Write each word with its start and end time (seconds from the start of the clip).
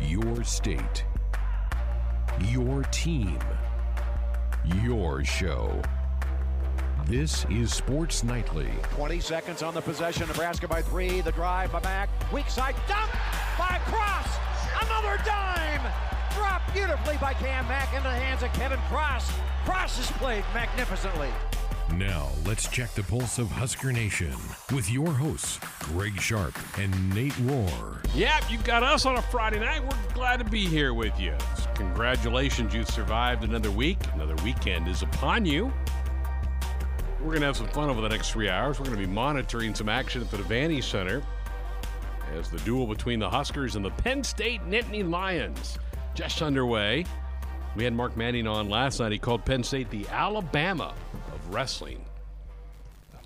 Your 0.00 0.42
state. 0.44 1.04
Your 2.48 2.82
team. 2.84 3.38
Your 4.82 5.24
show. 5.24 5.80
This 7.06 7.44
is 7.50 7.72
Sports 7.72 8.24
Nightly. 8.24 8.68
20 8.94 9.20
seconds 9.20 9.62
on 9.62 9.74
the 9.74 9.80
possession. 9.80 10.26
Nebraska 10.28 10.66
by 10.68 10.82
three. 10.82 11.20
The 11.20 11.32
drive 11.32 11.72
by 11.72 11.80
Mack. 11.82 12.08
Weak 12.32 12.48
side 12.48 12.76
dump 12.88 13.10
by 13.58 13.78
Cross. 13.84 14.28
Another 14.82 15.22
dime. 15.24 15.92
Dropped 16.34 16.72
beautifully 16.72 17.16
by 17.20 17.34
Cam 17.34 17.66
Mack 17.68 17.92
into 17.92 18.04
the 18.04 18.14
hands 18.14 18.42
of 18.42 18.52
Kevin 18.54 18.78
Cross. 18.88 19.30
Cross 19.64 19.98
has 19.98 20.10
played 20.18 20.44
magnificently. 20.54 21.28
Now, 21.96 22.28
let's 22.46 22.68
check 22.68 22.92
the 22.94 23.02
pulse 23.02 23.38
of 23.38 23.50
Husker 23.50 23.92
Nation 23.92 24.32
with 24.72 24.90
your 24.90 25.10
hosts, 25.12 25.58
Greg 25.80 26.20
Sharpe 26.20 26.56
and 26.78 27.14
Nate 27.14 27.32
Rohr. 27.32 28.04
Yep, 28.14 28.44
you've 28.50 28.64
got 28.64 28.82
us 28.82 29.06
on 29.06 29.16
a 29.16 29.22
Friday 29.22 29.58
night. 29.58 29.82
We're 29.82 30.14
glad 30.14 30.38
to 30.38 30.44
be 30.44 30.66
here 30.66 30.94
with 30.94 31.18
you. 31.18 31.34
Congratulations, 31.74 32.72
you've 32.72 32.88
survived 32.88 33.44
another 33.44 33.70
week. 33.70 33.98
Another 34.14 34.36
weekend 34.44 34.88
is 34.88 35.02
upon 35.02 35.44
you. 35.44 35.72
We're 37.20 37.26
going 37.26 37.40
to 37.40 37.46
have 37.46 37.56
some 37.56 37.68
fun 37.68 37.90
over 37.90 38.00
the 38.00 38.08
next 38.08 38.30
three 38.30 38.48
hours. 38.48 38.78
We're 38.78 38.86
going 38.86 38.98
to 38.98 39.06
be 39.06 39.12
monitoring 39.12 39.74
some 39.74 39.88
action 39.88 40.22
at 40.22 40.30
the 40.30 40.38
Devaney 40.38 40.82
Center 40.82 41.22
as 42.34 42.50
the 42.50 42.58
duel 42.58 42.86
between 42.86 43.18
the 43.18 43.28
Huskers 43.28 43.76
and 43.76 43.84
the 43.84 43.90
Penn 43.90 44.22
State 44.22 44.62
Nittany 44.62 45.08
Lions 45.08 45.78
just 46.14 46.40
underway. 46.40 47.04
We 47.76 47.84
had 47.84 47.92
Mark 47.94 48.16
Manning 48.16 48.46
on 48.46 48.68
last 48.68 49.00
night. 49.00 49.12
He 49.12 49.18
called 49.18 49.44
Penn 49.44 49.62
State 49.62 49.90
the 49.90 50.06
Alabama 50.08 50.94
of 51.50 51.54
wrestling. 51.54 52.04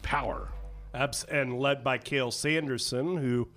Power. 0.03 0.49
Abs- 0.95 1.25
and 1.25 1.59
led 1.59 1.85
by 1.85 1.99
Cael 1.99 2.33
Sanderson, 2.33 3.17
who, 3.17 3.49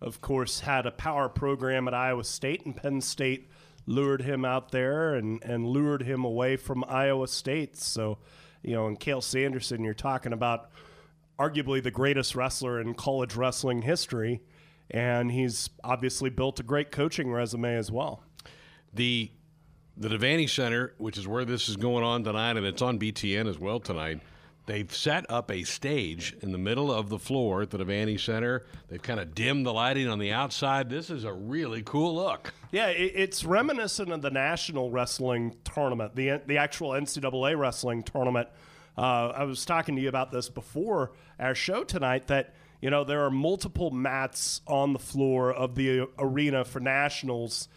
of 0.00 0.20
course, 0.20 0.60
had 0.60 0.86
a 0.86 0.90
power 0.90 1.28
program 1.28 1.88
at 1.88 1.94
Iowa 1.94 2.24
State, 2.24 2.64
and 2.64 2.76
Penn 2.76 3.00
State 3.00 3.50
lured 3.86 4.22
him 4.22 4.44
out 4.44 4.70
there 4.70 5.14
and, 5.14 5.42
and 5.44 5.66
lured 5.66 6.02
him 6.02 6.24
away 6.24 6.56
from 6.56 6.84
Iowa 6.88 7.28
State. 7.28 7.76
So, 7.76 8.18
you 8.62 8.72
know, 8.72 8.86
and 8.86 8.98
Cael 8.98 9.22
Sanderson, 9.22 9.84
you're 9.84 9.92
talking 9.92 10.32
about 10.32 10.70
arguably 11.38 11.82
the 11.82 11.90
greatest 11.90 12.34
wrestler 12.34 12.80
in 12.80 12.94
college 12.94 13.34
wrestling 13.34 13.82
history, 13.82 14.40
and 14.90 15.32
he's 15.32 15.68
obviously 15.82 16.30
built 16.30 16.60
a 16.60 16.62
great 16.62 16.90
coaching 16.92 17.30
resume 17.30 17.76
as 17.76 17.90
well. 17.90 18.22
The 18.92 19.32
the 19.96 20.08
Devaney 20.08 20.48
Center, 20.48 20.92
which 20.98 21.16
is 21.18 21.28
where 21.28 21.44
this 21.44 21.68
is 21.68 21.76
going 21.76 22.04
on 22.04 22.24
tonight, 22.24 22.56
and 22.56 22.66
it's 22.66 22.82
on 22.82 22.98
BTN 22.98 23.48
as 23.48 23.58
well 23.58 23.78
tonight. 23.78 24.20
They've 24.66 24.92
set 24.92 25.30
up 25.30 25.50
a 25.50 25.62
stage 25.64 26.34
in 26.40 26.50
the 26.50 26.58
middle 26.58 26.90
of 26.90 27.10
the 27.10 27.18
floor 27.18 27.62
at 27.62 27.70
the 27.70 27.78
Devaney 27.78 28.18
Center. 28.18 28.64
They've 28.88 29.02
kind 29.02 29.20
of 29.20 29.34
dimmed 29.34 29.66
the 29.66 29.74
lighting 29.74 30.08
on 30.08 30.18
the 30.18 30.32
outside. 30.32 30.88
This 30.88 31.10
is 31.10 31.24
a 31.24 31.32
really 31.32 31.82
cool 31.82 32.14
look. 32.14 32.52
Yeah, 32.72 32.88
it's 32.88 33.44
reminiscent 33.44 34.10
of 34.10 34.22
the 34.22 34.30
national 34.30 34.90
wrestling 34.90 35.56
tournament, 35.64 36.16
the 36.16 36.40
the 36.46 36.56
actual 36.56 36.90
NCAA 36.90 37.58
wrestling 37.58 38.02
tournament. 38.02 38.48
Uh, 38.96 39.28
I 39.28 39.44
was 39.44 39.64
talking 39.66 39.96
to 39.96 40.02
you 40.02 40.08
about 40.08 40.32
this 40.32 40.48
before 40.48 41.12
our 41.38 41.54
show 41.54 41.84
tonight. 41.84 42.28
That 42.28 42.54
you 42.80 42.88
know 42.88 43.04
there 43.04 43.22
are 43.24 43.30
multiple 43.30 43.90
mats 43.90 44.62
on 44.66 44.94
the 44.94 44.98
floor 44.98 45.52
of 45.52 45.74
the 45.74 46.08
arena 46.18 46.64
for 46.64 46.80
nationals 46.80 47.68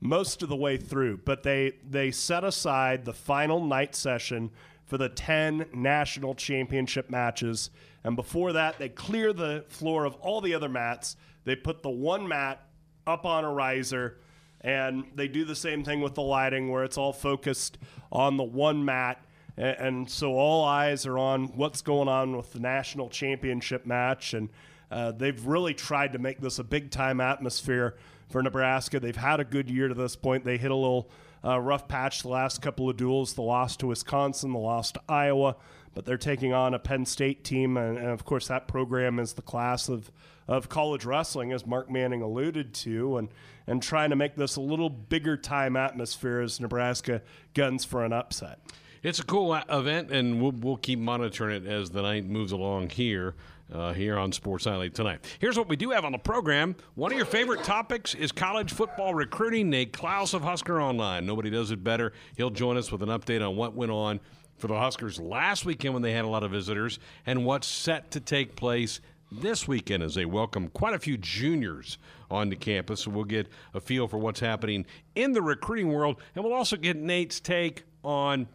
most 0.00 0.42
of 0.42 0.48
the 0.48 0.56
way 0.56 0.76
through, 0.76 1.18
but 1.24 1.42
they 1.42 1.72
they 1.88 2.10
set 2.10 2.44
aside 2.44 3.04
the 3.04 3.12
final 3.12 3.64
night 3.64 3.94
session 3.94 4.50
for 4.86 4.98
the 4.98 5.08
10 5.08 5.66
national 5.74 6.34
championship 6.34 7.10
matches. 7.10 7.70
And 8.04 8.14
before 8.14 8.52
that, 8.52 8.78
they 8.78 8.88
clear 8.88 9.32
the 9.32 9.64
floor 9.68 10.04
of 10.04 10.14
all 10.16 10.40
the 10.40 10.54
other 10.54 10.68
mats. 10.68 11.16
They 11.44 11.56
put 11.56 11.82
the 11.82 11.90
one 11.90 12.28
mat 12.28 12.66
up 13.06 13.24
on 13.26 13.44
a 13.44 13.52
riser, 13.52 14.18
and 14.60 15.04
they 15.14 15.28
do 15.28 15.44
the 15.44 15.56
same 15.56 15.82
thing 15.82 16.00
with 16.00 16.14
the 16.14 16.22
lighting 16.22 16.70
where 16.70 16.84
it's 16.84 16.96
all 16.96 17.12
focused 17.12 17.78
on 18.12 18.36
the 18.36 18.44
one 18.44 18.84
mat. 18.84 19.24
And, 19.56 19.76
and 19.78 20.10
so 20.10 20.34
all 20.34 20.64
eyes 20.64 21.04
are 21.04 21.18
on 21.18 21.48
what's 21.56 21.82
going 21.82 22.08
on 22.08 22.36
with 22.36 22.52
the 22.52 22.60
national 22.60 23.08
championship 23.08 23.86
match. 23.86 24.34
And 24.34 24.48
uh, 24.90 25.10
they've 25.12 25.44
really 25.44 25.74
tried 25.74 26.12
to 26.12 26.20
make 26.20 26.40
this 26.40 26.60
a 26.60 26.64
big 26.64 26.92
time 26.92 27.20
atmosphere 27.20 27.96
for 28.28 28.42
Nebraska. 28.42 29.00
They've 29.00 29.16
had 29.16 29.40
a 29.40 29.44
good 29.44 29.70
year 29.70 29.88
to 29.88 29.94
this 29.94 30.16
point. 30.16 30.44
They 30.44 30.58
hit 30.58 30.70
a 30.70 30.74
little 30.74 31.10
uh, 31.44 31.60
rough 31.60 31.86
patch 31.88 32.22
the 32.22 32.28
last 32.28 32.60
couple 32.60 32.90
of 32.90 32.96
duels 32.96 33.34
the 33.34 33.42
loss 33.42 33.76
to 33.78 33.86
Wisconsin, 33.86 34.52
the 34.52 34.58
loss 34.58 34.92
to 34.92 35.00
Iowa, 35.08 35.56
but 35.94 36.04
they're 36.04 36.18
taking 36.18 36.52
on 36.52 36.74
a 36.74 36.78
Penn 36.78 37.06
State 37.06 37.44
team. 37.44 37.76
And, 37.76 37.96
and, 37.96 38.08
of 38.08 38.24
course, 38.24 38.48
that 38.48 38.66
program 38.66 39.18
is 39.18 39.34
the 39.34 39.42
class 39.42 39.88
of, 39.88 40.10
of 40.48 40.68
college 40.68 41.04
wrestling, 41.04 41.52
as 41.52 41.66
Mark 41.66 41.90
Manning 41.90 42.22
alluded 42.22 42.74
to, 42.74 43.18
and, 43.18 43.28
and 43.66 43.82
trying 43.82 44.10
to 44.10 44.16
make 44.16 44.34
this 44.34 44.56
a 44.56 44.60
little 44.60 44.90
bigger 44.90 45.36
time 45.36 45.76
atmosphere 45.76 46.40
as 46.40 46.60
Nebraska 46.60 47.22
guns 47.54 47.84
for 47.84 48.04
an 48.04 48.12
upset. 48.12 48.58
It's 49.02 49.20
a 49.20 49.24
cool 49.24 49.54
event, 49.54 50.10
and 50.10 50.42
we'll, 50.42 50.52
we'll 50.52 50.76
keep 50.78 50.98
monitoring 50.98 51.64
it 51.64 51.68
as 51.68 51.90
the 51.90 52.02
night 52.02 52.26
moves 52.26 52.50
along 52.50 52.90
here 52.90 53.34
uh, 53.72 53.92
here 53.92 54.18
on 54.18 54.32
Sports 54.32 54.66
Nightly 54.66 54.90
tonight. 54.90 55.24
Here's 55.38 55.58
what 55.58 55.68
we 55.68 55.76
do 55.76 55.90
have 55.90 56.04
on 56.04 56.12
the 56.12 56.18
program. 56.18 56.76
One 56.94 57.10
of 57.10 57.16
your 57.16 57.26
favorite 57.26 57.64
topics 57.64 58.14
is 58.14 58.32
college 58.32 58.72
football 58.72 59.14
recruiting. 59.14 59.70
Nate 59.70 59.92
Clouse 59.92 60.34
of 60.34 60.42
Husker 60.42 60.80
Online. 60.80 61.26
Nobody 61.26 61.50
does 61.50 61.70
it 61.70 61.82
better. 61.82 62.12
He'll 62.36 62.50
join 62.50 62.76
us 62.76 62.92
with 62.92 63.02
an 63.02 63.08
update 63.08 63.46
on 63.46 63.56
what 63.56 63.74
went 63.74 63.92
on 63.92 64.20
for 64.56 64.68
the 64.68 64.78
Huskers 64.78 65.20
last 65.20 65.64
weekend 65.64 65.94
when 65.94 66.02
they 66.02 66.12
had 66.12 66.24
a 66.24 66.28
lot 66.28 66.42
of 66.42 66.50
visitors 66.50 66.98
and 67.26 67.44
what's 67.44 67.66
set 67.66 68.10
to 68.12 68.20
take 68.20 68.56
place 68.56 69.00
this 69.30 69.66
weekend 69.66 70.02
as 70.02 70.14
they 70.14 70.24
welcome 70.24 70.68
quite 70.68 70.94
a 70.94 70.98
few 70.98 71.16
juniors 71.16 71.98
onto 72.30 72.56
campus. 72.56 73.00
So 73.00 73.10
we'll 73.10 73.24
get 73.24 73.48
a 73.74 73.80
feel 73.80 74.06
for 74.08 74.18
what's 74.18 74.40
happening 74.40 74.86
in 75.14 75.32
the 75.32 75.42
recruiting 75.42 75.92
world, 75.92 76.16
and 76.34 76.44
we'll 76.44 76.54
also 76.54 76.76
get 76.76 76.96
Nate's 76.96 77.40
take 77.40 77.82
on 78.04 78.48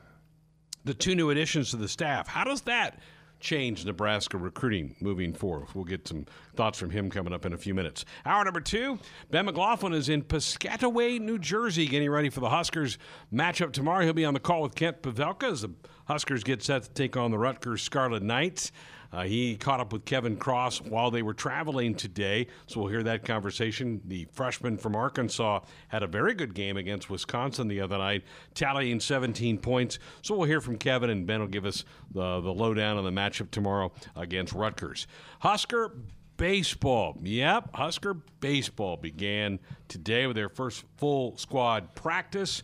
the 0.85 0.93
two 0.93 1.13
new 1.13 1.29
additions 1.29 1.69
to 1.72 1.78
the 1.78 1.88
staff. 1.88 2.28
How 2.28 2.43
does 2.43 2.61
that 2.61 2.99
change 3.41 3.85
Nebraska 3.85 4.38
recruiting 4.38 4.96
moving 5.02 5.34
forward. 5.34 5.68
We'll 5.74 5.84
get 5.84 6.07
some 6.07 6.25
thoughts 6.56 6.79
from 6.79 6.91
him 6.91 7.09
coming 7.09 7.34
up 7.34 7.46
in 7.46 7.53
a 7.53 7.57
few 7.57 7.74
minutes. 7.74 8.06
Hour 8.25 8.46
number 8.46 8.62
two, 8.62 9.00
Ben 9.29 9.46
McLaughlin 9.46 9.94
is 9.94 10.09
in 10.09 10.24
Piscataway, 10.24 11.19
New 11.19 11.40
Jersey, 11.40 11.88
getting 11.88 12.09
ready 12.09 12.29
for 12.29 12.40
the 12.40 12.50
Huskers 12.50 12.97
matchup 13.34 13.74
tomorrow. 13.74 14.03
He'll 14.03 14.13
be 14.13 14.25
on 14.25 14.34
the 14.34 14.40
call 14.40 14.62
with 14.62 14.75
Kent 14.75 15.02
Pavelka 15.02 15.52
as 15.52 15.62
the 15.62 15.72
Huskers 16.06 16.44
get 16.44 16.63
set 16.63 16.84
to 16.84 16.90
take 16.91 17.18
on 17.18 17.31
the 17.31 17.38
Rutgers 17.38 17.81
Scarlet 17.81 18.24
Knights. 18.24 18.72
Uh, 19.11 19.23
he 19.23 19.57
caught 19.57 19.79
up 19.79 19.91
with 19.91 20.05
Kevin 20.05 20.38
Cross 20.38 20.81
while 20.81 21.11
they 21.11 21.22
were 21.22 21.33
traveling 21.33 21.95
today, 21.95 22.47
so 22.67 22.79
we'll 22.79 22.89
hear 22.89 23.03
that 23.03 23.25
conversation. 23.25 24.01
The 24.05 24.27
freshman 24.31 24.77
from 24.77 24.95
Arkansas 24.95 25.61
had 25.89 26.03
a 26.03 26.07
very 26.07 26.33
good 26.33 26.53
game 26.53 26.77
against 26.77 27.09
Wisconsin 27.09 27.67
the 27.67 27.81
other 27.81 27.97
night, 27.97 28.23
tallying 28.53 28.99
17 28.99 29.57
points. 29.57 29.99
So 30.22 30.35
we'll 30.35 30.47
hear 30.47 30.61
from 30.61 30.77
Kevin, 30.77 31.09
and 31.09 31.27
Ben 31.27 31.41
will 31.41 31.47
give 31.47 31.66
us 31.66 31.83
the, 32.11 32.39
the 32.39 32.53
lowdown 32.53 32.97
on 32.97 33.03
the 33.03 33.11
matchup 33.11 33.51
tomorrow 33.51 33.91
against 34.16 34.53
Rutgers. 34.53 35.07
Husker 35.39 35.93
baseball. 36.38 37.17
Yep, 37.22 37.75
Husker 37.75 38.16
baseball 38.39 38.97
began 38.97 39.59
today 39.88 40.25
with 40.25 40.35
their 40.35 40.49
first 40.49 40.85
full 40.97 41.38
squad 41.38 41.93
practice. 41.95 42.63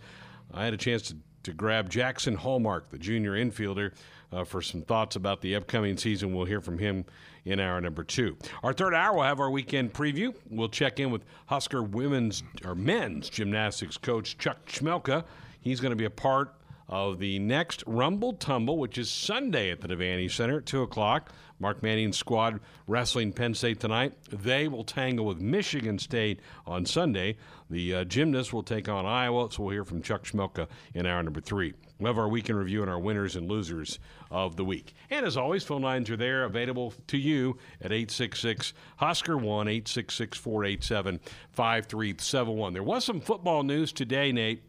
I 0.53 0.63
had 0.63 0.73
a 0.73 0.77
chance 0.77 1.03
to, 1.09 1.17
to 1.47 1.53
grab 1.53 1.89
Jaxon 1.89 2.35
Hallmark, 2.35 2.89
the 2.89 2.97
junior 2.97 3.31
infielder 3.31 3.93
uh, 4.33 4.43
for 4.43 4.61
some 4.61 4.81
thoughts 4.81 5.15
about 5.15 5.39
the 5.39 5.55
upcoming 5.55 5.95
season. 5.95 6.35
We'll 6.35 6.45
hear 6.45 6.59
from 6.59 6.77
him 6.77 7.05
in 7.45 7.61
hour 7.61 7.79
number 7.79 8.03
two. 8.03 8.35
Our 8.63 8.73
third 8.73 8.93
hour, 8.93 9.15
we'll 9.15 9.23
have 9.23 9.39
our 9.39 9.49
weekend 9.49 9.93
preview. 9.93 10.35
We'll 10.49 10.67
check 10.67 10.99
in 10.99 11.09
with 11.09 11.23
Husker 11.45 11.81
women's 11.81 12.43
or 12.65 12.75
men's 12.75 13.29
gymnastics 13.29 13.95
coach 13.97 14.37
Chuck 14.37 14.65
Chmelka. 14.65 15.23
He's 15.61 15.79
going 15.79 15.91
to 15.91 15.95
be 15.95 16.03
a 16.03 16.09
part 16.09 16.53
of 16.89 17.19
the 17.19 17.39
next 17.39 17.83
Rumble 17.85 18.33
Tumble, 18.33 18.77
which 18.77 18.97
is 18.97 19.09
Sunday 19.09 19.71
at 19.71 19.81
the 19.81 19.87
Devaney 19.87 20.31
Center, 20.31 20.59
at 20.59 20.65
2 20.65 20.83
o'clock. 20.83 21.31
Mark 21.59 21.81
Manning's 21.81 22.17
squad 22.17 22.59
wrestling 22.85 23.33
Penn 23.33 23.53
State 23.53 23.79
tonight. 23.79 24.13
They 24.29 24.67
will 24.67 24.83
tangle 24.83 25.25
with 25.25 25.41
Michigan 25.41 25.97
State 25.97 26.39
on 26.67 26.85
Sunday. 26.85 27.37
The 27.69 27.95
uh, 27.95 28.03
gymnasts 28.03 28.53
will 28.53 28.63
take 28.63 28.87
on 28.87 29.05
Iowa, 29.05 29.49
so 29.51 29.63
we'll 29.63 29.73
hear 29.73 29.83
from 29.83 30.01
Chuck 30.01 30.23
Chmelka 30.23 30.67
in 30.93 31.05
hour 31.05 31.23
number 31.23 31.41
three. 31.41 31.73
We'll 31.99 32.13
have 32.13 32.19
our 32.19 32.29
weekend 32.29 32.59
review 32.59 32.83
and 32.83 32.91
our 32.91 32.99
winners 32.99 33.35
and 33.35 33.49
losers 33.49 33.97
of 34.29 34.55
the 34.55 34.63
week. 34.63 34.93
And 35.09 35.25
as 35.25 35.35
always, 35.35 35.63
phone 35.63 35.81
lines 35.81 36.11
are 36.11 36.17
there 36.17 36.43
available 36.43 36.93
to 37.07 37.17
you 37.17 37.57
at 37.81 37.91
866 37.91 38.73
Husker 38.97 39.35
1 39.35 39.67
866 39.67 40.37
487 40.37 41.19
5371. 41.51 42.73
There 42.73 42.83
was 42.83 43.03
some 43.03 43.19
football 43.19 43.63
news 43.63 43.91
today, 43.91 44.31
Nate. 44.31 44.61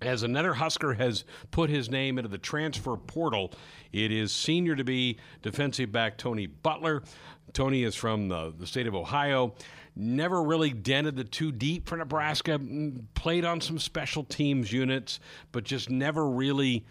As 0.00 0.22
another 0.22 0.54
Husker 0.54 0.94
has 0.94 1.24
put 1.50 1.70
his 1.70 1.90
name 1.90 2.18
into 2.18 2.28
the 2.28 2.38
transfer 2.38 2.96
portal, 2.96 3.52
it 3.92 4.12
is 4.12 4.32
senior 4.32 4.76
to 4.76 4.84
be 4.84 5.18
defensive 5.42 5.90
back 5.90 6.16
Tony 6.16 6.46
Butler. 6.46 7.02
Tony 7.52 7.82
is 7.82 7.94
from 7.94 8.28
the, 8.28 8.54
the 8.56 8.66
state 8.66 8.86
of 8.86 8.94
Ohio. 8.94 9.54
Never 9.96 10.42
really 10.42 10.70
dented 10.70 11.16
the 11.16 11.24
two 11.24 11.50
deep 11.50 11.88
for 11.88 11.96
Nebraska. 11.96 12.58
Mm, 12.58 13.02
played 13.14 13.44
on 13.44 13.60
some 13.60 13.78
special 13.80 14.22
teams 14.22 14.72
units, 14.72 15.18
but 15.50 15.64
just 15.64 15.90
never 15.90 16.28
really 16.28 16.84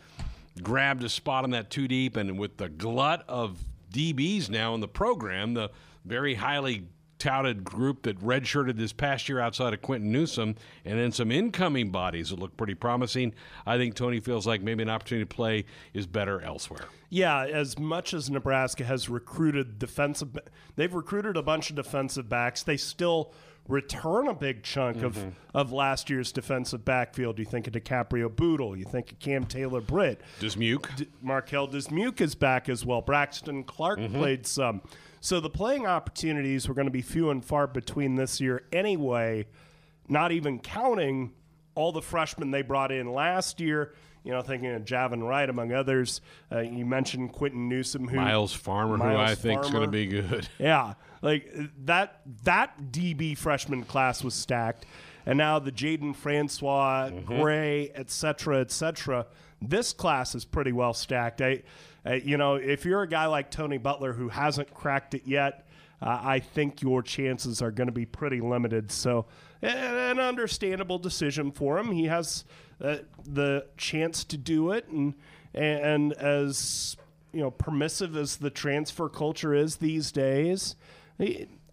grabbed 0.61 1.03
a 1.03 1.09
spot 1.09 1.45
on 1.45 1.51
that 1.51 1.69
two 1.69 1.87
deep. 1.87 2.17
And 2.17 2.37
with 2.37 2.57
the 2.57 2.67
glut 2.67 3.23
of 3.29 3.63
DBs 3.93 4.49
now 4.49 4.75
in 4.75 4.81
the 4.81 4.87
program, 4.87 5.53
the 5.53 5.71
very 6.03 6.33
highly 6.33 6.87
touted 7.19 7.63
group 7.63 8.03
that 8.03 8.19
redshirted 8.19 8.77
this 8.77 8.93
past 8.93 9.27
year 9.27 9.39
outside 9.39 9.73
of 9.73 9.81
Quinton 9.81 10.11
Newsome, 10.11 10.55
and 10.85 10.99
then 10.99 11.11
some 11.11 11.31
incoming 11.31 11.91
bodies 11.91 12.29
that 12.29 12.39
look 12.39 12.55
pretty 12.57 12.75
promising. 12.75 13.33
I 13.65 13.77
think 13.77 13.95
Tony 13.95 14.19
feels 14.19 14.45
like 14.45 14.61
maybe 14.61 14.83
an 14.83 14.89
opportunity 14.89 15.25
to 15.25 15.35
play 15.35 15.65
is 15.93 16.07
better 16.07 16.41
elsewhere. 16.41 16.85
Yeah, 17.09 17.45
as 17.45 17.79
much 17.79 18.13
as 18.13 18.29
Nebraska 18.29 18.83
has 18.83 19.09
recruited 19.09 19.79
defensive, 19.79 20.37
they've 20.75 20.93
recruited 20.93 21.37
a 21.37 21.41
bunch 21.41 21.69
of 21.69 21.75
defensive 21.75 22.27
backs. 22.27 22.63
They 22.63 22.77
still 22.77 23.33
return 23.67 24.27
a 24.27 24.33
big 24.33 24.63
chunk 24.63 25.03
of, 25.03 25.15
mm-hmm. 25.15 25.29
of 25.53 25.71
last 25.71 26.09
year's 26.09 26.31
defensive 26.31 26.85
backfield. 26.85 27.39
You 27.39 27.45
think 27.45 27.67
of 27.67 27.73
Dicaprio 27.73 28.33
Bootle, 28.33 28.77
you 28.77 28.85
think 28.85 29.11
of 29.11 29.19
Cam 29.19 29.45
Taylor 29.45 29.81
Britt. 29.81 30.21
Dismuke. 30.39 30.95
D- 30.95 31.07
Marquel 31.21 31.67
Dismuke 31.67 32.21
is 32.21 32.35
back 32.35 32.69
as 32.69 32.85
well. 32.85 33.01
Braxton 33.01 33.63
Clark 33.63 33.99
mm-hmm. 33.99 34.17
played 34.17 34.47
some. 34.47 34.81
So 35.19 35.39
the 35.39 35.49
playing 35.49 35.85
opportunities 35.85 36.67
were 36.67 36.73
going 36.73 36.87
to 36.87 36.91
be 36.91 37.01
few 37.01 37.29
and 37.29 37.43
far 37.43 37.67
between 37.67 38.15
this 38.15 38.39
year 38.39 38.63
anyway, 38.71 39.47
not 40.07 40.31
even 40.31 40.59
counting 40.59 41.33
all 41.75 41.91
the 41.91 42.01
freshmen 42.01 42.51
they 42.51 42.61
brought 42.61 42.91
in 42.91 43.11
last 43.11 43.59
year. 43.59 43.93
You 44.23 44.33
know, 44.33 44.41
thinking 44.41 44.71
of 44.73 44.83
Javin 44.83 45.25
Wright, 45.25 45.49
among 45.49 45.71
others. 45.71 46.19
Uh, 46.51 46.59
you 46.59 46.85
mentioned 46.85 47.31
Quinton 47.31 47.69
Newsome, 47.69 48.09
who 48.09 48.17
Myles 48.17 48.51
Farmer, 48.53 48.97
who 48.97 49.17
I 49.17 49.35
think 49.35 49.63
is 49.63 49.69
going 49.69 49.83
to 49.83 49.89
be 49.89 50.05
good. 50.05 50.49
yeah, 50.59 50.95
like 51.21 51.49
that 51.85 52.21
that 52.43 52.91
DB 52.91 53.37
freshman 53.37 53.83
class 53.83 54.25
was 54.25 54.33
stacked, 54.33 54.85
and 55.25 55.37
now 55.37 55.59
the 55.59 55.71
Jaden 55.71 56.13
Francois, 56.13 57.09
Gray, 57.25 57.89
et 57.95 58.09
cetera, 58.11 58.59
et 58.59 58.71
cetera. 58.71 59.27
This 59.61 59.93
class 59.93 60.35
is 60.35 60.45
pretty 60.45 60.71
well 60.71 60.93
stacked. 60.93 61.41
I, 61.41 61.63
uh, 62.05 62.13
you 62.13 62.37
know, 62.37 62.55
if 62.55 62.85
you're 62.85 63.01
a 63.01 63.07
guy 63.07 63.25
like 63.25 63.51
Tony 63.51 63.77
Butler 63.77 64.13
who 64.13 64.29
hasn't 64.29 64.73
cracked 64.73 65.13
it 65.13 65.23
yet, 65.25 65.67
uh, 66.01 66.19
I 66.21 66.39
think 66.39 66.81
your 66.81 67.01
chances 67.01 67.61
are 67.61 67.71
going 67.71 67.87
to 67.87 67.93
be 67.93 68.05
pretty 68.05 68.39
limited. 68.39 68.91
So, 68.91 69.25
an 69.61 70.19
understandable 70.19 70.99
decision 70.99 71.51
for 71.51 71.79
him. 71.79 71.91
He 71.91 72.05
has 72.05 72.45
uh, 72.83 72.97
the 73.25 73.65
chance 73.77 74.23
to 74.25 74.37
do 74.37 74.71
it, 74.71 74.87
and 74.89 75.15
and 75.55 76.13
as 76.13 76.95
you 77.33 77.41
know, 77.41 77.49
permissive 77.49 78.15
as 78.15 78.37
the 78.37 78.51
transfer 78.51 79.09
culture 79.09 79.55
is 79.55 79.77
these 79.77 80.11
days, 80.11 80.75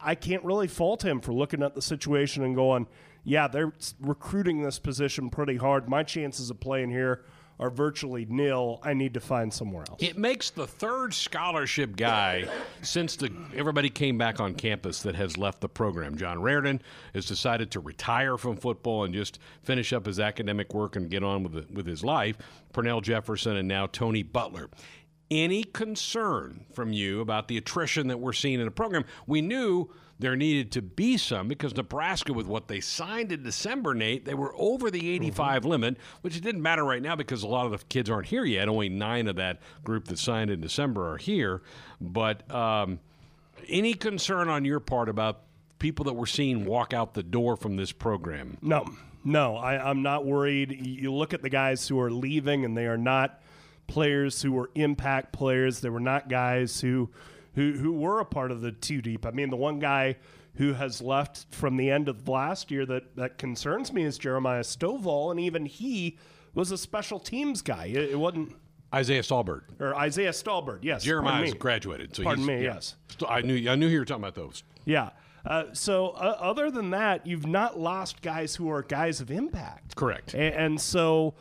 I 0.00 0.14
can't 0.14 0.42
really 0.44 0.68
fault 0.68 1.04
him 1.04 1.20
for 1.20 1.32
looking 1.32 1.62
at 1.62 1.74
the 1.74 1.82
situation 1.82 2.42
and 2.42 2.56
going, 2.56 2.86
"Yeah, 3.24 3.48
they're 3.48 3.74
recruiting 4.00 4.62
this 4.62 4.78
position 4.78 5.28
pretty 5.28 5.56
hard. 5.56 5.86
My 5.88 6.02
chances 6.02 6.48
of 6.48 6.60
playing 6.60 6.90
here." 6.90 7.24
Are 7.60 7.70
virtually 7.70 8.26
nil. 8.28 8.80
I 8.82 8.94
need 8.94 9.14
to 9.14 9.20
find 9.20 9.52
somewhere 9.52 9.84
else. 9.88 10.02
It 10.02 10.18
makes 10.18 10.50
the 10.50 10.66
third 10.66 11.14
scholarship 11.14 11.94
guy 11.94 12.48
since 12.82 13.14
the 13.14 13.30
everybody 13.54 13.88
came 13.88 14.18
back 14.18 14.40
on 14.40 14.54
campus 14.54 15.02
that 15.02 15.14
has 15.14 15.38
left 15.38 15.60
the 15.60 15.68
program. 15.68 16.16
John 16.16 16.38
Raridon 16.38 16.80
has 17.14 17.26
decided 17.26 17.70
to 17.70 17.80
retire 17.80 18.36
from 18.36 18.56
football 18.56 19.04
and 19.04 19.14
just 19.14 19.38
finish 19.62 19.92
up 19.92 20.06
his 20.06 20.18
academic 20.18 20.74
work 20.74 20.96
and 20.96 21.08
get 21.08 21.22
on 21.22 21.44
with 21.44 21.52
the, 21.52 21.72
with 21.72 21.86
his 21.86 22.02
life. 22.02 22.36
Pernell 22.72 23.02
Jefferson 23.02 23.56
and 23.56 23.68
now 23.68 23.86
Tony 23.86 24.24
Butler. 24.24 24.68
Any 25.30 25.64
concern 25.64 26.66
from 26.74 26.92
you 26.92 27.20
about 27.20 27.48
the 27.48 27.56
attrition 27.56 28.08
that 28.08 28.18
we're 28.18 28.32
seeing 28.32 28.58
in 28.58 28.66
the 28.66 28.70
program? 28.70 29.04
We 29.26 29.40
knew 29.42 29.90
there 30.18 30.36
needed 30.36 30.72
to 30.72 30.82
be 30.82 31.16
some 31.16 31.48
because 31.48 31.76
Nebraska, 31.76 32.32
with 32.32 32.46
what 32.46 32.68
they 32.68 32.80
signed 32.80 33.32
in 33.32 33.42
December, 33.42 33.94
Nate, 33.94 34.24
they 34.24 34.34
were 34.34 34.54
over 34.56 34.90
the 34.90 35.10
85 35.10 35.64
limit, 35.64 35.96
which 36.22 36.36
it 36.36 36.42
didn't 36.42 36.62
matter 36.62 36.84
right 36.84 37.02
now 37.02 37.16
because 37.16 37.42
a 37.42 37.48
lot 37.48 37.66
of 37.66 37.72
the 37.72 37.84
kids 37.86 38.08
aren't 38.08 38.28
here 38.28 38.44
yet. 38.44 38.68
Only 38.68 38.88
nine 38.88 39.26
of 39.26 39.36
that 39.36 39.60
group 39.82 40.06
that 40.06 40.18
signed 40.18 40.50
in 40.50 40.60
December 40.60 41.12
are 41.12 41.18
here. 41.18 41.62
But 42.00 42.48
um, 42.54 43.00
any 43.68 43.94
concern 43.94 44.48
on 44.48 44.64
your 44.64 44.80
part 44.80 45.08
about 45.08 45.40
people 45.78 46.04
that 46.04 46.14
we're 46.14 46.26
seeing 46.26 46.64
walk 46.64 46.92
out 46.92 47.14
the 47.14 47.22
door 47.22 47.56
from 47.56 47.76
this 47.76 47.92
program? 47.92 48.56
No, 48.62 48.86
no, 49.24 49.56
I, 49.56 49.90
I'm 49.90 50.02
not 50.02 50.24
worried. 50.24 50.86
You 50.86 51.12
look 51.12 51.34
at 51.34 51.42
the 51.42 51.50
guys 51.50 51.88
who 51.88 51.98
are 52.00 52.10
leaving, 52.10 52.64
and 52.64 52.76
they 52.76 52.86
are 52.86 52.98
not 52.98 53.40
players 53.86 54.40
who 54.42 54.52
were 54.52 54.70
impact 54.74 55.32
players. 55.32 55.80
They 55.80 55.90
were 55.90 56.00
not 56.00 56.28
guys 56.28 56.80
who 56.80 57.10
who 57.54 57.72
who 57.72 57.92
were 57.92 58.20
a 58.20 58.24
part 58.24 58.50
of 58.50 58.60
the 58.60 58.72
two 58.72 59.00
deep. 59.02 59.24
I 59.26 59.30
mean, 59.30 59.50
the 59.50 59.56
one 59.56 59.78
guy 59.78 60.16
who 60.56 60.72
has 60.74 61.00
left 61.02 61.46
from 61.52 61.76
the 61.76 61.90
end 61.90 62.08
of 62.08 62.28
last 62.28 62.70
year 62.70 62.86
that 62.86 63.16
that 63.16 63.38
concerns 63.38 63.92
me 63.92 64.04
is 64.04 64.18
Jeremiah 64.18 64.62
Stovall, 64.62 65.30
and 65.30 65.40
even 65.40 65.66
he 65.66 66.18
was 66.54 66.70
a 66.70 66.78
special 66.78 67.18
teams 67.18 67.62
guy. 67.62 67.86
It, 67.86 68.10
it 68.12 68.18
wasn't 68.18 68.54
Isaiah 68.94 69.22
Stalbird. 69.22 69.62
or 69.80 69.96
Isaiah 69.96 70.30
Stalbird. 70.30 70.78
Yes, 70.82 71.02
Jeremiah's 71.02 71.54
graduated. 71.54 72.14
So 72.14 72.22
Pardon 72.22 72.46
me, 72.46 72.54
yeah. 72.62 72.74
yes. 72.74 72.94
I 73.28 73.40
knew 73.40 73.68
I 73.68 73.74
knew 73.74 73.88
you 73.88 73.98
were 73.98 74.04
talking 74.04 74.22
about 74.22 74.36
those. 74.36 74.62
Yeah. 74.84 75.10
Uh, 75.44 75.64
so 75.74 76.10
uh, 76.10 76.36
other 76.40 76.70
than 76.70 76.88
that, 76.90 77.26
you've 77.26 77.46
not 77.46 77.78
lost 77.78 78.22
guys 78.22 78.54
who 78.56 78.70
are 78.70 78.82
guys 78.82 79.20
of 79.20 79.30
impact. 79.30 79.94
Correct. 79.94 80.32
A- 80.32 80.38
And, 80.38 80.80
so, 80.80 81.34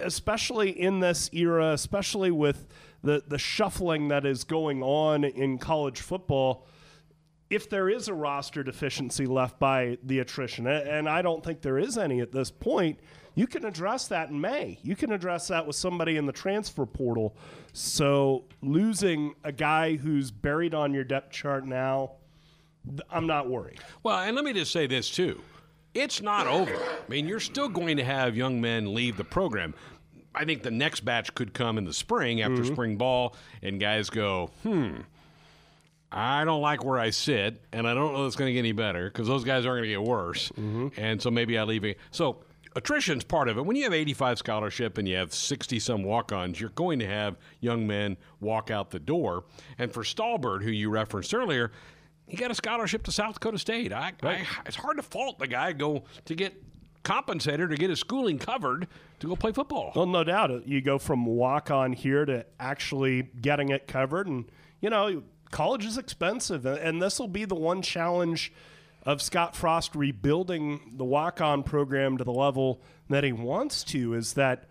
especially 0.00 0.70
in 0.70 1.00
this 1.00 1.28
era, 1.32 1.72
especially 1.72 2.30
with 2.30 2.66
the 3.02 3.22
the 3.26 3.38
shuffling 3.38 4.08
that 4.08 4.24
is 4.24 4.44
going 4.44 4.82
on 4.82 5.24
in 5.24 5.58
college 5.58 6.00
football, 6.00 6.66
if 7.50 7.68
there 7.68 7.88
is 7.88 8.08
a 8.08 8.14
roster 8.14 8.62
deficiency 8.62 9.26
left 9.26 9.58
by 9.58 9.98
the 10.02 10.20
attrition, 10.20 10.66
and 10.66 11.08
I 11.08 11.22
don't 11.22 11.44
think 11.44 11.60
there 11.60 11.78
is 11.78 11.98
any 11.98 12.20
at 12.20 12.32
this 12.32 12.50
point, 12.50 12.98
you 13.34 13.46
can 13.46 13.64
address 13.64 14.08
that 14.08 14.30
in 14.30 14.40
May. 14.40 14.78
You 14.82 14.96
can 14.96 15.12
address 15.12 15.48
that 15.48 15.66
with 15.66 15.76
somebody 15.76 16.16
in 16.16 16.26
the 16.26 16.32
transfer 16.32 16.86
portal. 16.86 17.36
So 17.72 18.44
losing 18.62 19.34
a 19.44 19.52
guy 19.52 19.96
who's 19.96 20.30
buried 20.30 20.74
on 20.74 20.94
your 20.94 21.04
depth 21.04 21.32
chart 21.32 21.66
now, 21.66 22.12
I'm 23.10 23.26
not 23.26 23.48
worried. 23.48 23.80
Well, 24.02 24.18
and 24.18 24.34
let 24.36 24.44
me 24.44 24.52
just 24.52 24.72
say 24.72 24.86
this 24.86 25.08
too. 25.08 25.40
It's 25.94 26.22
not 26.22 26.46
over. 26.46 26.74
I 26.74 27.08
mean, 27.08 27.28
you're 27.28 27.40
still 27.40 27.68
going 27.68 27.98
to 27.98 28.04
have 28.04 28.36
young 28.36 28.60
men 28.60 28.94
leave 28.94 29.16
the 29.16 29.24
program. 29.24 29.74
I 30.34 30.44
think 30.44 30.62
the 30.62 30.70
next 30.70 31.00
batch 31.00 31.34
could 31.34 31.52
come 31.54 31.78
in 31.78 31.84
the 31.84 31.92
spring 31.92 32.40
after 32.42 32.64
spring 32.64 32.96
ball, 32.96 33.36
and 33.62 33.78
guys 33.80 34.08
go, 34.10 34.50
hmm, 34.62 34.96
I 36.10 36.44
don't 36.44 36.60
like 36.60 36.84
where 36.84 36.98
I 36.98 37.10
sit, 37.10 37.60
and 37.72 37.86
I 37.88 37.94
don't 37.94 38.12
know 38.12 38.26
it's 38.26 38.36
going 38.36 38.48
to 38.48 38.52
get 38.52 38.58
any 38.60 38.72
better 38.72 39.04
because 39.08 39.26
those 39.28 39.44
guys 39.44 39.64
aren't 39.64 39.78
going 39.78 39.90
to 39.90 39.94
get 40.00 40.02
worse. 40.02 40.50
And 40.96 41.20
so 41.22 41.30
maybe 41.30 41.56
I 41.58 41.64
leave 41.64 41.84
it. 41.84 41.98
So 42.10 42.44
attrition's 42.76 43.24
part 43.24 43.48
of 43.48 43.56
it. 43.58 43.64
When 43.64 43.76
you 43.76 43.84
have 43.84 43.94
85 43.94 44.38
scholarship 44.38 44.98
and 44.98 45.08
you 45.08 45.16
have 45.16 45.32
60 45.32 45.78
some 45.78 46.02
walk 46.02 46.32
ons, 46.32 46.60
you're 46.60 46.70
going 46.70 46.98
to 46.98 47.06
have 47.06 47.36
young 47.60 47.86
men 47.86 48.16
walk 48.40 48.70
out 48.70 48.90
the 48.90 48.98
door. 48.98 49.44
And 49.78 49.92
for 49.92 50.02
Stalbird, 50.02 50.62
who 50.62 50.70
you 50.70 50.90
referenced 50.90 51.32
earlier, 51.34 51.72
he 52.26 52.36
got 52.36 52.50
a 52.50 52.54
scholarship 52.54 53.02
to 53.04 53.12
South 53.12 53.34
Dakota 53.34 53.58
State. 53.58 53.92
I, 53.92 54.12
I, 54.22 54.46
it's 54.66 54.76
hard 54.76 54.96
to 54.98 55.02
fault 55.02 55.38
the 55.38 55.46
guy 55.46 55.72
go 55.72 56.04
to 56.26 56.34
get 56.34 56.62
compensated 57.02 57.72
or 57.72 57.76
get 57.76 57.90
his 57.90 58.00
schooling 58.00 58.38
covered 58.38 58.86
to 59.20 59.26
go 59.28 59.36
play 59.36 59.52
football. 59.52 59.92
Well, 59.94 60.06
no 60.06 60.24
doubt. 60.24 60.50
Uh, 60.50 60.60
you 60.64 60.80
go 60.80 60.98
from 60.98 61.26
walk 61.26 61.70
on 61.70 61.92
here 61.92 62.24
to 62.24 62.46
actually 62.60 63.22
getting 63.22 63.70
it 63.70 63.86
covered. 63.86 64.26
And, 64.28 64.44
you 64.80 64.90
know, 64.90 65.22
college 65.50 65.84
is 65.84 65.98
expensive. 65.98 66.64
and- 66.66 66.78
And 66.78 67.02
this 67.02 67.18
will 67.18 67.28
be 67.28 67.44
the 67.44 67.54
one 67.54 67.82
challenge 67.82 68.52
of 69.04 69.20
Scott 69.20 69.56
Frost 69.56 69.96
rebuilding 69.96 70.94
the 70.96 71.04
walk 71.04 71.40
on 71.40 71.62
program 71.64 72.16
to 72.18 72.24
the 72.24 72.32
level 72.32 72.80
that 73.10 73.24
he 73.24 73.32
wants 73.32 73.82
to 73.84 74.14
is 74.14 74.34
that 74.34 74.64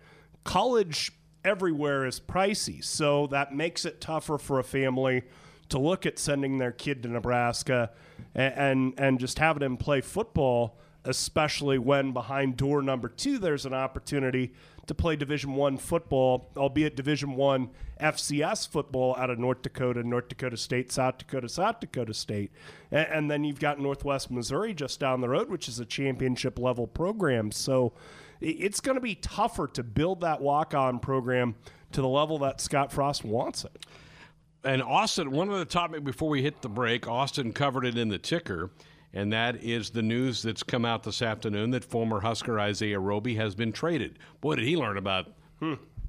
college 0.44 1.12
everywhere 1.44 2.06
is 2.06 2.18
pricey. 2.20 2.82
So 2.82 3.26
that 3.28 3.54
makes 3.54 3.84
it 3.84 4.00
tougher 4.00 4.38
for 4.38 4.58
a 4.58 4.64
family 4.64 5.22
to 5.68 5.78
look 5.78 6.06
at 6.06 6.18
sending 6.18 6.58
their 6.58 6.72
kid 6.72 7.02
to 7.02 7.08
Nebraska 7.08 7.90
and, 8.34 8.54
and, 8.54 8.94
and 8.98 9.20
just 9.20 9.38
having 9.38 9.62
him 9.62 9.76
play 9.76 10.00
football 10.00 10.78
especially 11.04 11.78
when 11.78 12.12
behind 12.12 12.56
door 12.56 12.82
number 12.82 13.08
two 13.08 13.38
there's 13.38 13.66
an 13.66 13.74
opportunity 13.74 14.52
to 14.86 14.94
play 14.94 15.16
division 15.16 15.54
one 15.54 15.76
football 15.76 16.50
albeit 16.56 16.96
division 16.96 17.34
one 17.34 17.68
fcs 18.00 18.68
football 18.68 19.14
out 19.16 19.30
of 19.30 19.38
north 19.38 19.62
dakota 19.62 20.02
north 20.02 20.28
dakota 20.28 20.56
state 20.56 20.92
south 20.92 21.18
dakota 21.18 21.48
south 21.48 21.80
dakota 21.80 22.14
state. 22.14 22.52
And, 22.90 23.08
and 23.08 23.30
then 23.30 23.44
you've 23.44 23.60
got 23.60 23.80
northwest 23.80 24.30
missouri 24.30 24.74
just 24.74 25.00
down 25.00 25.20
the 25.20 25.28
road 25.28 25.48
which 25.50 25.68
is 25.68 25.80
a 25.80 25.84
championship 25.84 26.58
level 26.58 26.86
program. 26.86 27.52
So 27.52 27.92
it's 28.40 28.80
going 28.80 28.96
to 28.96 29.00
be 29.00 29.14
tougher 29.14 29.68
to 29.68 29.82
build 29.82 30.20
that 30.22 30.40
walk-on 30.40 30.98
program 30.98 31.54
to 31.92 32.00
the 32.00 32.08
level 32.08 32.38
that 32.38 32.60
scott 32.60 32.92
frost 32.92 33.24
wants 33.24 33.64
it. 33.64 33.86
And 34.64 34.82
Austin, 34.82 35.30
one 35.30 35.48
of 35.48 35.58
the 35.58 35.64
topic 35.64 36.04
before 36.04 36.28
we 36.28 36.42
hit 36.42 36.62
the 36.62 36.68
break, 36.68 37.08
Austin 37.08 37.52
covered 37.52 37.84
it 37.84 37.98
in 37.98 38.08
the 38.08 38.18
ticker, 38.18 38.70
and 39.14 39.32
that 39.32 39.62
is 39.62 39.90
the 39.90 40.02
news 40.02 40.42
that's 40.42 40.62
come 40.62 40.84
out 40.84 41.02
this 41.02 41.22
afternoon 41.22 41.70
that 41.70 41.84
former 41.84 42.20
Husker 42.20 42.58
Isaiah 42.58 43.00
Roby 43.00 43.34
has 43.36 43.54
been 43.54 43.72
traded. 43.72 44.18
Boy, 44.40 44.56
did 44.56 44.64
he 44.64 44.76
learn 44.76 44.96
about 44.96 45.28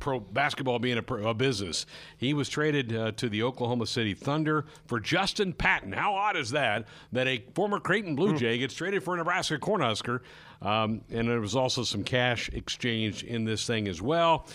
pro 0.04 0.20
basketball 0.20 0.80
being 0.80 0.98
a, 0.98 1.02
pro, 1.02 1.30
a 1.30 1.34
business. 1.34 1.86
He 2.18 2.34
was 2.34 2.50
traded 2.50 2.94
uh, 2.94 3.14
to 3.14 3.30
the 3.30 3.42
Oklahoma 3.44 3.88
City 3.88 4.14
Thunder 4.14 4.66
for 4.86 5.00
Justin 5.00 5.54
Patton. 5.54 5.94
How 5.94 6.14
odd 6.14 6.36
is 6.36 6.52
that? 6.52 6.88
That 7.14 7.28
a 7.28 7.44
former 7.56 7.80
Creighton 7.80 8.16
Blue 8.16 8.38
Jay 8.38 8.58
gets 8.58 8.74
traded 8.74 9.02
for 9.04 9.14
a 9.14 9.18
Nebraska 9.18 9.58
Cornhusker, 9.58 10.20
um, 10.62 11.02
and 11.10 11.30
there 11.30 11.40
was 11.40 11.56
also 11.56 11.84
some 11.84 12.04
cash 12.04 12.50
exchange 12.50 13.24
in 13.24 13.46
this 13.46 13.66
thing 13.66 13.88
as 13.88 14.02
well. 14.02 14.48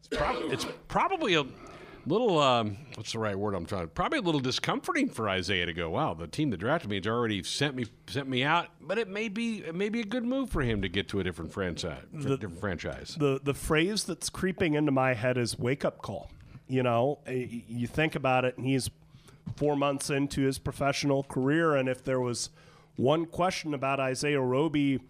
It's, 0.00 0.08
prob- 0.16 0.52
it's 0.52 0.66
probably 0.88 1.34
a 1.34 1.44
little 2.06 2.38
um, 2.38 2.76
what's 2.94 3.12
the 3.12 3.18
right 3.18 3.38
word 3.38 3.54
I'm 3.54 3.66
trying? 3.66 3.88
Probably 3.88 4.18
a 4.18 4.22
little 4.22 4.40
discomforting 4.40 5.08
for 5.08 5.28
Isaiah 5.28 5.66
to 5.66 5.72
go. 5.72 5.90
Wow, 5.90 6.14
the 6.14 6.26
team 6.26 6.50
that 6.50 6.58
drafted 6.58 6.90
me 6.90 6.96
has 6.96 7.06
already 7.06 7.42
sent 7.42 7.74
me 7.74 7.86
sent 8.06 8.28
me 8.28 8.44
out, 8.44 8.68
but 8.80 8.98
it 8.98 9.08
may 9.08 9.28
be 9.28 9.58
it 9.58 9.74
may 9.74 9.88
be 9.88 10.00
a 10.00 10.04
good 10.04 10.24
move 10.24 10.50
for 10.50 10.62
him 10.62 10.82
to 10.82 10.88
get 10.88 11.08
to 11.08 11.20
a 11.20 11.24
different 11.24 11.52
franchise. 11.52 12.02
The, 12.12 12.36
different 12.36 12.60
franchise. 12.60 13.16
The 13.18 13.40
the 13.42 13.54
phrase 13.54 14.04
that's 14.04 14.30
creeping 14.30 14.74
into 14.74 14.92
my 14.92 15.14
head 15.14 15.36
is 15.36 15.58
wake 15.58 15.84
up 15.84 16.02
call. 16.02 16.30
You 16.68 16.82
know, 16.82 17.20
you 17.28 17.86
think 17.86 18.16
about 18.16 18.44
it, 18.44 18.56
and 18.56 18.66
he's 18.66 18.90
four 19.56 19.76
months 19.76 20.10
into 20.10 20.42
his 20.42 20.58
professional 20.58 21.22
career, 21.22 21.76
and 21.76 21.88
if 21.88 22.02
there 22.02 22.20
was 22.20 22.50
one 22.96 23.26
question 23.26 23.74
about 23.74 24.00
Isaiah 24.00 24.40
Roby 24.40 25.00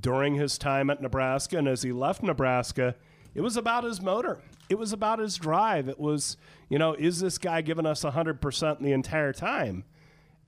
during 0.00 0.36
his 0.36 0.56
time 0.56 0.88
at 0.90 1.02
Nebraska 1.02 1.58
and 1.58 1.68
as 1.68 1.82
he 1.82 1.92
left 1.92 2.22
Nebraska, 2.22 2.94
it 3.34 3.40
was 3.40 3.56
about 3.56 3.84
his 3.84 4.00
motor. 4.00 4.38
It 4.72 4.78
was 4.78 4.94
about 4.94 5.18
his 5.18 5.36
drive. 5.36 5.86
It 5.86 6.00
was, 6.00 6.38
you 6.70 6.78
know, 6.78 6.94
is 6.94 7.20
this 7.20 7.36
guy 7.36 7.60
giving 7.60 7.84
us 7.84 8.04
100% 8.04 8.80
the 8.80 8.92
entire 8.92 9.34
time? 9.34 9.84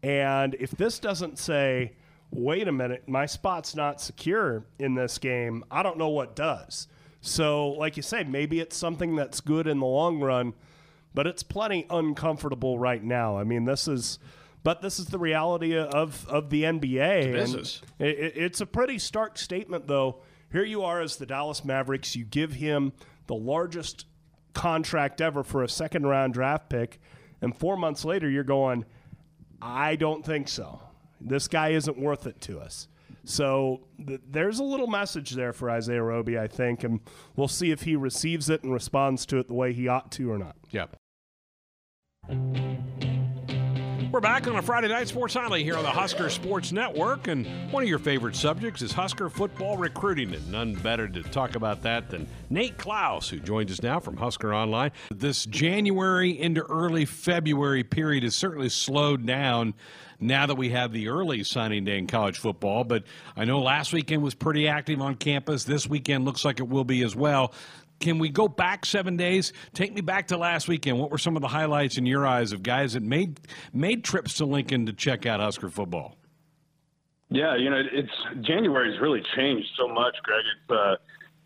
And 0.03 0.55
if 0.59 0.71
this 0.71 0.99
doesn't 0.99 1.39
say, 1.39 1.93
wait 2.31 2.67
a 2.67 2.73
minute, 2.73 3.07
my 3.07 3.27
spot's 3.27 3.77
not 3.77 4.01
secure 4.01 4.65
in 4.79 4.95
this 4.95 5.19
game, 5.19 5.63
I 5.71 5.83
don't 5.83 5.99
know 5.99 6.09
what 6.09 6.35
does. 6.35 6.89
So, 7.21 7.73
like 7.73 7.99
you 7.99 8.03
say, 8.03 8.25
maybe 8.25 8.61
it's 8.61 8.79
something 8.79 9.15
that's 9.15 9.43
good 9.43 9.67
in 9.67 9.79
the 9.79 9.85
long 9.85 10.19
run, 10.19 10.55
but 11.13 11.27
it's 11.27 11.43
plenty 11.43 11.85
uncomfortable 11.91 12.79
right 12.79 13.05
now. 13.05 13.37
I 13.37 13.45
mean, 13.45 13.67
this 13.67 13.87
is 13.87 14.19
but 14.63 14.81
this 14.81 14.99
is 14.99 15.05
the 15.07 15.19
reality 15.19 15.77
of 15.77 16.27
of 16.31 16.49
the 16.49 16.63
NBA. 16.63 17.31
business. 17.31 17.83
It, 17.99 18.33
it's 18.37 18.63
a 18.63 18.67
pretty 18.67 18.99
stark 18.99 19.37
statement, 19.37 19.87
though. 19.87 20.23
Here 20.51 20.65
you 20.65 20.83
are 20.83 21.03
as 21.03 21.17
the 21.17 21.27
Dallas 21.27 21.63
Mavericks. 21.63 22.17
You 22.17 22.25
give 22.25 22.55
him 22.55 22.95
the 23.27 23.35
largest 23.35 24.07
contract 24.55 25.21
ever 25.21 25.43
for 25.43 25.63
a 25.63 25.69
second 25.69 26.07
round 26.07 26.35
draft 26.35 26.71
pick, 26.71 27.01
and 27.41 27.57
four 27.57 27.77
months 27.77 28.05
later, 28.05 28.29
you're 28.29 28.45
going, 28.45 28.85
I 29.61 29.97
don't 29.97 30.25
think 30.25 30.49
so. 30.49 30.81
This 31.21 31.49
guy 31.49 31.71
isn't 31.71 31.99
worth 31.99 32.27
it 32.27 32.41
to 32.43 32.61
us. 32.61 32.89
So 33.25 33.81
th- 34.07 34.21
there's 34.29 34.59
a 34.59 34.65
little 34.65 34.87
message 34.87 35.31
there 35.33 35.53
for 35.53 35.71
Isaiah 35.71 36.03
Roby, 36.03 36.39
I 36.39 36.47
think, 36.47 36.85
and 36.85 37.01
we'll 37.37 37.49
see 37.49 37.71
if 37.71 37.83
he 37.83 37.97
receives 37.97 38.51
it 38.51 38.63
and 38.63 38.73
responds 38.73 39.25
to 39.27 39.39
it 39.39 39.49
the 39.49 39.55
way 39.55 39.73
he 39.73 39.89
ought 39.89 40.13
to 40.13 40.31
or 40.31 40.39
not. 40.39 40.57
Yeah. 40.71 40.87
We're 44.15 44.21
back 44.21 44.47
on 44.47 44.55
a 44.55 44.63
Friday 44.63 44.87
night 44.87 45.09
sports 45.09 45.35
highlight 45.35 45.65
here 45.65 45.77
on 45.77 45.83
the 45.83 45.91
Husker 45.91 46.31
Sports 46.31 46.71
Network, 46.71 47.27
and 47.27 47.49
one 47.73 47.83
of 47.83 47.89
your 47.89 47.99
favorite 47.99 48.37
subjects 48.37 48.81
is 48.81 48.93
Husker 48.93 49.29
football 49.29 49.77
recruiting, 49.77 50.33
and 50.33 50.53
none 50.53 50.75
better 50.75 51.09
to 51.09 51.21
talk 51.25 51.57
about 51.57 51.83
that 51.83 52.11
than 52.11 52.29
Nate 52.49 52.79
Clouse, 52.79 53.29
who 53.29 53.41
joins 53.41 53.73
us 53.73 53.83
now 53.83 53.99
from 53.99 54.17
Husker 54.17 54.55
Online. 54.55 54.93
This 55.11 55.45
January 55.47 56.41
into 56.41 56.63
early 56.63 57.07
February 57.07 57.83
period 57.83 58.23
has 58.23 58.37
certainly 58.37 58.69
slowed 58.69 59.27
down 59.27 59.75
now 60.21 60.47
that 60.47 60.55
we 60.55 60.71
have 60.71 60.93
the 60.93 61.09
early 61.09 61.43
signing 61.43 61.85
day 61.85 61.99
in 61.99 62.07
college 62.07 62.39
football. 62.39 62.85
But 62.85 63.03
I 63.37 63.45
know 63.45 63.61
last 63.61 63.93
weekend 63.93 64.23
was 64.23 64.35
pretty 64.37 64.69
active 64.69 65.01
on 65.01 65.17
campus. 65.17 65.65
This 65.65 65.89
weekend 65.89 66.25
looks 66.25 66.45
like 66.45 66.61
it 66.61 66.69
will 66.69 66.85
be 66.85 67.03
as 67.03 67.17
well. 67.17 67.53
Can 68.01 68.19
we 68.19 68.29
go 68.29 68.49
back 68.49 68.85
seven 68.85 69.17
days? 69.17 69.53
Take 69.73 69.95
me 69.95 70.01
back 70.01 70.29
to 70.29 70.37
last 70.37 70.69
weekend. 70.69 70.99
What 70.99 71.11
were 71.11 71.19
some 71.19 71.37
of 71.37 71.43
the 71.43 71.49
highlights 71.49 71.97
in 71.97 72.07
your 72.07 72.27
eyes 72.27 72.53
of 72.53 72.63
guys 72.63 72.93
that 72.95 73.03
made 73.03 73.41
made 73.73 74.05
trips 74.05 74.35
to 74.35 74.45
Lincoln 74.45 74.87
to 74.87 74.93
check 74.93 75.27
out 75.27 75.41
Husker 75.41 75.71
football? 75.71 76.17
Yeah, 77.31 77.57
you 77.57 77.71
know, 77.71 77.83
it's 77.93 78.47
January's 78.47 79.01
really 79.01 79.23
changed 79.37 79.69
so 79.77 79.89
much, 79.89 80.15
Greg. 80.23 80.45
It's 80.57 80.71
uh, 80.71 80.97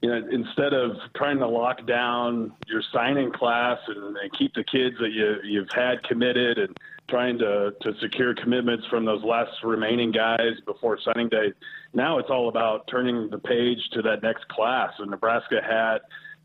you 0.01 0.09
know, 0.09 0.29
instead 0.31 0.75
of 0.75 0.93
trying 1.17 1.39
to 1.39 1.49
lock 1.49 1.87
down 1.87 2.53
your 2.69 2.83
signing 2.93 3.33
class 3.33 3.79
and, 3.89 4.17
and 4.17 4.33
keep 4.39 4.55
the 4.55 4.65
kids 4.65 4.97
that 5.01 5.11
you 5.13 5.37
you've 5.45 5.71
had 5.75 6.03
committed 6.05 6.59
and 6.59 6.77
trying 7.09 7.39
to 7.39 7.73
to 7.83 7.93
secure 8.01 8.35
commitments 8.35 8.87
from 8.89 9.05
those 9.05 9.23
last 9.25 9.51
remaining 9.65 10.13
guys 10.13 10.61
before 10.67 10.99
signing 11.05 11.29
day, 11.29 11.53
now 11.95 12.19
it's 12.19 12.31
all 12.31 12.49
about 12.49 12.87
turning 12.89 13.29
the 13.31 13.39
page 13.39 13.79
to 13.93 14.03
that 14.03 14.23
next 14.23 14.47
class. 14.49 14.93
And 14.99 15.11
Nebraska 15.11 15.61
had 15.63 15.99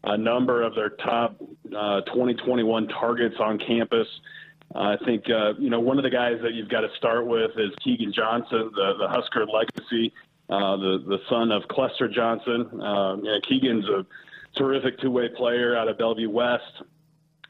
a 0.04 0.18
number 0.18 0.62
of 0.62 0.76
their 0.76 0.90
top 0.90 1.36
uh, 1.76 2.02
2021 2.02 2.88
targets 2.88 3.36
on 3.40 3.58
campus. 3.60 4.08
I 4.76 4.98
think 5.06 5.26
uh, 5.30 5.54
you 5.60 5.70
know 5.70 5.80
one 5.80 5.98
of 5.98 6.04
the 6.04 6.10
guys 6.10 6.40
that 6.42 6.54
you've 6.54 6.70
got 6.70 6.82
to 6.82 6.90
start 6.98 7.28
with 7.28 7.52
is 7.58 7.72
Keegan 7.84 8.12
Johnson, 8.14 8.72
the, 8.74 8.94
the 9.00 9.08
Husker 9.08 9.46
legacy, 9.46 10.14
uh, 10.50 10.78
the 10.78 11.04
the 11.08 11.20
son 11.30 11.52
of 11.52 11.64
Clester 11.68 12.08
Johnson. 12.08 12.70
You 12.72 12.80
know, 12.80 13.40
Keegan's 13.48 13.86
a 13.88 14.06
terrific 14.58 15.00
two-way 15.00 15.30
player 15.36 15.78
out 15.78 15.88
of 15.88 15.98
Bellevue 15.98 16.30
West. 16.30 16.84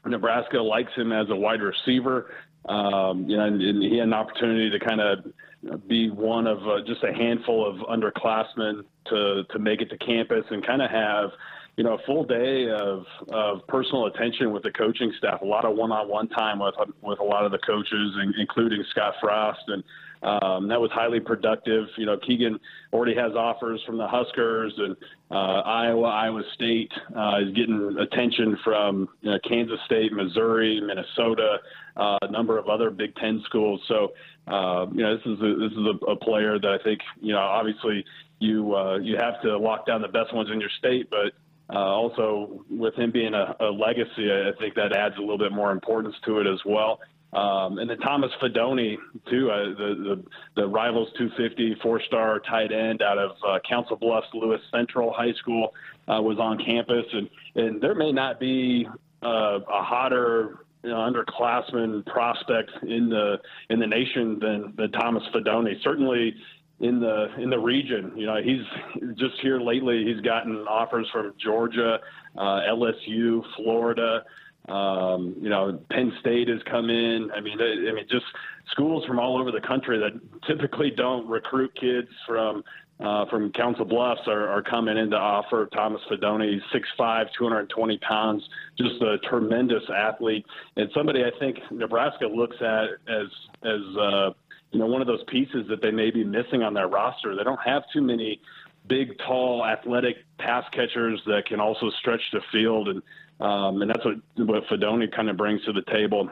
Nebraska 0.06 0.58
likes 0.58 0.92
him 0.94 1.12
as 1.12 1.30
a 1.30 1.36
wide 1.36 1.62
receiver. 1.62 2.30
Um, 2.68 3.28
you 3.28 3.36
know, 3.36 3.44
and, 3.44 3.60
and, 3.60 3.82
he 3.82 3.98
had 3.98 4.08
an 4.08 4.14
opportunity 4.14 4.70
to 4.70 4.78
kind 4.78 5.00
of 5.00 5.86
be 5.86 6.10
one 6.10 6.46
of 6.46 6.58
uh, 6.66 6.80
just 6.86 7.02
a 7.04 7.12
handful 7.12 7.66
of 7.66 7.76
underclassmen 7.88 8.84
to 9.06 9.44
to 9.50 9.58
make 9.58 9.82
it 9.82 9.90
to 9.90 9.98
campus 9.98 10.44
and 10.50 10.66
kind 10.66 10.80
of 10.80 10.90
have 10.90 11.30
you 11.76 11.82
know, 11.84 11.94
a 11.94 11.98
full 12.06 12.24
day 12.24 12.68
of, 12.70 13.04
of 13.28 13.66
personal 13.66 14.06
attention 14.06 14.52
with 14.52 14.62
the 14.62 14.70
coaching 14.70 15.12
staff, 15.18 15.42
a 15.42 15.44
lot 15.44 15.64
of 15.64 15.76
one-on-one 15.76 16.28
time 16.28 16.60
with 16.60 16.74
with 17.02 17.18
a 17.18 17.24
lot 17.24 17.44
of 17.44 17.52
the 17.52 17.58
coaches, 17.58 18.16
including 18.38 18.84
Scott 18.90 19.14
Frost, 19.20 19.62
and 19.68 19.82
um, 20.22 20.68
that 20.68 20.80
was 20.80 20.90
highly 20.92 21.20
productive. 21.20 21.86
You 21.96 22.06
know, 22.06 22.16
Keegan 22.16 22.58
already 22.92 23.14
has 23.14 23.32
offers 23.32 23.82
from 23.84 23.98
the 23.98 24.06
Huskers 24.06 24.72
and 24.78 24.96
uh, 25.30 25.60
Iowa, 25.60 26.08
Iowa 26.08 26.42
State 26.54 26.92
uh, 27.14 27.40
is 27.42 27.54
getting 27.54 27.96
attention 27.98 28.56
from 28.64 29.08
you 29.20 29.32
know, 29.32 29.38
Kansas 29.46 29.78
State, 29.84 30.12
Missouri, 30.12 30.80
Minnesota, 30.80 31.58
uh, 31.96 32.18
a 32.22 32.30
number 32.30 32.56
of 32.56 32.68
other 32.68 32.90
Big 32.90 33.14
Ten 33.16 33.42
schools. 33.44 33.80
So, 33.88 34.12
uh, 34.46 34.86
you 34.92 35.02
know, 35.02 35.16
this 35.16 35.26
is 35.26 35.40
a, 35.40 35.54
this 35.58 35.72
is 35.72 35.86
a, 35.86 36.12
a 36.12 36.16
player 36.16 36.58
that 36.58 36.78
I 36.80 36.82
think 36.82 37.00
you 37.20 37.32
know, 37.32 37.40
obviously 37.40 38.04
you 38.38 38.74
uh, 38.74 38.98
you 38.98 39.16
have 39.16 39.42
to 39.42 39.58
lock 39.58 39.86
down 39.86 40.02
the 40.02 40.08
best 40.08 40.34
ones 40.34 40.50
in 40.50 40.60
your 40.60 40.70
state, 40.78 41.10
but 41.10 41.32
uh, 41.72 41.78
also, 41.78 42.64
with 42.70 42.94
him 42.94 43.10
being 43.10 43.32
a, 43.32 43.56
a, 43.60 43.70
legacy, 43.70 44.30
I 44.30 44.52
think 44.58 44.74
that 44.74 44.94
adds 44.94 45.16
a 45.16 45.20
little 45.20 45.38
bit 45.38 45.52
more 45.52 45.72
importance 45.72 46.14
to 46.26 46.40
it 46.40 46.46
as 46.46 46.60
well. 46.66 47.00
Um, 47.32 47.78
and 47.78 47.90
then 47.90 47.98
Thomas 47.98 48.30
Fidone, 48.40 48.96
too, 49.28 49.50
uh, 49.50 49.64
the, 49.70 49.94
the, 49.96 50.24
the 50.56 50.68
Rivals 50.68 51.08
250 51.18 51.76
four 51.82 52.00
star 52.02 52.38
tight 52.40 52.70
end 52.70 53.02
out 53.02 53.18
of 53.18 53.30
uh, 53.46 53.58
Council 53.68 53.96
Bluffs 53.96 54.28
Lewis 54.34 54.60
Central 54.70 55.12
High 55.12 55.32
School, 55.40 55.74
uh, 56.06 56.20
was 56.20 56.38
on 56.38 56.58
campus. 56.64 57.06
And, 57.12 57.28
and 57.56 57.80
there 57.80 57.94
may 57.94 58.12
not 58.12 58.38
be 58.38 58.86
uh, 59.22 59.58
a 59.60 59.82
hotter 59.82 60.64
you 60.84 60.90
know, 60.90 60.96
underclassman 60.96 62.04
prospect 62.06 62.70
in 62.82 63.08
the 63.08 63.38
in 63.70 63.80
the 63.80 63.86
nation 63.86 64.38
than, 64.38 64.74
than 64.76 64.92
Thomas 64.92 65.22
Fidone. 65.34 65.82
Certainly, 65.82 66.36
in 66.84 67.00
the 67.00 67.34
in 67.38 67.48
the 67.48 67.58
region. 67.58 68.12
You 68.14 68.26
know, 68.26 68.36
he's 68.42 69.14
just 69.16 69.34
here 69.40 69.58
lately. 69.58 70.04
He's 70.04 70.20
gotten 70.20 70.66
offers 70.68 71.08
from 71.10 71.32
Georgia, 71.42 71.98
uh, 72.36 72.60
LSU, 72.68 73.42
Florida. 73.56 74.22
Um, 74.68 75.34
you 75.40 75.48
know, 75.48 75.78
Penn 75.90 76.12
State 76.20 76.48
has 76.48 76.60
come 76.70 76.90
in. 76.90 77.30
I 77.34 77.40
mean, 77.40 77.58
I 77.60 77.92
mean, 77.92 78.04
just 78.10 78.24
schools 78.70 79.04
from 79.06 79.18
all 79.18 79.38
over 79.38 79.50
the 79.50 79.60
country 79.66 79.98
that 79.98 80.12
typically 80.46 80.90
don't 80.90 81.26
recruit 81.26 81.74
kids 81.74 82.08
from 82.26 82.62
uh, 83.00 83.26
from 83.28 83.50
Council 83.52 83.84
Bluffs 83.84 84.20
are, 84.26 84.48
are 84.48 84.62
coming 84.62 84.96
in 84.96 85.10
to 85.10 85.16
offer 85.16 85.68
Thomas 85.74 86.00
Fidone, 86.08 86.60
6'5", 86.72 87.26
220 87.36 87.98
pounds, 87.98 88.42
just 88.78 89.02
a 89.02 89.18
tremendous 89.28 89.82
athlete, 89.94 90.46
and 90.76 90.88
somebody 90.94 91.24
I 91.24 91.36
think 91.40 91.58
Nebraska 91.72 92.26
looks 92.26 92.56
at 92.60 92.84
as 93.08 93.26
as 93.64 93.96
uh, 93.98 94.30
you 94.74 94.80
know, 94.80 94.86
one 94.86 95.00
of 95.00 95.06
those 95.06 95.22
pieces 95.28 95.66
that 95.68 95.80
they 95.80 95.92
may 95.92 96.10
be 96.10 96.24
missing 96.24 96.64
on 96.64 96.74
their 96.74 96.88
roster. 96.88 97.36
They 97.36 97.44
don't 97.44 97.60
have 97.64 97.84
too 97.92 98.02
many 98.02 98.42
big, 98.88 99.16
tall, 99.18 99.64
athletic 99.64 100.16
pass 100.38 100.64
catchers 100.72 101.22
that 101.26 101.46
can 101.46 101.60
also 101.60 101.90
stretch 102.00 102.20
the 102.32 102.40
field, 102.50 102.88
and 102.88 103.02
um, 103.40 103.80
and 103.82 103.90
that's 103.90 104.04
what 104.04 104.16
what 104.36 104.64
Fidone 104.66 105.14
kind 105.14 105.30
of 105.30 105.36
brings 105.36 105.64
to 105.64 105.72
the 105.72 105.82
table. 105.82 106.28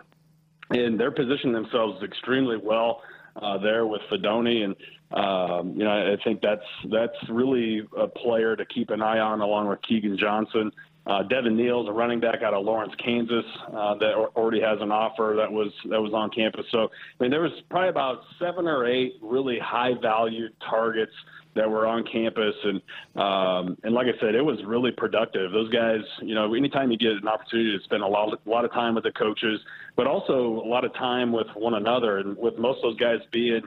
And 0.70 0.99
they're 0.99 1.12
positioning 1.12 1.52
themselves 1.52 2.02
extremely 2.02 2.56
well 2.56 3.02
uh, 3.37 3.58
there 3.58 3.87
with 3.87 4.02
Fidone, 4.11 4.64
and 4.64 4.76
um, 5.12 5.75
you 5.76 5.84
know, 5.84 6.12
I 6.12 6.16
think 6.25 6.42
that's 6.42 6.66
that's 6.90 7.28
really 7.28 7.87
a 7.96 8.08
player 8.08 8.56
to 8.56 8.64
keep 8.66 8.90
an 8.90 9.02
eye 9.02 9.20
on, 9.20 9.40
along 9.40 9.68
with 9.68 9.80
Keegan 9.82 10.18
Johnson. 10.18 10.72
Uh, 11.04 11.23
Devin 11.25 11.56
Neal's 11.56 11.88
a 11.88 11.92
running 11.92 12.21
back 12.21 12.42
out 12.42 12.54
of 12.54 12.64
Lawrence, 12.64 12.92
Kansas, 13.04 13.44
uh, 13.68 13.94
that 13.97 14.14
already 14.37 14.61
has 14.61 14.78
an 14.80 14.92
offer 14.92 15.35
that 15.37 15.50
was 15.50 15.73
that 15.90 16.00
was 16.00 16.12
on 16.14 16.30
campus. 16.30 16.64
So, 16.71 16.90
I 17.18 17.23
mean, 17.23 17.30
there 17.30 17.40
was 17.40 17.52
probably 17.71 17.88
about 17.88 18.23
seven 18.38 18.68
or 18.68 18.87
eight 18.87 19.14
really 19.21 19.59
high 19.59 19.94
value 20.00 20.49
targets 20.68 21.12
that 21.54 21.68
were 21.68 21.87
on 21.87 22.04
campus, 22.04 22.54
and 22.64 22.80
um, 23.21 23.76
and 23.82 23.94
like 23.94 24.06
I 24.06 24.18
said, 24.21 24.35
it 24.35 24.42
was 24.42 24.59
really 24.64 24.90
productive. 24.92 25.52
Those 25.52 25.71
guys, 25.71 26.00
you 26.23 26.35
know, 26.35 26.54
anytime 26.54 26.90
you 26.90 26.97
get 26.97 27.12
an 27.12 27.28
opportunity 27.28 27.76
to 27.76 27.85
spend 27.85 28.02
a 28.02 28.06
lot 28.06 28.32
a 28.32 28.49
lot 28.49 28.64
of 28.64 28.73
time 28.73 28.94
with 28.94 29.04
the 29.04 29.12
coaches, 29.12 29.61
but 29.97 30.06
also 30.06 30.62
a 30.64 30.68
lot 30.68 30.85
of 30.85 30.94
time 30.94 31.32
with 31.32 31.49
one 31.54 31.75
another, 31.75 32.18
and 32.18 32.38
with 32.38 32.59
most 32.59 32.78
of 32.78 32.82
those 32.82 33.00
guys 33.00 33.18
being 33.32 33.62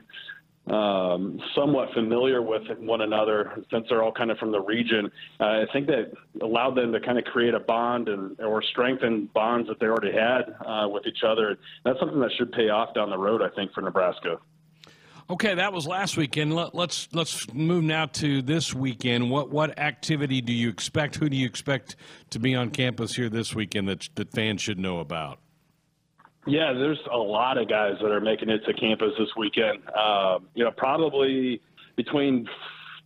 um, 0.68 1.40
somewhat 1.56 1.94
familiar 1.94 2.42
with 2.42 2.64
one 2.80 3.02
another 3.02 3.64
since 3.72 3.86
they're 3.90 4.04
all 4.04 4.12
kind 4.12 4.32
of 4.32 4.38
from 4.38 4.52
the 4.52 4.62
region. 4.62 5.12
Uh, 5.40 5.44
I 5.44 5.66
think 5.72 5.88
that 5.88 6.12
allowed 6.42 6.76
them 6.76 6.92
to 6.92 7.00
kind 7.00 7.18
of 7.20 7.26
create 7.26 7.54
a 7.54 7.60
bond 7.60 8.10
and 8.10 8.40
or 8.40 8.64
strengthen 8.64 9.30
bonds 9.34 9.68
that 9.68 9.80
they 9.80 9.86
already 9.86 10.12
had 10.12 10.56
uh, 10.66 10.88
with 10.90 11.06
each 11.06 11.24
other. 11.28 11.58
That's 11.84 12.00
something 12.00 12.20
that 12.20 12.32
should 12.38 12.52
pay 12.52 12.70
off 12.70 12.94
down 12.96 13.10
the 13.10 13.18
road, 13.18 13.42
I 13.42 13.50
think, 13.56 13.74
for 13.74 13.82
Nebraska. 13.82 14.38
Okay, 15.28 15.56
that 15.56 15.74
was 15.74 15.88
last 15.88 16.18
weekend. 16.18 16.54
Let, 16.54 16.76
let's 16.76 17.10
let's 17.12 17.52
move 17.52 17.84
now 17.84 18.06
to 18.06 18.44
this 18.44 18.76
weekend. 18.76 19.32
What 19.32 19.50
what 19.50 19.80
activity 19.80 20.40
do 20.40 20.54
you 20.54 20.70
expect? 20.70 21.16
Who 21.16 21.30
do 21.30 21.36
you 21.36 21.48
expect 21.48 21.96
to 22.30 22.38
be 22.38 22.54
on 22.54 22.70
campus 22.70 23.16
here 23.16 23.30
this 23.30 23.56
weekend 23.56 23.90
that 23.90 24.08
that 24.16 24.32
fans 24.32 24.62
should 24.62 24.78
know 24.78 25.00
about? 25.00 25.40
Yeah, 26.48 26.74
there's 26.74 27.00
a 27.12 27.18
lot 27.18 27.58
of 27.58 27.68
guys 27.68 27.96
that 28.02 28.12
are 28.12 28.22
making 28.22 28.50
it 28.50 28.64
to 28.66 28.74
campus 28.74 29.14
this 29.18 29.30
weekend. 29.36 29.80
Um, 29.90 30.48
you 30.54 30.64
know, 30.64 30.72
probably 30.72 31.62
between 31.96 32.48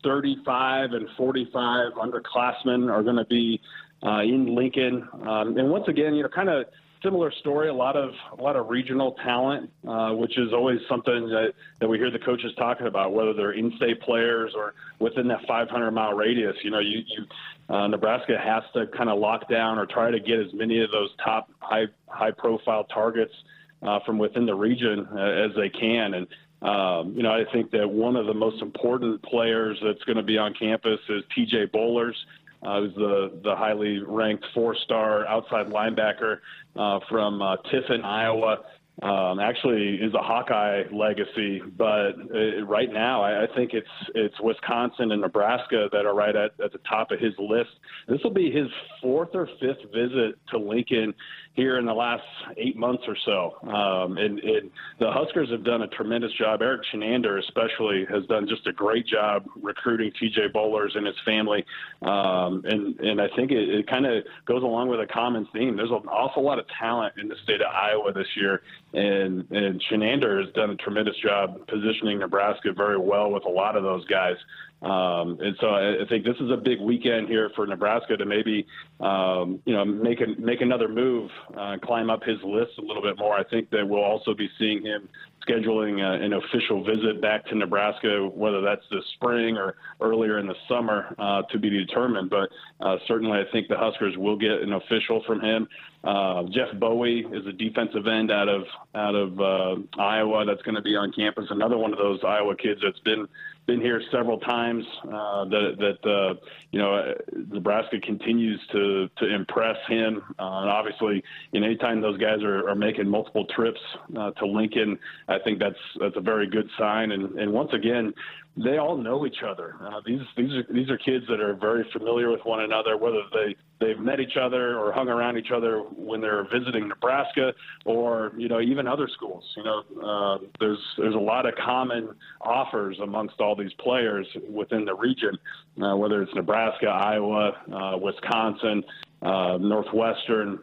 35 0.03 0.91
and 0.91 1.07
45 1.15 1.93
underclassmen 1.93 2.91
are 2.91 3.01
going 3.01 3.15
to 3.15 3.25
be 3.25 3.61
uh, 4.03 4.21
in 4.21 4.55
Lincoln. 4.55 5.07
Um, 5.21 5.57
and 5.57 5.69
once 5.69 5.87
again, 5.87 6.15
you 6.15 6.23
know, 6.23 6.29
kind 6.29 6.49
of 6.49 6.65
similar 7.03 7.31
story. 7.39 7.69
A 7.69 7.73
lot 7.73 7.95
of 7.95 8.11
a 8.37 8.41
lot 8.41 8.55
of 8.55 8.69
regional 8.69 9.15
talent, 9.23 9.69
uh, 9.87 10.11
which 10.11 10.37
is 10.37 10.53
always 10.53 10.79
something 10.89 11.27
that, 11.29 11.53
that 11.79 11.87
we 11.87 11.97
hear 11.97 12.11
the 12.11 12.19
coaches 12.19 12.51
talking 12.57 12.87
about, 12.87 13.13
whether 13.13 13.33
they're 13.33 13.53
in-state 13.53 14.01
players 14.01 14.53
or 14.55 14.73
within 14.99 15.27
that 15.29 15.39
500 15.47 15.91
mile 15.91 16.13
radius. 16.13 16.55
You 16.63 16.71
know, 16.71 16.79
you, 16.79 16.99
you 17.07 17.73
uh, 17.73 17.87
Nebraska 17.87 18.37
has 18.37 18.63
to 18.73 18.87
kind 18.95 19.09
of 19.09 19.19
lock 19.19 19.49
down 19.49 19.77
or 19.77 19.85
try 19.85 20.11
to 20.11 20.19
get 20.19 20.39
as 20.39 20.53
many 20.53 20.81
of 20.83 20.91
those 20.91 21.09
top 21.23 21.49
high 21.59 21.85
high 22.07 22.31
profile 22.31 22.85
targets 22.85 23.33
uh, 23.81 23.99
from 24.05 24.17
within 24.17 24.45
the 24.45 24.55
region 24.55 25.07
uh, 25.13 25.19
as 25.19 25.51
they 25.55 25.69
can. 25.69 26.13
And 26.13 26.27
um, 26.61 27.13
you 27.15 27.23
know, 27.23 27.31
I 27.31 27.45
think 27.53 27.71
that 27.71 27.89
one 27.89 28.17
of 28.17 28.25
the 28.25 28.33
most 28.33 28.61
important 28.61 29.23
players 29.23 29.77
that's 29.81 30.03
going 30.03 30.17
to 30.17 30.23
be 30.23 30.37
on 30.37 30.53
campus 30.53 30.99
is 31.07 31.23
T.J. 31.33 31.67
Bollers 31.67 32.15
uh, 32.63 32.81
who's 32.81 32.95
the, 32.95 33.39
the 33.43 33.55
highly 33.55 33.99
ranked 33.99 34.45
four 34.53 34.75
star 34.75 35.25
outside 35.27 35.67
linebacker 35.67 36.39
uh, 36.75 36.99
from 37.09 37.41
uh, 37.41 37.57
Tiffin, 37.71 38.01
Iowa. 38.03 38.59
Um, 39.01 39.39
actually, 39.39 39.95
is 39.95 40.13
a 40.13 40.21
Hawkeye 40.21 40.83
legacy, 40.91 41.61
but 41.77 42.11
uh, 42.35 42.65
right 42.65 42.91
now 42.91 43.21
I, 43.21 43.43
I 43.43 43.47
think 43.55 43.73
it's 43.73 43.87
it's 44.13 44.35
Wisconsin 44.41 45.11
and 45.11 45.21
Nebraska 45.21 45.87
that 45.93 46.05
are 46.05 46.13
right 46.13 46.35
at, 46.35 46.51
at 46.63 46.73
the 46.73 46.79
top 46.89 47.11
of 47.11 47.19
his 47.19 47.33
list. 47.39 47.69
This 48.09 48.19
will 48.23 48.33
be 48.33 48.51
his 48.51 48.67
fourth 49.01 49.29
or 49.33 49.47
fifth 49.61 49.83
visit 49.93 50.35
to 50.49 50.57
Lincoln 50.57 51.13
here 51.59 51.77
in 51.77 51.85
the 51.85 51.93
last 51.93 52.23
eight 52.57 52.77
months 52.77 53.03
or 53.07 53.17
so. 53.25 53.67
Um, 53.67 54.17
and, 54.17 54.39
and, 54.39 54.71
the 54.99 55.11
Huskers 55.11 55.49
have 55.51 55.63
done 55.63 55.81
a 55.81 55.87
tremendous 55.87 56.31
job. 56.37 56.61
Erik 56.61 56.81
Chinander, 56.93 57.39
especially, 57.39 58.05
has 58.09 58.25
done 58.27 58.47
just 58.47 58.67
a 58.67 58.73
great 58.73 59.05
job 59.05 59.45
recruiting 59.61 60.11
TJ 60.21 60.53
Bollers 60.53 60.95
and 60.95 61.05
his 61.05 61.15
family. 61.25 61.65
Um, 62.01 62.63
and, 62.65 62.99
and 62.99 63.21
I 63.21 63.27
think 63.35 63.51
it, 63.51 63.69
it 63.69 63.87
kind 63.87 64.05
of 64.05 64.23
goes 64.45 64.63
along 64.63 64.89
with 64.89 64.99
a 64.99 65.07
common 65.07 65.47
theme. 65.53 65.77
There's 65.77 65.89
an 65.89 66.07
awful 66.09 66.43
lot 66.43 66.59
of 66.59 66.65
talent 66.79 67.13
in 67.17 67.27
the 67.27 67.35
state 67.43 67.61
of 67.61 67.67
Iowa 67.73 68.13
this 68.13 68.27
year. 68.35 68.61
And, 68.93 69.45
and 69.51 69.81
Chinander 69.91 70.43
has 70.43 70.53
done 70.53 70.71
a 70.71 70.75
tremendous 70.75 71.15
job 71.17 71.67
positioning 71.67 72.19
Nebraska 72.19 72.73
very 72.75 72.97
well 72.97 73.31
with 73.31 73.45
a 73.45 73.49
lot 73.49 73.75
of 73.75 73.83
those 73.83 74.05
guys. 74.05 74.35
Um, 74.81 75.37
and 75.41 75.55
so 75.59 75.67
I, 75.67 76.03
I 76.03 76.07
think 76.07 76.23
this 76.23 76.37
is 76.39 76.51
a 76.51 76.57
big 76.57 76.79
weekend 76.79 77.27
here 77.27 77.51
for 77.55 77.67
Nebraska 77.67 78.15
to 78.15 78.25
maybe, 78.25 78.65
um, 79.01 79.59
you 79.65 79.73
know, 79.73 79.83
make 79.83 80.21
a, 80.21 80.39
make 80.39 80.61
another 80.61 80.87
move, 80.87 81.29
uh, 81.57 81.77
climb 81.83 82.09
up 82.09 82.23
his 82.23 82.37
list 82.43 82.71
a 82.77 82.81
little 82.81 83.03
bit 83.03 83.17
more. 83.17 83.35
I 83.35 83.43
think 83.43 83.69
that 83.71 83.87
we'll 83.87 84.03
also 84.03 84.33
be 84.33 84.49
seeing 84.57 84.85
him 84.85 85.09
scheduling 85.47 85.99
uh, 85.99 86.23
an 86.23 86.33
official 86.33 86.83
visit 86.83 87.21
back 87.21 87.45
to 87.47 87.55
Nebraska, 87.55 88.29
whether 88.33 88.61
that's 88.61 88.83
this 88.91 89.03
spring 89.15 89.57
or 89.57 89.75
earlier 90.01 90.39
in 90.39 90.47
the 90.47 90.55
summer, 90.67 91.15
uh, 91.17 91.41
to 91.51 91.57
be 91.59 91.69
determined. 91.69 92.29
But 92.29 92.49
uh, 92.79 92.97
certainly, 93.07 93.37
I 93.39 93.51
think 93.51 93.67
the 93.67 93.77
Huskers 93.77 94.17
will 94.17 94.37
get 94.37 94.51
an 94.51 94.73
official 94.73 95.23
from 95.25 95.41
him. 95.41 95.67
Uh, 96.03 96.43
Jeff 96.51 96.79
Bowie 96.79 97.25
is 97.33 97.45
a 97.45 97.51
defensive 97.51 98.07
end 98.07 98.31
out 98.31 98.47
of 98.47 98.63
out 98.95 99.15
of 99.15 99.39
uh, 99.39 100.01
Iowa 100.01 100.45
that's 100.45 100.61
going 100.61 100.75
to 100.75 100.81
be 100.81 100.95
on 100.95 101.11
campus. 101.11 101.45
Another 101.49 101.77
one 101.77 101.91
of 101.91 101.99
those 101.99 102.19
Iowa 102.25 102.55
kids 102.55 102.79
that's 102.81 102.99
been 102.99 103.27
been 103.69 103.79
here 103.81 104.01
several 104.11 104.39
times. 104.39 104.83
Uh, 105.03 105.45
that 105.45 105.75
that 105.77 106.09
uh, 106.09 106.33
you 106.71 106.79
know 106.79 107.13
Nebraska 107.51 107.99
continues 107.99 108.59
to 108.71 109.07
to 109.17 109.33
impress 109.33 109.77
him. 109.87 110.23
Uh, 110.39 110.61
and 110.61 110.69
obviously, 110.69 111.23
you 111.51 111.59
know, 111.59 111.67
anytime 111.67 112.01
those 112.01 112.17
guys 112.17 112.41
are, 112.41 112.67
are 112.67 112.75
making 112.75 113.07
multiple 113.07 113.45
trips 113.55 113.79
uh, 114.17 114.31
to 114.31 114.45
Lincoln, 114.47 114.97
I 115.27 115.37
think 115.37 115.59
that's 115.59 115.77
that's 115.99 116.17
a 116.17 116.21
very 116.21 116.47
good 116.47 116.67
sign. 116.79 117.11
And 117.11 117.39
and 117.39 117.53
once 117.53 117.69
again, 117.73 118.11
they 118.57 118.77
all 118.77 118.97
know 118.97 119.25
each 119.25 119.41
other. 119.47 119.75
Uh, 119.81 120.01
these 120.05 120.21
these 120.35 120.51
are 120.51 120.73
these 120.73 120.89
are 120.89 120.97
kids 120.97 121.25
that 121.29 121.39
are 121.39 121.53
very 121.53 121.85
familiar 121.93 122.29
with 122.29 122.41
one 122.43 122.61
another, 122.61 122.97
whether 122.97 123.21
they 123.31 123.55
they've 123.79 123.99
met 123.99 124.19
each 124.19 124.37
other 124.41 124.77
or 124.77 124.91
hung 124.91 125.07
around 125.07 125.37
each 125.37 125.51
other 125.55 125.79
when 125.95 126.19
they're 126.19 126.43
visiting 126.51 126.87
Nebraska, 126.87 127.53
or 127.85 128.31
you 128.37 128.49
know 128.49 128.59
even 128.59 128.87
other 128.87 129.07
schools. 129.13 129.43
You 129.55 129.63
know, 129.63 129.83
uh, 130.03 130.37
there's 130.59 130.79
there's 130.97 131.15
a 131.15 131.19
lot 131.19 131.45
of 131.45 131.53
common 131.55 132.09
offers 132.41 132.97
amongst 133.01 133.39
all 133.39 133.55
these 133.55 133.73
players 133.79 134.27
within 134.49 134.83
the 134.83 134.95
region, 134.95 135.37
uh, 135.81 135.95
whether 135.95 136.21
it's 136.21 136.33
Nebraska, 136.35 136.87
Iowa, 136.87 137.51
uh, 137.71 137.97
Wisconsin, 137.97 138.83
uh, 139.21 139.57
Northwestern. 139.57 140.59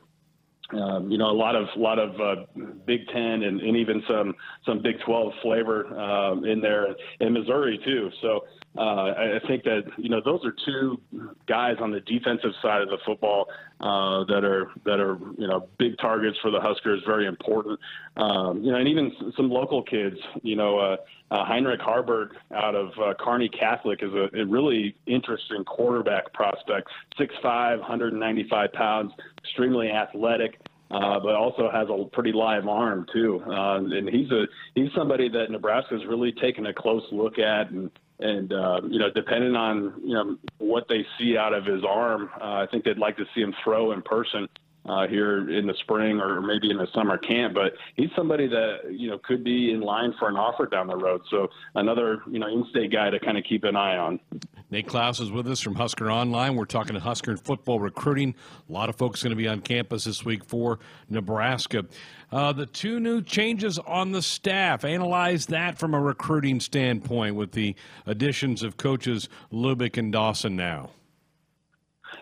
Um, 0.73 1.11
you 1.11 1.19
know, 1.19 1.31
a 1.31 1.39
lot 1.39 1.55
of 1.55 1.69
lot 1.77 1.99
of 1.99 2.21
uh, 2.21 2.43
Big 2.87 3.07
Ten 3.09 3.43
and, 3.45 3.61
and 3.61 3.77
even 3.77 4.03
some 4.09 4.35
some 4.65 4.83
Big 4.83 4.97
Twelve 5.05 5.33
flavor 5.43 5.87
um, 5.99 6.45
in 6.45 6.61
there, 6.61 6.89
in 7.21 7.33
Missouri 7.33 7.79
too. 7.85 8.11
So 8.21 8.45
uh, 8.79 9.41
I, 9.41 9.41
think 9.47 9.65
that 9.65 9.85
you 9.97 10.09
know 10.11 10.21
those 10.25 10.41
are 10.45 10.55
two 10.67 11.01
guys 11.47 11.77
on 11.81 11.91
the 11.91 12.01
defensive 12.01 12.51
side 12.61 12.83
of 12.83 12.89
the 12.89 12.99
football 13.07 13.49
uh, 13.81 14.25
that 14.25 14.45
are 14.45 14.71
that 14.85 15.01
are 15.01 15.19
you 15.39 15.47
know 15.47 15.69
big 15.79 15.97
targets 15.99 16.37
for 16.43 16.51
the 16.51 16.61
Huskers, 16.61 17.03
very 17.07 17.27
important. 17.27 17.79
Um, 18.17 18.63
you 18.63 18.73
know, 18.73 18.79
and 18.79 18.89
even 18.89 19.13
some 19.37 19.51
local 19.51 19.83
kids. 19.83 20.17
You 20.43 20.57
know, 20.57 20.79
uh, 20.79 20.97
uh, 21.31 21.45
Heinrich 21.45 21.81
Haarberg 21.81 22.31
out 22.55 22.75
of 22.75 22.89
uh, 22.99 23.15
Kearney 23.19 23.49
Catholic 23.49 24.03
is 24.03 24.13
a, 24.13 24.29
a 24.41 24.45
really 24.45 24.95
interesting 25.07 25.65
quarterback 25.65 26.33
prospect. 26.33 26.89
6'5", 27.19 27.79
195 27.81 28.73
pounds, 28.73 29.13
extremely 29.39 29.91
athletic. 29.91 30.59
Uh, 30.89 31.19
but 31.19 31.35
also 31.35 31.69
has 31.69 31.89
a 31.91 32.05
pretty 32.13 32.31
live 32.31 32.69
arm 32.69 33.05
too, 33.13 33.43
uh, 33.49 33.79
and 33.79 34.09
he's 34.09 34.31
a 34.31 34.45
he's 34.77 34.89
somebody 34.97 35.29
that 35.29 35.51
Nebraska's 35.51 36.03
really 36.07 36.31
taken 36.31 36.67
a 36.67 36.73
close 36.73 37.03
look 37.11 37.41
at, 37.41 37.73
and 37.73 37.91
and 38.19 38.53
uh, 38.53 38.81
you 38.89 38.99
know, 38.99 39.11
depending 39.15 39.55
on 39.55 39.95
you 40.03 40.15
know 40.15 40.37
what 40.59 40.89
they 40.89 41.05
see 41.19 41.37
out 41.37 41.53
of 41.53 41.65
his 41.65 41.85
arm, 41.85 42.31
uh, 42.41 42.45
I 42.45 42.67
think 42.71 42.85
they'd 42.85 42.99
like 42.99 43.17
to 43.19 43.25
see 43.35 43.41
him 43.41 43.55
throw 43.63 43.93
in 43.93 44.03
person 44.03 44.49
uh, 44.89 45.07
here 45.07 45.51
in 45.51 45.67
the 45.67 45.75
spring 45.81 46.21
or 46.21 46.41
maybe 46.41 46.71
in 46.71 46.77
the 46.77 46.89
summer 46.95 47.19
camp. 47.19 47.55
But 47.55 47.75
he's 47.95 48.11
somebody 48.17 48.47
that 48.49 48.93
you 48.93 49.09
know 49.09 49.19
could 49.19 49.45
be 49.45 49.73
in 49.73 49.81
line 49.81 50.15
for 50.19 50.29
an 50.29 50.37
offer 50.37 50.67
down 50.67 50.87
the 50.87 50.97
road. 50.97 51.23
So 51.31 51.49
another 51.75 52.23
you 52.31 52.39
know 52.39 52.49
in-state 52.49 52.93
guy 52.93 53.11
to 53.11 53.21
kind 53.21 53.39
of 53.39 53.45
keep 53.45 53.65
an 53.65 53.77
eye 53.77 53.97
on. 53.97 54.21
Nate 54.69 54.89
Clouse 54.89 55.21
is 55.21 55.31
with 55.31 55.47
us 55.47 55.61
from 55.61 55.77
Husker 55.77 56.11
Online. 56.11 56.57
We're 56.57 56.65
talking 56.65 56.95
to 56.95 57.01
Husker 57.01 57.37
football 57.37 57.79
recruiting. 57.79 58.35
A 58.69 58.73
lot 58.73 58.89
of 58.89 58.97
folks 58.97 59.23
going 59.23 59.31
to 59.31 59.37
be 59.37 59.47
on 59.47 59.61
campus 59.61 60.05
this 60.05 60.25
week 60.25 60.45
for 60.45 60.81
Nebraska. 61.09 61.85
Uh, 62.33 62.53
the 62.53 62.67
two 62.67 62.99
new 62.99 63.23
changes 63.23 63.79
on 63.79 64.11
the 64.11 64.23
staff. 64.23 64.85
Analyze 64.85 65.47
that 65.47 65.79
from 65.79 65.95
a 65.95 66.01
recruiting 66.01 66.59
standpoint 66.59 67.37
with 67.37 67.53
the 67.53 67.77
additions 68.07 68.65
of 68.65 68.77
coaches 68.77 69.29
Lubick 69.53 69.97
and 69.97 70.13
Dawson 70.13 70.57
now. 70.57 70.91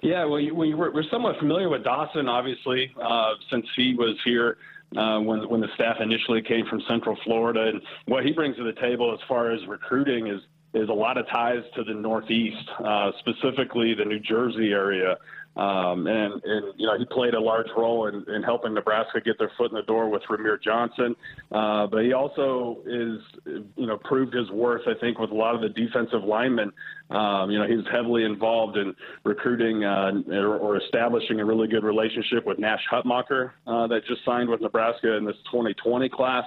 Yeah, 0.05 0.27
well, 0.27 0.35
we, 0.35 0.75
we're, 0.75 0.93
we're 0.93 1.09
somewhat 1.11 1.39
familiar 1.39 1.71
with 1.71 1.83
Dawson, 1.83 2.29
obviously, 2.29 2.95
uh, 3.03 3.33
since 3.51 3.65
he 3.75 3.95
was 3.95 4.15
here 4.23 4.59
uh, 4.95 5.19
when 5.19 5.49
when 5.49 5.63
the 5.63 5.69
staff 5.75 5.97
initially 5.99 6.43
came 6.43 6.67
from 6.67 6.83
Central 6.87 7.17
Florida, 7.25 7.69
and 7.69 7.81
what 8.05 8.23
he 8.23 8.31
brings 8.31 8.55
to 8.59 8.65
the 8.65 8.79
table 8.81 9.15
as 9.15 9.19
far 9.27 9.51
as 9.51 9.67
recruiting 9.67 10.27
is 10.27 10.43
is 10.75 10.91
a 10.91 10.93
lot 10.93 11.17
of 11.17 11.27
ties 11.29 11.63
to 11.75 11.85
the 11.85 11.95
Northeast, 11.95 12.69
uh, 12.85 13.13
specifically 13.21 13.95
the 13.95 14.05
New 14.05 14.21
Jersey 14.21 14.73
area. 14.73 15.17
Um, 15.57 16.09
and, 16.09 16.43
and, 16.43 16.75
you 16.77 16.87
know, 16.87 16.99
he 16.99 17.05
played 17.05 17.35
a 17.35 17.41
large 17.41 17.69
role 17.77 18.09
in, 18.09 18.25
in 18.35 18.43
helping 18.43 18.75
Nebraska 18.75 19.21
get 19.21 19.39
their 19.39 19.53
foot 19.57 19.71
in 19.71 19.77
the 19.77 19.83
door 19.83 20.09
with 20.09 20.23
Rahmir 20.29 20.61
Johnson. 20.61 21.15
Uh, 21.53 21.87
but 21.87 22.03
he 22.05 22.13
also 22.13 22.79
is, 22.87 23.21
you 23.77 23.87
know, 23.87 23.97
proved 23.99 24.35
his 24.35 24.51
worth, 24.51 24.83
I 24.89 24.99
think, 25.01 25.19
with 25.19 25.31
a 25.31 25.35
lot 25.35 25.55
of 25.55 25.61
the 25.61 25.69
defensive 25.69 26.25
linemen. 26.25 26.73
Um, 27.11 27.51
you 27.51 27.59
know, 27.59 27.69
he's 27.69 27.87
heavily 27.93 28.25
involved 28.25 28.77
in 28.77 28.95
recruiting 29.23 29.85
uh, 29.85 30.13
or, 30.29 30.57
or, 30.57 30.77
establishing 30.79 31.39
a 31.39 31.45
really 31.45 31.69
good 31.69 31.85
relationship 31.85 32.47
with 32.47 32.59
Nash 32.59 32.81
Hutmacher 32.91 33.53
uh, 33.67 33.87
that 33.89 34.01
just 34.09 34.25
signed 34.25 34.49
with 34.49 34.63
Nebraska 34.63 35.17
in 35.17 35.25
this 35.25 35.37
2020 35.53 36.09
class. 36.09 36.45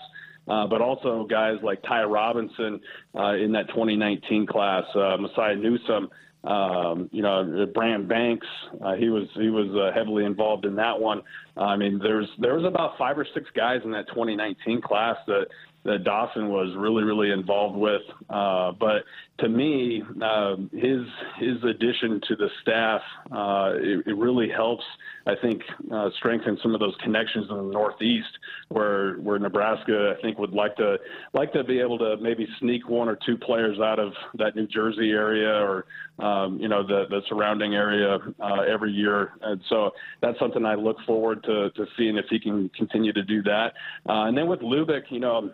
Uh, 0.48 0.66
but 0.66 0.82
also 0.82 1.28
guys 1.30 1.58
like 1.62 1.82
Ty 1.84 2.04
Robinson 2.04 2.80
uh, 3.16 3.34
in 3.34 3.52
that 3.52 3.68
2019 3.68 4.48
class, 4.48 4.84
uh, 4.96 5.18
Mosai 5.18 5.62
Newsom, 5.62 6.10
um, 6.48 7.10
you 7.12 7.22
know, 7.22 7.68
Brant 7.74 8.08
Banks, 8.08 8.48
uh, 8.82 8.94
he 8.94 9.10
was 9.10 9.28
he 9.36 9.50
was 9.50 9.68
uh, 9.76 9.94
heavily 9.94 10.24
involved 10.24 10.66
in 10.66 10.76
that 10.76 10.98
one. 10.98 11.22
I 11.58 11.76
mean, 11.76 12.00
there's 12.02 12.28
there 12.40 12.56
was 12.56 12.64
about 12.64 12.98
five 12.98 13.18
or 13.18 13.28
six 13.34 13.50
guys 13.56 13.82
in 13.84 13.92
that 13.92 14.08
2019 14.08 14.82
class 14.82 15.18
that 15.28 15.48
that 15.84 16.04
Dawson 16.04 16.50
was 16.50 16.74
really, 16.78 17.04
really 17.04 17.32
involved 17.32 17.78
with. 17.78 18.02
Uh, 18.30 18.72
but 18.74 19.04
to 19.40 19.50
me, 19.50 20.04
uh, 20.22 20.56
his 20.72 21.02
his 21.40 21.64
addition 21.64 22.22
to 22.28 22.36
the 22.36 22.50
staff 22.62 23.02
uh, 23.32 23.72
it, 23.76 24.08
it, 24.08 24.18
really 24.18 24.50
helps. 24.50 24.84
I 25.28 25.36
think 25.42 25.62
uh, 25.92 26.10
strengthen 26.18 26.58
some 26.64 26.74
of 26.74 26.80
those 26.80 26.96
connections 27.04 27.48
in 27.50 27.58
the 27.58 27.64
Northeast, 27.64 28.30
where 28.70 29.16
where 29.16 29.38
Nebraska 29.38 30.16
I 30.18 30.22
think 30.22 30.40
would 30.40 30.54
like 30.54 30.78
to 30.78 30.98
like 31.34 31.52
to 31.52 31.64
be 31.66 31.80
able 31.82 31.98
to 32.00 32.16
maybe 32.18 32.48
sneak 32.60 32.88
one 32.88 33.10
or 33.10 33.18
two 33.26 33.38
players 33.38 33.78
out 33.80 34.00
of 34.00 34.14
that 34.36 34.56
New 34.56 34.68
Jersey 34.68 35.12
area 35.12 35.54
or 35.54 35.86
um, 36.20 36.58
you 36.60 36.70
know 36.70 36.82
the 36.82 37.06
the 37.10 37.22
surrounding 37.28 37.76
area 37.76 38.20
uh, 38.40 38.62
every 38.62 38.92
year. 38.92 39.34
And 39.42 39.62
so 39.68 39.92
that's 40.22 40.40
something 40.40 40.66
I 40.66 40.76
look 40.76 40.98
forward 41.06 41.44
to 41.44 41.72
to 41.72 41.86
seeing 41.98 42.18
if 42.18 42.26
he 42.30 42.40
can 42.40 42.70
continue 42.70 43.12
to 43.12 43.24
do 43.24 43.44
that. 43.44 43.74
Uh, 44.08 44.24
and 44.28 44.38
then 44.38 44.48
with 44.48 44.62
Lubick, 44.62 45.04
you 45.10 45.20
know 45.20 45.52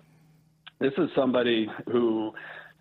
this 0.80 0.94
is 1.00 1.10
somebody 1.16 1.68
who 1.92 2.32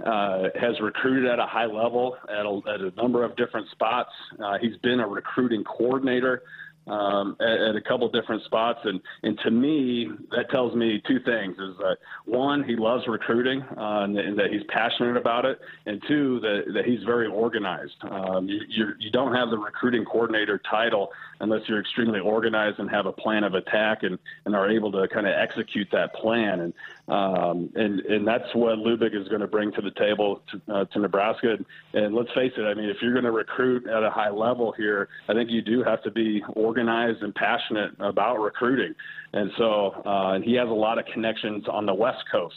uh, 0.04 0.48
has 0.60 0.78
recruited 0.80 1.30
at 1.30 1.38
a 1.38 1.46
high 1.46 1.66
level 1.66 2.16
at 2.28 2.44
a, 2.44 2.60
at 2.68 2.80
a 2.80 2.90
number 3.00 3.24
of 3.24 3.34
different 3.36 3.68
spots. 3.70 4.10
Uh, 4.44 4.58
he's 4.60 4.76
been 4.78 5.00
a 5.00 5.06
recruiting 5.06 5.64
coordinator 5.64 6.42
um, 6.86 7.36
at, 7.40 7.60
at, 7.60 7.76
a 7.76 7.80
couple 7.80 8.08
different 8.10 8.42
spots, 8.44 8.80
and 8.84 9.00
and 9.22 9.38
to 9.44 9.50
me 9.50 10.08
that 10.30 10.50
tells 10.50 10.74
me 10.74 11.00
two 11.06 11.20
things: 11.20 11.52
is 11.52 11.76
that 11.78 11.96
one, 12.24 12.64
he 12.64 12.76
loves 12.76 13.06
recruiting 13.06 13.62
uh, 13.76 14.02
and, 14.02 14.18
and, 14.18 14.38
that 14.38 14.50
he's 14.50 14.62
passionate 14.68 15.16
about 15.16 15.44
it, 15.44 15.60
and 15.86 16.02
two, 16.08 16.40
that, 16.40 16.72
that 16.74 16.84
he's 16.84 17.02
very 17.04 17.28
organized. 17.28 17.94
Um, 18.10 18.48
you, 18.48 18.60
you 18.68 18.88
you 18.98 19.10
don't 19.10 19.34
have 19.34 19.50
the 19.50 19.58
recruiting 19.58 20.04
coordinator 20.04 20.60
title 20.68 21.10
unless 21.42 21.68
you're 21.68 21.80
extremely 21.80 22.20
organized 22.20 22.78
and 22.78 22.88
have 22.88 23.04
a 23.04 23.12
plan 23.12 23.44
of 23.44 23.54
attack 23.54 24.04
and, 24.04 24.18
and 24.46 24.54
are 24.54 24.70
able 24.70 24.90
to 24.92 25.06
kind 25.08 25.26
of 25.26 25.34
execute 25.34 25.88
that 25.90 26.14
plan. 26.14 26.60
And 26.60 26.74
um, 27.08 27.68
and 27.74 28.00
and 28.00 28.26
that's 28.26 28.54
what 28.54 28.78
Lubick 28.78 29.14
is 29.14 29.28
going 29.28 29.40
to 29.40 29.48
bring 29.48 29.72
to 29.72 29.82
the 29.82 29.90
table 29.90 30.40
to, 30.50 30.72
uh, 30.72 30.84
to 30.86 31.00
Nebraska. 31.00 31.56
And, 31.56 31.66
and, 31.92 32.14
let's 32.14 32.32
face 32.32 32.52
it, 32.56 32.62
I 32.62 32.74
mean, 32.74 32.88
if 32.88 33.02
you're 33.02 33.12
going 33.12 33.24
to 33.24 33.32
recruit 33.32 33.88
at 33.88 34.04
a 34.04 34.10
high 34.10 34.30
level 34.30 34.72
here, 34.72 35.08
I 35.28 35.34
think 35.34 35.50
you 35.50 35.62
do 35.62 35.82
have 35.82 36.02
to 36.04 36.10
be 36.10 36.42
organized 36.54 37.22
and 37.22 37.34
passionate 37.34 37.90
about 37.98 38.40
recruiting. 38.40 38.94
And 39.32 39.50
so 39.58 40.02
uh, 40.06 40.34
and 40.34 40.44
he 40.44 40.54
has 40.54 40.68
a 40.68 40.72
lot 40.72 40.98
of 40.98 41.06
connections 41.06 41.64
on 41.68 41.86
the 41.86 41.94
West 41.94 42.22
Coast. 42.30 42.56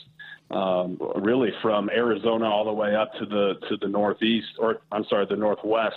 Um, 0.52 1.00
really 1.16 1.50
from 1.62 1.90
Arizona 1.90 2.46
all 2.46 2.66
the 2.66 2.72
way 2.72 2.96
up 2.96 3.12
to 3.14 3.26
the 3.26 3.56
to 3.68 3.78
the 3.78 3.88
northeast, 3.88 4.48
or 4.60 4.78
I'm 4.92 5.04
sorry, 5.06 5.26
the 5.26 5.36
northwest. 5.36 5.96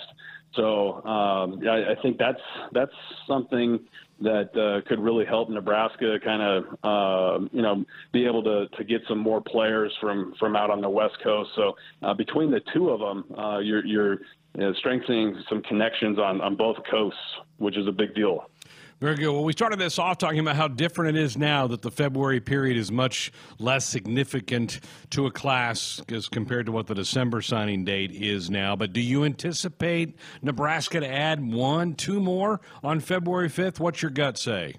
So 0.55 1.05
um, 1.05 1.61
I, 1.67 1.91
I 1.91 1.95
think 2.01 2.17
that's 2.17 2.41
that's 2.71 2.91
something 3.27 3.79
that 4.21 4.49
uh, 4.57 4.87
could 4.87 4.99
really 4.99 5.25
help 5.25 5.49
Nebraska 5.49 6.19
kind 6.23 6.41
of 6.41 6.63
uh, 6.83 7.45
you 7.51 7.61
know 7.61 7.85
be 8.11 8.25
able 8.25 8.43
to, 8.43 8.67
to 8.75 8.83
get 8.83 9.01
some 9.07 9.19
more 9.19 9.41
players 9.41 9.95
from 10.01 10.33
from 10.39 10.55
out 10.55 10.69
on 10.69 10.81
the 10.81 10.89
West 10.89 11.17
Coast. 11.23 11.51
So 11.55 11.75
uh, 12.01 12.13
between 12.13 12.51
the 12.51 12.61
two 12.73 12.89
of 12.89 12.99
them, 12.99 13.37
uh, 13.37 13.59
you're, 13.59 13.85
you're 13.85 14.13
you 14.55 14.61
know, 14.61 14.73
strengthening 14.73 15.37
some 15.47 15.61
connections 15.61 16.17
on, 16.17 16.41
on 16.41 16.55
both 16.55 16.77
coasts, 16.89 17.19
which 17.57 17.77
is 17.77 17.87
a 17.87 17.91
big 17.91 18.15
deal. 18.15 18.49
Very 18.99 19.15
good. 19.15 19.31
Well, 19.31 19.45
we 19.45 19.53
started 19.53 19.79
this 19.79 19.97
off 19.97 20.17
talking 20.17 20.39
about 20.39 20.57
how 20.57 20.67
different 20.67 21.15
it 21.15 21.21
is 21.21 21.37
now 21.37 21.67
that 21.67 21.81
the 21.81 21.91
February 21.91 22.41
period 22.41 22.75
is 22.75 22.91
much 22.91 23.31
less 23.57 23.85
significant 23.85 24.81
to 25.11 25.25
a 25.25 25.31
class 25.31 26.01
as 26.09 26.27
compared 26.27 26.65
to 26.65 26.73
what 26.73 26.87
the 26.87 26.95
December 26.95 27.41
signing 27.41 27.85
date 27.85 28.11
is 28.11 28.49
now. 28.49 28.75
But 28.75 28.91
do 28.91 28.99
you 28.99 29.23
anticipate 29.23 30.17
Nebraska 30.41 30.99
to 30.99 31.07
add 31.07 31.41
one, 31.41 31.93
two 31.93 32.19
more 32.19 32.59
on 32.83 32.99
February 32.99 33.49
5th? 33.49 33.79
What's 33.79 34.01
your 34.01 34.11
gut 34.11 34.37
say? 34.37 34.75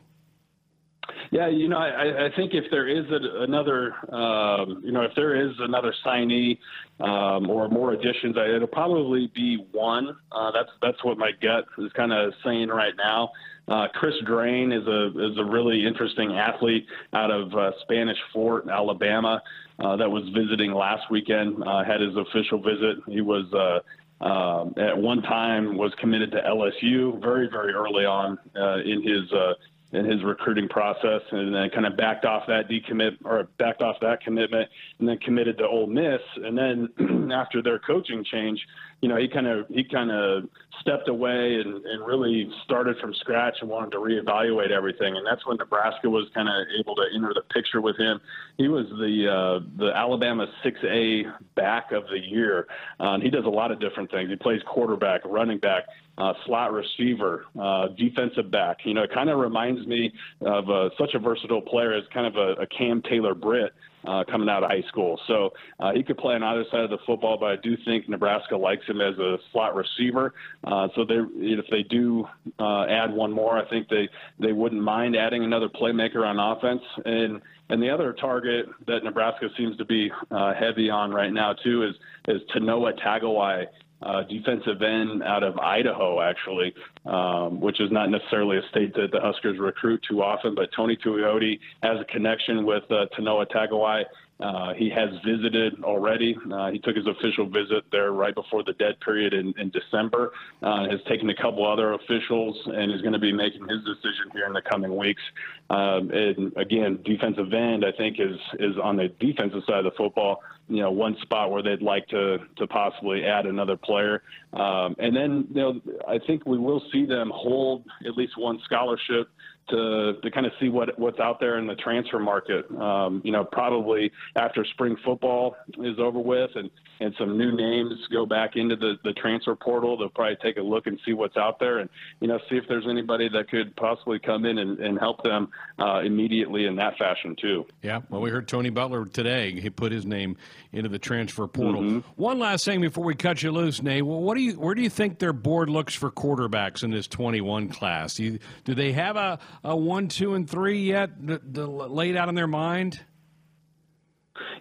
Yeah, 1.30 1.48
you 1.48 1.68
know, 1.68 1.78
I, 1.78 2.26
I 2.26 2.28
think 2.36 2.54
if 2.54 2.64
there 2.70 2.88
is 2.88 3.04
a, 3.10 3.42
another, 3.42 3.94
um, 4.14 4.82
you 4.84 4.92
know, 4.92 5.02
if 5.02 5.12
there 5.14 5.36
is 5.36 5.52
another 5.60 5.94
signee 6.04 6.58
um, 7.00 7.48
or 7.48 7.68
more 7.68 7.92
additions, 7.92 8.36
it'll 8.36 8.66
probably 8.66 9.30
be 9.34 9.64
one. 9.72 10.16
Uh, 10.32 10.50
that's 10.50 10.70
that's 10.82 11.02
what 11.04 11.18
my 11.18 11.30
gut 11.40 11.66
is 11.78 11.92
kind 11.92 12.12
of 12.12 12.32
saying 12.44 12.68
right 12.68 12.94
now. 12.96 13.30
Uh, 13.68 13.86
Chris 13.94 14.14
Drain 14.26 14.72
is 14.72 14.86
a 14.86 15.30
is 15.30 15.38
a 15.38 15.44
really 15.44 15.86
interesting 15.86 16.32
athlete 16.32 16.86
out 17.12 17.30
of 17.30 17.54
uh, 17.54 17.70
Spanish 17.82 18.18
Fort, 18.32 18.68
Alabama, 18.68 19.40
uh, 19.78 19.96
that 19.96 20.10
was 20.10 20.24
visiting 20.34 20.72
last 20.72 21.10
weekend. 21.10 21.62
Uh, 21.62 21.84
had 21.84 22.00
his 22.00 22.16
official 22.16 22.60
visit. 22.60 22.98
He 23.08 23.20
was. 23.20 23.46
Uh, 23.52 23.80
um, 24.22 24.74
at 24.76 24.98
one 24.98 25.22
time 25.22 25.78
was 25.78 25.94
committed 25.98 26.30
to 26.32 26.42
LSU 26.42 27.18
very 27.22 27.48
very 27.48 27.72
early 27.72 28.04
on 28.04 28.38
uh, 28.54 28.76
in 28.80 29.02
his 29.02 29.32
uh, 29.32 29.54
in 29.92 30.04
his 30.04 30.22
recruiting 30.22 30.68
process, 30.68 31.20
and 31.32 31.54
then 31.54 31.68
kind 31.70 31.86
of 31.86 31.96
backed 31.96 32.24
off 32.24 32.44
that 32.46 32.68
decommit 32.68 33.16
or 33.24 33.48
backed 33.58 33.82
off 33.82 33.96
that 34.00 34.22
commitment, 34.22 34.68
and 34.98 35.08
then 35.08 35.18
committed 35.18 35.58
to 35.58 35.66
Ole 35.66 35.86
Miss. 35.86 36.20
And 36.36 36.56
then 36.56 37.30
after 37.32 37.62
their 37.62 37.78
coaching 37.78 38.24
change, 38.24 38.60
you 39.00 39.08
know, 39.08 39.16
he 39.16 39.28
kind 39.28 39.46
of 39.46 39.66
he 39.68 39.82
kind 39.82 40.10
of 40.10 40.44
stepped 40.80 41.08
away 41.08 41.56
and, 41.56 41.84
and 41.84 42.06
really 42.06 42.50
started 42.64 42.98
from 42.98 43.14
scratch 43.14 43.56
and 43.60 43.68
wanted 43.68 43.92
to 43.92 43.98
reevaluate 43.98 44.70
everything. 44.70 45.16
And 45.16 45.26
that's 45.26 45.44
when 45.46 45.56
Nebraska 45.56 46.08
was 46.08 46.28
kind 46.34 46.48
of 46.48 46.54
able 46.78 46.94
to 46.96 47.04
enter 47.14 47.32
the 47.34 47.42
picture 47.52 47.80
with 47.80 47.96
him. 47.96 48.20
He 48.58 48.68
was 48.68 48.86
the 48.90 49.28
uh, 49.28 49.66
the 49.76 49.92
Alabama 49.94 50.46
6A 50.64 51.32
back 51.54 51.92
of 51.92 52.04
the 52.08 52.18
year. 52.18 52.66
And 52.98 53.22
he 53.22 53.30
does 53.30 53.44
a 53.44 53.50
lot 53.50 53.70
of 53.70 53.80
different 53.80 54.10
things. 54.10 54.30
He 54.30 54.36
plays 54.36 54.62
quarterback, 54.66 55.22
running 55.24 55.58
back, 55.58 55.84
uh, 56.20 56.34
slot 56.44 56.72
receiver, 56.72 57.46
uh, 57.58 57.88
defensive 57.96 58.50
back. 58.50 58.78
You 58.84 58.94
know, 58.94 59.02
it 59.02 59.12
kind 59.12 59.30
of 59.30 59.38
reminds 59.38 59.86
me 59.86 60.12
of 60.42 60.68
uh, 60.68 60.90
such 60.98 61.14
a 61.14 61.18
versatile 61.18 61.62
player 61.62 61.94
as 61.94 62.04
kind 62.12 62.26
of 62.26 62.36
a, 62.36 62.62
a 62.62 62.66
Cam 62.66 63.02
Taylor 63.02 63.34
Britt 63.34 63.72
uh, 64.06 64.24
coming 64.30 64.48
out 64.48 64.62
of 64.62 64.70
high 64.70 64.82
school. 64.88 65.18
So 65.26 65.50
uh, 65.78 65.92
he 65.92 66.02
could 66.02 66.18
play 66.18 66.34
on 66.34 66.42
either 66.42 66.64
side 66.70 66.80
of 66.80 66.90
the 66.90 66.98
football, 67.06 67.38
but 67.38 67.46
I 67.46 67.56
do 67.56 67.76
think 67.84 68.08
Nebraska 68.08 68.56
likes 68.56 68.86
him 68.86 69.00
as 69.00 69.18
a 69.18 69.38
slot 69.52 69.74
receiver. 69.74 70.34
Uh, 70.64 70.88
so 70.94 71.04
they, 71.04 71.20
if 71.36 71.64
they 71.70 71.82
do 71.84 72.26
uh, 72.58 72.84
add 72.84 73.12
one 73.12 73.32
more, 73.32 73.58
I 73.58 73.68
think 73.68 73.88
they 73.88 74.08
they 74.38 74.52
wouldn't 74.52 74.82
mind 74.82 75.16
adding 75.16 75.44
another 75.44 75.68
playmaker 75.68 76.26
on 76.26 76.38
offense. 76.38 76.82
And 77.04 77.40
and 77.68 77.82
the 77.82 77.88
other 77.88 78.12
target 78.12 78.66
that 78.86 79.04
Nebraska 79.04 79.48
seems 79.56 79.76
to 79.76 79.84
be 79.84 80.10
uh, 80.30 80.54
heavy 80.54 80.90
on 80.90 81.12
right 81.12 81.32
now 81.32 81.54
too 81.54 81.84
is 81.84 81.94
is 82.28 82.42
Tanoh 82.54 82.90
Tagawai 82.98 83.66
uh, 84.02 84.22
defensive 84.24 84.82
end 84.82 85.22
out 85.22 85.42
of 85.42 85.58
Idaho, 85.58 86.20
actually, 86.20 86.74
um, 87.06 87.60
which 87.60 87.80
is 87.80 87.90
not 87.90 88.10
necessarily 88.10 88.58
a 88.58 88.62
state 88.70 88.94
that 88.94 89.10
the 89.12 89.20
Huskers 89.20 89.58
recruit 89.58 90.02
too 90.08 90.22
often. 90.22 90.54
But 90.54 90.70
Tony 90.74 90.96
Tuioti 90.96 91.58
has 91.82 92.00
a 92.00 92.04
connection 92.04 92.64
with 92.64 92.84
uh, 92.90 93.06
Tanoh 93.16 93.46
Tagawai. 93.46 94.04
Uh, 94.40 94.72
he 94.72 94.88
has 94.88 95.10
visited 95.24 95.84
already. 95.84 96.34
Uh, 96.50 96.70
he 96.70 96.78
took 96.78 96.96
his 96.96 97.06
official 97.06 97.46
visit 97.46 97.84
there 97.92 98.12
right 98.12 98.34
before 98.34 98.62
the 98.62 98.72
dead 98.74 98.98
period 99.00 99.34
in, 99.34 99.52
in 99.58 99.70
December. 99.70 100.32
Uh, 100.62 100.88
has 100.88 101.00
taken 101.08 101.28
a 101.28 101.34
couple 101.34 101.70
other 101.70 101.92
officials 101.92 102.56
and 102.66 102.90
is 102.90 103.02
going 103.02 103.12
to 103.12 103.18
be 103.18 103.32
making 103.32 103.68
his 103.68 103.80
decision 103.84 104.30
here 104.32 104.46
in 104.46 104.54
the 104.54 104.62
coming 104.62 104.96
weeks. 104.96 105.22
Um, 105.68 106.10
and 106.10 106.56
again, 106.56 107.00
defensive 107.04 107.52
end, 107.52 107.84
I 107.84 107.92
think, 107.92 108.18
is 108.18 108.38
is 108.58 108.76
on 108.82 108.96
the 108.96 109.08
defensive 109.20 109.62
side 109.66 109.84
of 109.84 109.84
the 109.84 109.96
football. 109.96 110.42
You 110.70 110.82
know, 110.82 110.90
one 110.92 111.16
spot 111.22 111.50
where 111.50 111.62
they'd 111.62 111.82
like 111.82 112.06
to 112.08 112.38
to 112.56 112.66
possibly 112.66 113.24
add 113.24 113.44
another 113.44 113.76
player. 113.76 114.22
Um, 114.52 114.94
and 114.98 115.14
then, 115.14 115.46
you 115.52 115.60
know, 115.60 115.80
I 116.08 116.18
think 116.26 116.46
we 116.46 116.58
will 116.58 116.82
see 116.92 117.04
them 117.04 117.30
hold 117.34 117.84
at 118.06 118.16
least 118.16 118.38
one 118.38 118.60
scholarship 118.64 119.28
to 119.70 120.14
to 120.22 120.30
kind 120.30 120.46
of 120.46 120.52
see 120.60 120.68
what 120.68 120.98
what's 120.98 121.20
out 121.20 121.40
there 121.40 121.58
in 121.58 121.66
the 121.66 121.74
transfer 121.76 122.18
market. 122.18 122.70
Um, 122.76 123.22
you 123.24 123.32
know, 123.32 123.44
probably 123.44 124.10
after 124.36 124.64
spring 124.64 124.96
football 125.04 125.56
is 125.78 125.98
over 125.98 126.18
with 126.18 126.50
and 126.54 126.70
and 127.00 127.14
some 127.18 127.38
new 127.38 127.52
names 127.56 127.94
go 128.12 128.26
back 128.26 128.56
into 128.56 128.76
the 128.76 128.96
the 129.04 129.12
transfer 129.14 129.54
portal, 129.54 129.96
they'll 129.96 130.08
probably 130.08 130.36
take 130.42 130.56
a 130.56 130.62
look 130.62 130.86
and 130.86 130.98
see 131.04 131.12
what's 131.12 131.36
out 131.36 131.58
there 131.58 131.78
and 131.78 131.88
you 132.20 132.28
know 132.28 132.38
see 132.48 132.56
if 132.56 132.64
there's 132.68 132.86
anybody 132.88 133.28
that 133.28 133.48
could 133.48 133.74
possibly 133.76 134.18
come 134.18 134.44
in 134.44 134.58
and, 134.58 134.78
and 134.80 134.98
help 134.98 135.22
them 135.22 135.48
uh, 135.78 136.00
immediately 136.00 136.66
in 136.66 136.76
that 136.76 136.96
fashion 136.98 137.36
too. 137.40 137.66
Yeah, 137.82 138.00
well, 138.10 138.20
we 138.20 138.30
heard 138.30 138.48
Tony 138.48 138.70
Butler 138.70 139.06
today. 139.06 139.58
He 139.58 139.70
put 139.70 139.92
his 139.92 140.04
name 140.04 140.36
into 140.72 140.88
the 140.88 140.98
transfer 140.98 141.46
portal. 141.46 141.82
Mm-hmm. 141.82 141.98
One 142.16 142.38
last 142.38 142.64
thing 142.64 142.80
before 142.80 143.04
we 143.04 143.14
cut 143.14 143.42
you 143.42 143.50
loose, 143.50 143.82
Nate. 143.82 144.04
Well, 144.04 144.20
what 144.20 144.36
do 144.36 144.42
you 144.42 144.52
where 144.52 144.74
do 144.74 144.82
you 144.82 144.90
think 144.90 145.18
their 145.18 145.32
board 145.32 145.70
looks 145.70 145.94
for 145.94 146.10
quarterbacks 146.10 146.82
in 146.82 146.90
this 146.90 147.06
21 147.08 147.68
class? 147.68 148.14
Do, 148.14 148.24
you, 148.24 148.38
do 148.64 148.74
they 148.74 148.92
have 148.92 149.16
a 149.16 149.38
a 149.64 149.76
one, 149.76 150.08
two, 150.08 150.34
and 150.34 150.48
three 150.48 150.82
yet 150.82 151.10
laid 151.20 152.16
out 152.16 152.28
in 152.28 152.34
their 152.34 152.46
mind? 152.46 153.00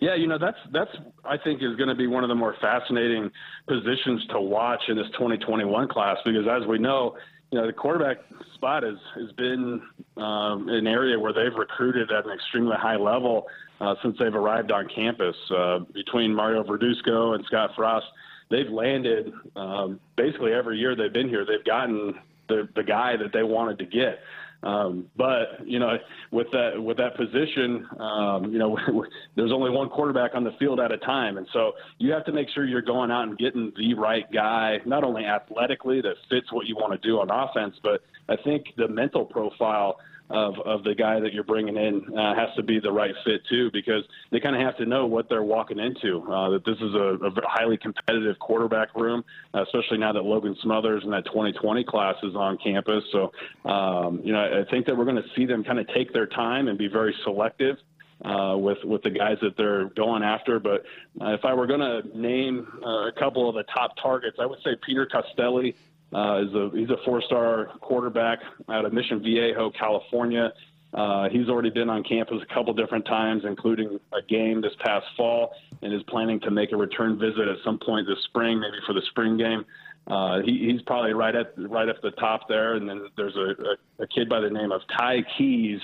Yeah, 0.01 0.15
you 0.15 0.27
know 0.27 0.37
that's 0.37 0.57
that's 0.71 0.91
I 1.25 1.37
think 1.37 1.61
is 1.61 1.75
going 1.75 1.89
to 1.89 1.95
be 1.95 2.07
one 2.07 2.23
of 2.23 2.29
the 2.29 2.35
more 2.35 2.55
fascinating 2.61 3.29
positions 3.67 4.25
to 4.31 4.39
watch 4.39 4.81
in 4.87 4.95
this 4.95 5.07
2021 5.13 5.87
class 5.89 6.17
because 6.25 6.45
as 6.47 6.67
we 6.67 6.79
know, 6.79 7.17
you 7.51 7.59
know 7.59 7.67
the 7.67 7.73
quarterback 7.73 8.17
spot 8.55 8.83
has 8.83 8.97
has 9.15 9.31
been 9.33 9.81
um, 10.17 10.69
an 10.69 10.87
area 10.87 11.19
where 11.19 11.33
they've 11.33 11.57
recruited 11.57 12.11
at 12.11 12.25
an 12.25 12.31
extremely 12.31 12.77
high 12.77 12.95
level 12.95 13.47
uh, 13.81 13.95
since 14.01 14.17
they've 14.19 14.35
arrived 14.35 14.71
on 14.71 14.87
campus. 14.93 15.35
Uh, 15.55 15.79
between 15.93 16.33
Mario 16.33 16.63
Verduzco 16.63 17.35
and 17.35 17.43
Scott 17.45 17.71
Frost, 17.75 18.05
they've 18.49 18.69
landed 18.69 19.33
um, 19.55 19.99
basically 20.15 20.53
every 20.53 20.77
year 20.77 20.95
they've 20.95 21.11
been 21.11 21.29
here. 21.29 21.45
They've 21.45 21.65
gotten 21.65 22.15
the 22.47 22.69
the 22.75 22.83
guy 22.83 23.17
that 23.17 23.33
they 23.33 23.43
wanted 23.43 23.79
to 23.79 23.85
get. 23.85 24.19
Um, 24.61 25.07
but 25.15 25.65
you 25.65 25.79
know, 25.79 25.97
with 26.31 26.47
that 26.51 26.71
with 26.75 26.97
that 26.97 27.15
position, 27.15 27.87
um, 27.99 28.51
you 28.51 28.59
know, 28.59 28.77
there's 29.35 29.51
only 29.51 29.69
one 29.71 29.89
quarterback 29.89 30.31
on 30.35 30.43
the 30.43 30.51
field 30.59 30.79
at 30.79 30.91
a 30.91 30.97
time, 30.97 31.37
and 31.37 31.47
so 31.53 31.73
you 31.97 32.11
have 32.11 32.25
to 32.25 32.33
make 32.33 32.47
sure 32.53 32.65
you're 32.65 32.81
going 32.81 33.09
out 33.09 33.23
and 33.23 33.37
getting 33.37 33.71
the 33.77 33.93
right 33.93 34.29
guy, 34.33 34.79
not 34.85 35.03
only 35.03 35.23
athletically 35.25 36.01
that 36.01 36.15
fits 36.29 36.51
what 36.51 36.67
you 36.67 36.75
want 36.75 36.99
to 36.99 37.07
do 37.07 37.19
on 37.19 37.29
offense, 37.31 37.75
but 37.83 38.01
I 38.27 38.35
think 38.43 38.65
the 38.75 38.87
mental 38.87 39.25
profile 39.25 39.97
of, 40.29 40.59
of 40.59 40.83
the 40.83 40.93
guy 40.93 41.19
that 41.19 41.33
you're 41.33 41.43
bringing 41.43 41.75
in 41.75 42.17
uh, 42.17 42.35
has 42.35 42.49
to 42.55 42.63
be 42.63 42.79
the 42.79 42.91
right 42.91 43.13
fit 43.25 43.41
too, 43.49 43.69
because 43.71 44.03
they 44.31 44.39
kind 44.39 44.55
of 44.55 44.61
have 44.61 44.77
to 44.77 44.85
know 44.85 45.05
what 45.05 45.27
they're 45.29 45.43
walking 45.43 45.79
into. 45.79 46.21
Uh, 46.31 46.51
that 46.51 46.65
this 46.65 46.77
is 46.77 46.93
a, 46.93 47.17
a 47.25 47.31
highly 47.47 47.77
competitive 47.77 48.37
quarterback 48.39 48.95
room, 48.95 49.23
especially 49.53 49.97
now 49.97 50.13
that 50.13 50.23
Logan 50.23 50.55
Smothers 50.61 51.03
and 51.03 51.13
that 51.13 51.25
2020 51.25 51.83
class 51.83 52.15
is 52.23 52.35
on 52.35 52.57
campus. 52.57 53.03
So, 53.11 53.31
um, 53.69 54.21
you 54.23 54.33
know, 54.33 54.39
I 54.39 54.69
think 54.69 54.85
that 54.85 54.97
we're 54.97 55.05
going 55.05 55.21
to 55.21 55.29
see 55.35 55.45
them 55.45 55.63
kind 55.63 55.79
of 55.79 55.87
take 55.87 56.13
their 56.13 56.27
time 56.27 56.67
and 56.67 56.77
be 56.77 56.87
very 56.87 57.15
selective. 57.23 57.77
Uh, 58.25 58.57
with 58.57 58.79
with 58.83 59.01
the 59.01 59.09
guys 59.09 59.37
that 59.41 59.55
they're 59.55 59.85
going 59.91 60.23
after. 60.23 60.59
But 60.59 60.83
uh, 61.21 61.29
if 61.29 61.45
I 61.45 61.53
were 61.53 61.65
going 61.65 61.79
to 61.79 62.01
name 62.19 62.67
uh, 62.85 63.07
a 63.07 63.13
couple 63.17 63.47
of 63.47 63.55
the 63.55 63.63
top 63.73 63.95
targets, 63.95 64.35
I 64.41 64.45
would 64.45 64.59
say 64.61 64.71
Peter 64.85 65.07
Costelli 65.07 65.73
uh, 66.13 66.41
is 66.43 66.53
a 66.53 66.69
he's 66.73 66.89
a 66.89 66.97
four-star 67.05 67.71
quarterback 67.81 68.39
out 68.69 68.85
of 68.85 68.93
Mission 68.93 69.21
Viejo, 69.21 69.71
California. 69.71 70.51
Uh, 70.91 71.29
he's 71.29 71.47
already 71.49 71.69
been 71.69 71.89
on 71.89 72.03
campus 72.03 72.41
a 72.41 72.53
couple 72.53 72.73
different 72.73 73.05
times, 73.05 73.43
including 73.45 73.99
a 74.11 74.21
game 74.27 74.59
this 74.59 74.73
past 74.83 75.05
fall, 75.15 75.51
and 75.83 75.93
is 75.93 76.01
planning 76.03 76.39
to 76.39 76.49
make 76.49 76.71
a 76.71 76.77
return 76.77 77.19
visit 77.19 77.47
at 77.47 77.57
some 77.63 77.77
point 77.77 78.07
this 78.07 78.23
spring, 78.25 78.59
maybe 78.59 78.77
for 78.87 78.93
the 78.93 79.03
spring 79.11 79.37
game. 79.37 79.63
Uh, 80.07 80.41
he, 80.43 80.71
he's 80.71 80.81
probably 80.83 81.13
right 81.13 81.35
at 81.35 81.53
right 81.57 81.87
at 81.87 82.01
the 82.01 82.09
top 82.11 82.47
there, 82.49 82.73
and 82.73 82.89
then 82.89 83.01
there's 83.15 83.35
a, 83.35 84.01
a, 84.01 84.03
a 84.03 84.07
kid 84.07 84.27
by 84.27 84.39
the 84.39 84.49
name 84.49 84.71
of 84.71 84.81
Ty 84.97 85.23
Keys 85.37 85.79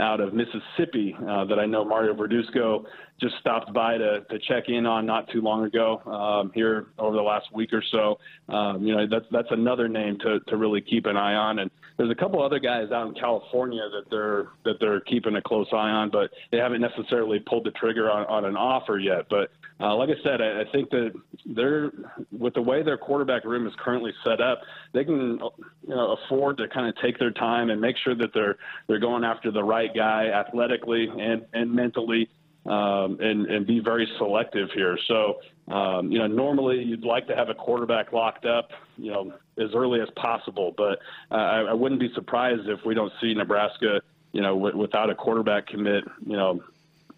out 0.00 0.20
of 0.20 0.34
Mississippi 0.34 1.16
uh, 1.28 1.44
that 1.46 1.58
I 1.58 1.66
know 1.66 1.84
Mario 1.84 2.14
Verduzco 2.14 2.84
just 3.20 3.34
stopped 3.40 3.72
by 3.72 3.96
to, 3.96 4.20
to 4.28 4.38
check 4.40 4.64
in 4.68 4.84
on 4.84 5.06
not 5.06 5.28
too 5.30 5.40
long 5.40 5.64
ago 5.64 6.02
um, 6.06 6.52
here 6.54 6.88
over 6.98 7.16
the 7.16 7.22
last 7.22 7.46
week 7.52 7.72
or 7.72 7.82
so. 7.90 8.18
Um, 8.52 8.82
you 8.84 8.94
know, 8.94 9.06
that's 9.10 9.24
that's 9.30 9.48
another 9.50 9.88
name 9.88 10.18
to, 10.18 10.40
to 10.48 10.56
really 10.56 10.80
keep 10.80 11.06
an 11.06 11.16
eye 11.16 11.34
on. 11.34 11.60
And 11.60 11.70
there's 11.96 12.10
a 12.10 12.14
couple 12.14 12.42
other 12.42 12.58
guys 12.58 12.90
out 12.92 13.08
in 13.08 13.14
California 13.14 13.82
that 13.90 14.10
they're 14.10 14.48
that 14.64 14.78
they're 14.80 15.00
keeping 15.00 15.36
a 15.36 15.42
close 15.42 15.66
eye 15.72 15.90
on, 15.90 16.10
but 16.10 16.30
they 16.52 16.58
haven't 16.58 16.80
necessarily 16.80 17.38
pulled 17.38 17.64
the 17.64 17.70
trigger 17.72 18.10
on, 18.10 18.26
on 18.26 18.44
an 18.44 18.56
offer 18.56 18.98
yet. 18.98 19.26
But 19.30 19.50
uh, 19.80 19.94
like 19.96 20.10
I 20.10 20.22
said, 20.22 20.40
I, 20.42 20.62
I 20.62 20.64
think 20.72 20.90
that 20.90 21.12
they're 21.46 21.90
with 22.30 22.54
the 22.54 22.62
way 22.62 22.82
their 22.82 22.98
quarterback 22.98 23.44
room 23.44 23.66
is 23.66 23.72
currently 23.78 24.12
set 24.24 24.40
up, 24.40 24.60
they 24.92 25.04
can 25.04 25.38
you 25.86 25.94
know 25.94 26.16
afford 26.24 26.58
to 26.58 26.68
kind 26.68 26.88
of 26.88 26.94
take 27.02 27.18
their 27.18 27.32
time 27.32 27.70
and 27.70 27.80
make 27.80 27.96
sure 28.04 28.14
that 28.14 28.34
they're 28.34 28.56
they're 28.88 28.98
going 28.98 29.24
after 29.24 29.50
the 29.50 29.64
right 29.64 29.94
guy 29.94 30.26
athletically 30.28 31.08
and 31.08 31.46
and 31.54 31.72
mentally 31.72 32.28
um, 32.66 33.18
and, 33.20 33.46
and 33.46 33.66
be 33.66 33.80
very 33.80 34.08
selective 34.18 34.68
here. 34.74 34.98
So, 35.06 35.36
um, 35.68 36.12
you 36.12 36.18
know, 36.18 36.26
normally 36.26 36.82
you'd 36.82 37.04
like 37.04 37.26
to 37.26 37.34
have 37.34 37.48
a 37.48 37.54
quarterback 37.54 38.12
locked 38.12 38.46
up, 38.46 38.70
you 38.96 39.10
know, 39.10 39.32
as 39.58 39.70
early 39.74 40.00
as 40.00 40.08
possible. 40.16 40.72
But 40.76 41.00
uh, 41.30 41.34
I, 41.34 41.60
I 41.62 41.72
wouldn't 41.72 42.00
be 42.00 42.10
surprised 42.14 42.68
if 42.68 42.84
we 42.84 42.94
don't 42.94 43.12
see 43.20 43.34
Nebraska, 43.34 44.00
you 44.32 44.42
know, 44.42 44.54
w- 44.54 44.76
without 44.76 45.10
a 45.10 45.14
quarterback 45.14 45.66
commit, 45.66 46.04
you 46.24 46.36
know, 46.36 46.62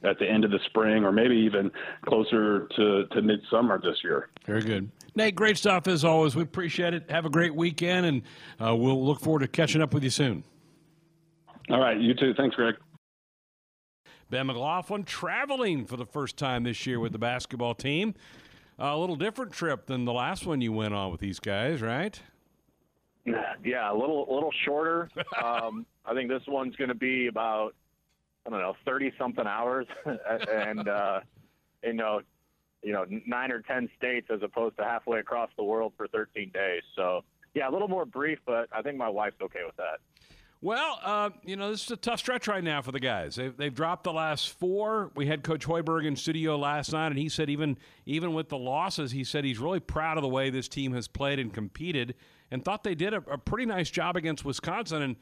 at 0.03 0.19
the 0.19 0.27
end 0.27 0.45
of 0.45 0.51
the 0.51 0.61
spring 0.67 1.05
or 1.05 1.13
maybe 1.13 1.37
even 1.37 1.71
closer 2.07 2.69
to, 2.77 3.05
to 3.07 3.21
midsummer 3.21 3.81
this 3.81 3.97
year. 4.03 4.29
Very 4.47 4.63
good. 4.63 4.91
Nate, 5.15 5.35
great 5.35 5.59
stuff 5.59 5.87
as 5.89 6.05
always. 6.05 6.37
We 6.37 6.43
appreciate 6.43 6.95
it. 6.95 7.11
Have 7.11 7.27
a 7.27 7.31
great 7.31 7.55
weekend, 7.55 8.07
and 8.07 8.23
uh, 8.65 8.75
we'll 8.75 9.05
look 9.05 9.21
forward 9.21 9.41
to 9.41 9.49
catching 9.49 9.83
up 9.83 9.93
with 9.93 10.05
you 10.05 10.11
soon. 10.11 10.45
All 11.71 11.81
right. 11.81 11.99
You 12.01 12.15
too. 12.15 12.33
Thanks, 12.35 12.55
Greg. 12.57 12.77
Ben 14.31 14.47
McLaughlin 14.47 15.05
traveling 15.05 15.87
for 15.87 15.97
the 15.97 16.05
first 16.05 16.37
time 16.37 16.65
this 16.65 16.87
year 16.87 17.01
with 17.01 17.13
the 17.13 17.19
basketball 17.19 17.75
team. 17.75 18.15
A 18.79 18.97
little 18.97 19.17
different 19.17 19.53
trip 19.53 19.87
than 19.87 20.05
the 20.05 20.13
last 20.13 20.47
one 20.47 20.61
you 20.61 20.73
went 20.73 20.95
on 20.95 21.11
with 21.11 21.21
these 21.21 21.41
guys, 21.41 21.83
right? 21.83 22.21
Yeah, 23.65 23.93
a 23.93 23.97
little 23.97 24.31
a 24.31 24.33
little 24.33 24.53
shorter. 24.65 25.11
um, 25.43 25.85
I 26.05 26.15
think 26.15 26.29
this 26.29 26.43
one's 26.47 26.77
going 26.77 26.89
to 26.89 26.95
be 26.95 27.27
about 27.27 27.75
I 28.47 28.51
don't 28.51 28.61
know 28.61 28.75
thirty 28.85 29.13
something 29.19 29.47
hours, 29.47 29.87
and 30.07 30.89
uh, 30.89 31.21
you 31.83 31.95
know, 31.95 32.21
you 32.83 32.93
know 32.93 33.05
nine 33.27 33.51
or 33.51 33.61
ten 33.63 33.89
states 33.97 34.29
as 34.33 34.43
opposed 34.43 34.77
to 34.77 34.85
halfway 34.85 35.19
across 35.19 35.51
the 35.57 35.65
world 35.65 35.93
for 35.97 36.07
thirteen 36.07 36.51
days. 36.51 36.83
So 36.95 37.25
yeah, 37.55 37.69
a 37.69 37.73
little 37.73 37.89
more 37.89 38.05
brief, 38.05 38.39
but 38.47 38.69
I 38.73 38.83
think 38.83 38.97
my 38.97 39.09
wife's 39.09 39.41
okay 39.43 39.65
with 39.67 39.77
that. 39.77 39.99
Well, 40.61 40.99
uh, 41.05 41.31
you 41.45 41.55
know, 41.55 41.71
this 41.71 41.85
is 41.85 41.91
a 41.93 41.97
tough 41.97 42.19
stretch 42.19 42.49
right 42.49 42.65
now 42.65 42.83
for 42.83 42.91
the 42.91 42.99
guys. 42.99 43.37
They've, 43.37 43.57
they've 43.57 43.75
dropped 43.75 44.03
the 44.03 44.13
last 44.13 44.51
four. 44.59 45.13
We 45.15 45.27
had 45.27 45.45
Coach 45.45 45.65
Hoiberg 45.65 46.05
in 46.05 46.17
studio 46.17 46.59
last 46.59 46.93
night, 46.93 47.09
and 47.09 47.19
he 47.19 47.29
said 47.29 47.49
even 47.49 47.79
even 48.07 48.35
with 48.35 48.49
the 48.49 48.59
losses, 48.59 49.13
he 49.13 49.23
said 49.23 49.45
he's 49.45 49.61
really 49.61 49.79
proud 49.79 50.19
of 50.19 50.23
the 50.23 50.29
way 50.29 50.51
this 50.51 50.67
team 50.67 50.93
has 50.95 51.07
played 51.07 51.39
and 51.39 51.55
competed, 51.55 52.17
and 52.51 52.65
thought 52.65 52.83
they 52.83 52.97
did 52.97 53.15
a, 53.15 53.23
a 53.31 53.39
pretty 53.39 53.67
nice 53.67 53.89
job 53.89 54.17
against 54.17 54.45
Wisconsin. 54.45 55.03
And 55.03 55.17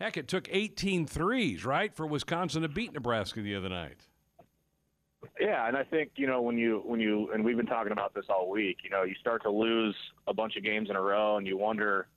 heck, 0.00 0.16
it 0.16 0.26
took 0.26 0.48
18 0.50 1.06
threes, 1.06 1.64
right, 1.64 1.94
for 1.94 2.04
Wisconsin 2.04 2.62
to 2.62 2.68
beat 2.68 2.92
Nebraska 2.92 3.42
the 3.42 3.54
other 3.54 3.68
night. 3.68 4.08
Yeah, 5.38 5.68
and 5.68 5.76
I 5.76 5.84
think 5.84 6.12
you 6.16 6.26
know 6.26 6.42
when 6.42 6.58
you 6.58 6.82
when 6.84 6.98
you 6.98 7.30
and 7.32 7.44
we've 7.44 7.56
been 7.56 7.66
talking 7.66 7.92
about 7.92 8.12
this 8.12 8.24
all 8.28 8.50
week. 8.50 8.78
You 8.82 8.90
know, 8.90 9.04
you 9.04 9.14
start 9.20 9.42
to 9.42 9.50
lose 9.50 9.94
a 10.26 10.34
bunch 10.34 10.56
of 10.56 10.64
games 10.64 10.90
in 10.90 10.96
a 10.96 11.00
row, 11.00 11.36
and 11.36 11.46
you 11.46 11.56
wonder 11.56 12.08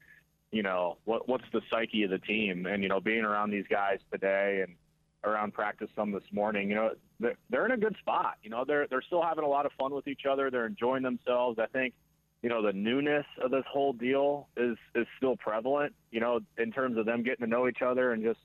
you 0.54 0.62
know, 0.62 0.98
what 1.06 1.28
what's 1.28 1.44
the 1.52 1.62
psyche 1.70 2.04
of 2.04 2.12
the 2.12 2.20
team? 2.20 2.68
And 2.68 2.84
you 2.84 2.88
know, 2.88 3.00
being 3.00 3.26
around 3.26 3.50
these 3.50 3.66
guys 3.70 3.98
today 4.12 4.64
and 4.66 4.76
around 5.24 5.54
practice 5.54 5.90
some 5.96 6.12
this 6.12 6.24
morning, 6.32 6.70
you 6.70 6.76
know, 6.76 6.92
they're, 7.20 7.36
they're 7.50 7.66
in 7.66 7.72
a 7.72 7.78
good 7.78 7.96
spot. 8.00 8.36
You 8.44 8.52
know, 8.52 8.64
they're 8.66 8.88
they're 8.88 9.02
still 9.02 9.24
having 9.24 9.44
a 9.44 9.48
lot 9.48 9.66
of 9.66 9.72
fun 9.80 9.94
with 9.94 10.08
each 10.08 10.22
other. 10.30 10.52
They're 10.52 10.68
enjoying 10.68 11.02
themselves. 11.02 11.58
I 11.58 11.66
think, 11.66 11.96
you 12.44 12.50
know, 12.50 12.62
the 12.62 12.72
newness 12.72 13.26
of 13.44 13.50
this 13.50 13.64
whole 13.68 13.94
deal 13.94 14.48
is 14.56 14.78
is 14.94 15.08
still 15.18 15.36
prevalent. 15.36 15.96
You 16.12 16.20
know, 16.20 16.40
in 16.60 16.72
terms 16.72 17.00
of 17.00 17.08
them 17.08 17.24
getting 17.24 17.46
to 17.46 17.50
know 17.50 17.68
each 17.68 17.82
other 17.82 18.14
and 18.14 18.24
just 18.24 18.40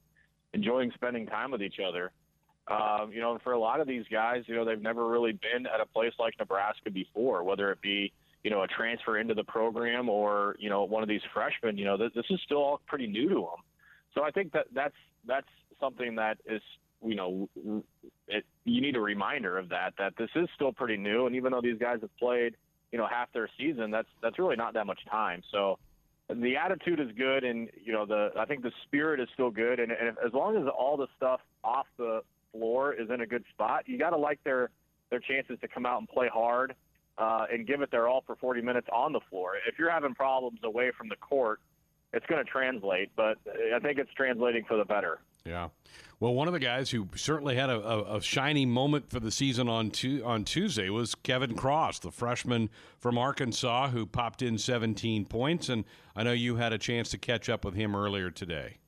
enjoying 0.54 0.90
spending 0.94 1.26
time 1.26 1.50
with 1.50 1.62
each 1.62 1.78
other. 1.86 2.10
Um, 2.68 3.12
you 3.12 3.20
know, 3.20 3.38
for 3.44 3.52
a 3.52 3.58
lot 3.58 3.80
of 3.80 3.86
these 3.86 4.04
guys, 4.10 4.44
you 4.46 4.54
know, 4.54 4.64
they've 4.64 4.80
never 4.80 5.06
really 5.06 5.32
been 5.32 5.66
at 5.66 5.80
a 5.80 5.86
place 5.86 6.12
like 6.18 6.34
Nebraska 6.38 6.90
before, 6.90 7.42
whether 7.42 7.70
it 7.70 7.82
be 7.82 8.12
you 8.44 8.50
know, 8.50 8.62
a 8.62 8.68
transfer 8.68 9.18
into 9.18 9.34
the 9.34 9.44
program 9.44 10.08
or, 10.08 10.56
you 10.58 10.70
know, 10.70 10.84
one 10.84 11.02
of 11.02 11.08
these 11.08 11.20
freshmen, 11.34 11.76
you 11.76 11.84
know, 11.84 11.96
this, 11.96 12.10
this 12.14 12.24
is 12.30 12.40
still 12.44 12.58
all 12.58 12.80
pretty 12.86 13.06
new 13.06 13.28
to 13.28 13.34
them. 13.34 13.62
So 14.14 14.22
I 14.22 14.30
think 14.30 14.52
that 14.52 14.66
that's, 14.74 14.94
that's 15.26 15.46
something 15.80 16.14
that 16.16 16.38
is, 16.46 16.62
you 17.04 17.14
know, 17.14 17.48
it, 18.26 18.44
you 18.64 18.80
need 18.80 18.96
a 18.96 19.00
reminder 19.00 19.58
of 19.58 19.68
that, 19.70 19.94
that 19.98 20.14
this 20.18 20.30
is 20.34 20.48
still 20.54 20.72
pretty 20.72 20.96
new. 20.96 21.26
And 21.26 21.36
even 21.36 21.52
though 21.52 21.60
these 21.60 21.78
guys 21.78 21.98
have 22.00 22.16
played, 22.16 22.56
you 22.92 22.98
know, 22.98 23.06
half 23.06 23.32
their 23.32 23.48
season, 23.58 23.90
that's, 23.90 24.08
that's 24.22 24.38
really 24.38 24.56
not 24.56 24.74
that 24.74 24.86
much 24.86 25.00
time. 25.10 25.42
So 25.52 25.78
the 26.28 26.56
attitude 26.56 27.00
is 27.00 27.08
good. 27.16 27.44
And, 27.44 27.68
you 27.84 27.92
know, 27.92 28.06
the, 28.06 28.30
I 28.38 28.44
think 28.44 28.62
the 28.62 28.72
spirit 28.84 29.20
is 29.20 29.28
still 29.34 29.50
good. 29.50 29.80
And, 29.80 29.92
and 29.92 30.16
as 30.24 30.32
long 30.32 30.56
as 30.56 30.64
all 30.76 30.96
the 30.96 31.08
stuff 31.16 31.40
off 31.64 31.86
the 31.96 32.22
floor 32.52 32.94
is 32.94 33.10
in 33.10 33.20
a 33.20 33.26
good 33.26 33.44
spot, 33.52 33.84
you 33.86 33.98
got 33.98 34.10
to 34.10 34.16
like 34.16 34.42
their, 34.44 34.70
their 35.10 35.20
chances 35.20 35.58
to 35.60 35.68
come 35.68 35.86
out 35.86 35.98
and 35.98 36.08
play 36.08 36.28
hard 36.32 36.74
uh, 37.18 37.46
and 37.52 37.66
give 37.66 37.82
it 37.82 37.90
their 37.90 38.08
all 38.08 38.22
for 38.26 38.36
40 38.36 38.62
minutes 38.62 38.88
on 38.92 39.12
the 39.12 39.20
floor. 39.28 39.54
If 39.66 39.78
you're 39.78 39.90
having 39.90 40.14
problems 40.14 40.60
away 40.62 40.92
from 40.96 41.08
the 41.08 41.16
court, 41.16 41.60
it's 42.12 42.24
going 42.26 42.42
to 42.42 42.50
translate, 42.50 43.10
but 43.16 43.36
I 43.74 43.78
think 43.80 43.98
it's 43.98 44.12
translating 44.14 44.64
for 44.64 44.76
the 44.76 44.84
better. 44.84 45.20
Yeah. 45.44 45.68
Well, 46.20 46.34
one 46.34 46.48
of 46.48 46.52
the 46.52 46.60
guys 46.60 46.90
who 46.90 47.08
certainly 47.14 47.54
had 47.54 47.70
a, 47.70 47.80
a, 47.80 48.16
a 48.16 48.22
shiny 48.22 48.66
moment 48.66 49.10
for 49.10 49.20
the 49.20 49.30
season 49.30 49.68
on 49.68 49.90
tu- 49.90 50.22
on 50.24 50.44
Tuesday 50.44 50.90
was 50.90 51.14
Kevin 51.14 51.54
Cross, 51.54 52.00
the 52.00 52.10
freshman 52.10 52.70
from 52.98 53.18
Arkansas 53.18 53.90
who 53.90 54.04
popped 54.04 54.42
in 54.42 54.58
17 54.58 55.26
points. 55.26 55.68
And 55.68 55.84
I 56.16 56.22
know 56.24 56.32
you 56.32 56.56
had 56.56 56.72
a 56.72 56.78
chance 56.78 57.08
to 57.10 57.18
catch 57.18 57.48
up 57.48 57.64
with 57.64 57.74
him 57.74 57.94
earlier 57.94 58.30
today. 58.30 58.78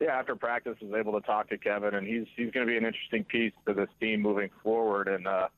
Yeah, 0.00 0.18
after 0.18 0.36
practice, 0.36 0.76
I 0.80 0.84
was 0.84 0.94
able 0.94 1.20
to 1.20 1.26
talk 1.26 1.48
to 1.50 1.58
Kevin, 1.58 1.94
and 1.94 2.06
he's 2.06 2.26
he's 2.36 2.52
going 2.52 2.66
to 2.66 2.70
be 2.70 2.76
an 2.76 2.84
interesting 2.84 3.24
piece 3.24 3.52
to 3.66 3.74
this 3.74 3.88
team 4.00 4.20
moving 4.20 4.50
forward. 4.62 5.08
And 5.08 5.26
uh, 5.26 5.48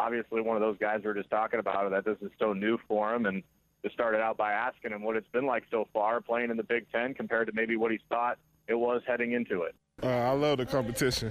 obviously 0.00 0.40
one 0.40 0.56
of 0.56 0.62
those 0.62 0.78
guys 0.78 1.00
we 1.04 1.10
are 1.10 1.14
just 1.14 1.30
talking 1.30 1.60
about 1.60 1.90
that 1.90 2.04
this 2.04 2.16
is 2.22 2.30
so 2.38 2.52
new 2.52 2.78
for 2.88 3.14
him 3.14 3.26
and 3.26 3.42
just 3.82 3.94
started 3.94 4.20
out 4.20 4.36
by 4.36 4.52
asking 4.52 4.92
him 4.92 5.02
what 5.02 5.16
it's 5.16 5.28
been 5.28 5.46
like 5.46 5.64
so 5.70 5.86
far 5.92 6.20
playing 6.20 6.50
in 6.50 6.56
the 6.56 6.62
Big 6.62 6.86
Ten 6.92 7.14
compared 7.14 7.46
to 7.46 7.52
maybe 7.54 7.76
what 7.76 7.90
he 7.90 7.98
thought 8.08 8.38
it 8.66 8.74
was 8.74 9.02
heading 9.06 9.32
into 9.32 9.62
it. 9.62 9.74
Uh, 10.02 10.06
I 10.06 10.30
love 10.32 10.58
the 10.58 10.66
competition. 10.66 11.30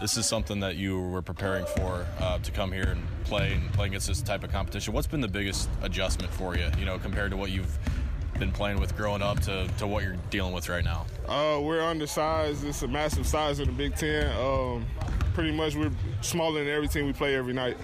This 0.00 0.16
is 0.16 0.26
something 0.26 0.60
that 0.60 0.76
you 0.76 1.00
were 1.00 1.22
preparing 1.22 1.66
for 1.66 2.06
uh, 2.20 2.38
to 2.38 2.52
come 2.52 2.70
here 2.70 2.88
and 2.88 3.02
play 3.24 3.54
and 3.54 3.72
play 3.72 3.86
against 3.86 4.06
this 4.06 4.22
type 4.22 4.44
of 4.44 4.52
competition. 4.52 4.92
What's 4.92 5.08
been 5.08 5.20
the 5.20 5.28
biggest 5.28 5.68
adjustment 5.82 6.32
for 6.32 6.56
you, 6.56 6.68
you 6.78 6.84
know, 6.84 6.98
compared 6.98 7.32
to 7.32 7.36
what 7.36 7.50
you've 7.50 7.78
been 8.38 8.52
playing 8.52 8.78
with 8.78 8.96
growing 8.96 9.22
up 9.22 9.40
to, 9.40 9.68
to 9.78 9.86
what 9.86 10.04
you're 10.04 10.16
dealing 10.30 10.52
with 10.52 10.68
right 10.68 10.84
now? 10.84 11.06
Uh, 11.26 11.60
we're 11.60 11.82
undersized. 11.82 12.64
It's 12.64 12.82
a 12.82 12.88
massive 12.88 13.26
size 13.26 13.58
in 13.58 13.66
the 13.66 13.72
Big 13.72 13.96
Ten. 13.96 14.30
Um, 14.36 14.86
pretty 15.38 15.52
much 15.52 15.76
we're 15.76 15.92
smaller 16.20 16.64
than 16.64 16.68
every 16.68 16.88
team 16.88 17.06
we 17.06 17.12
play 17.12 17.36
every 17.36 17.52
night. 17.52 17.76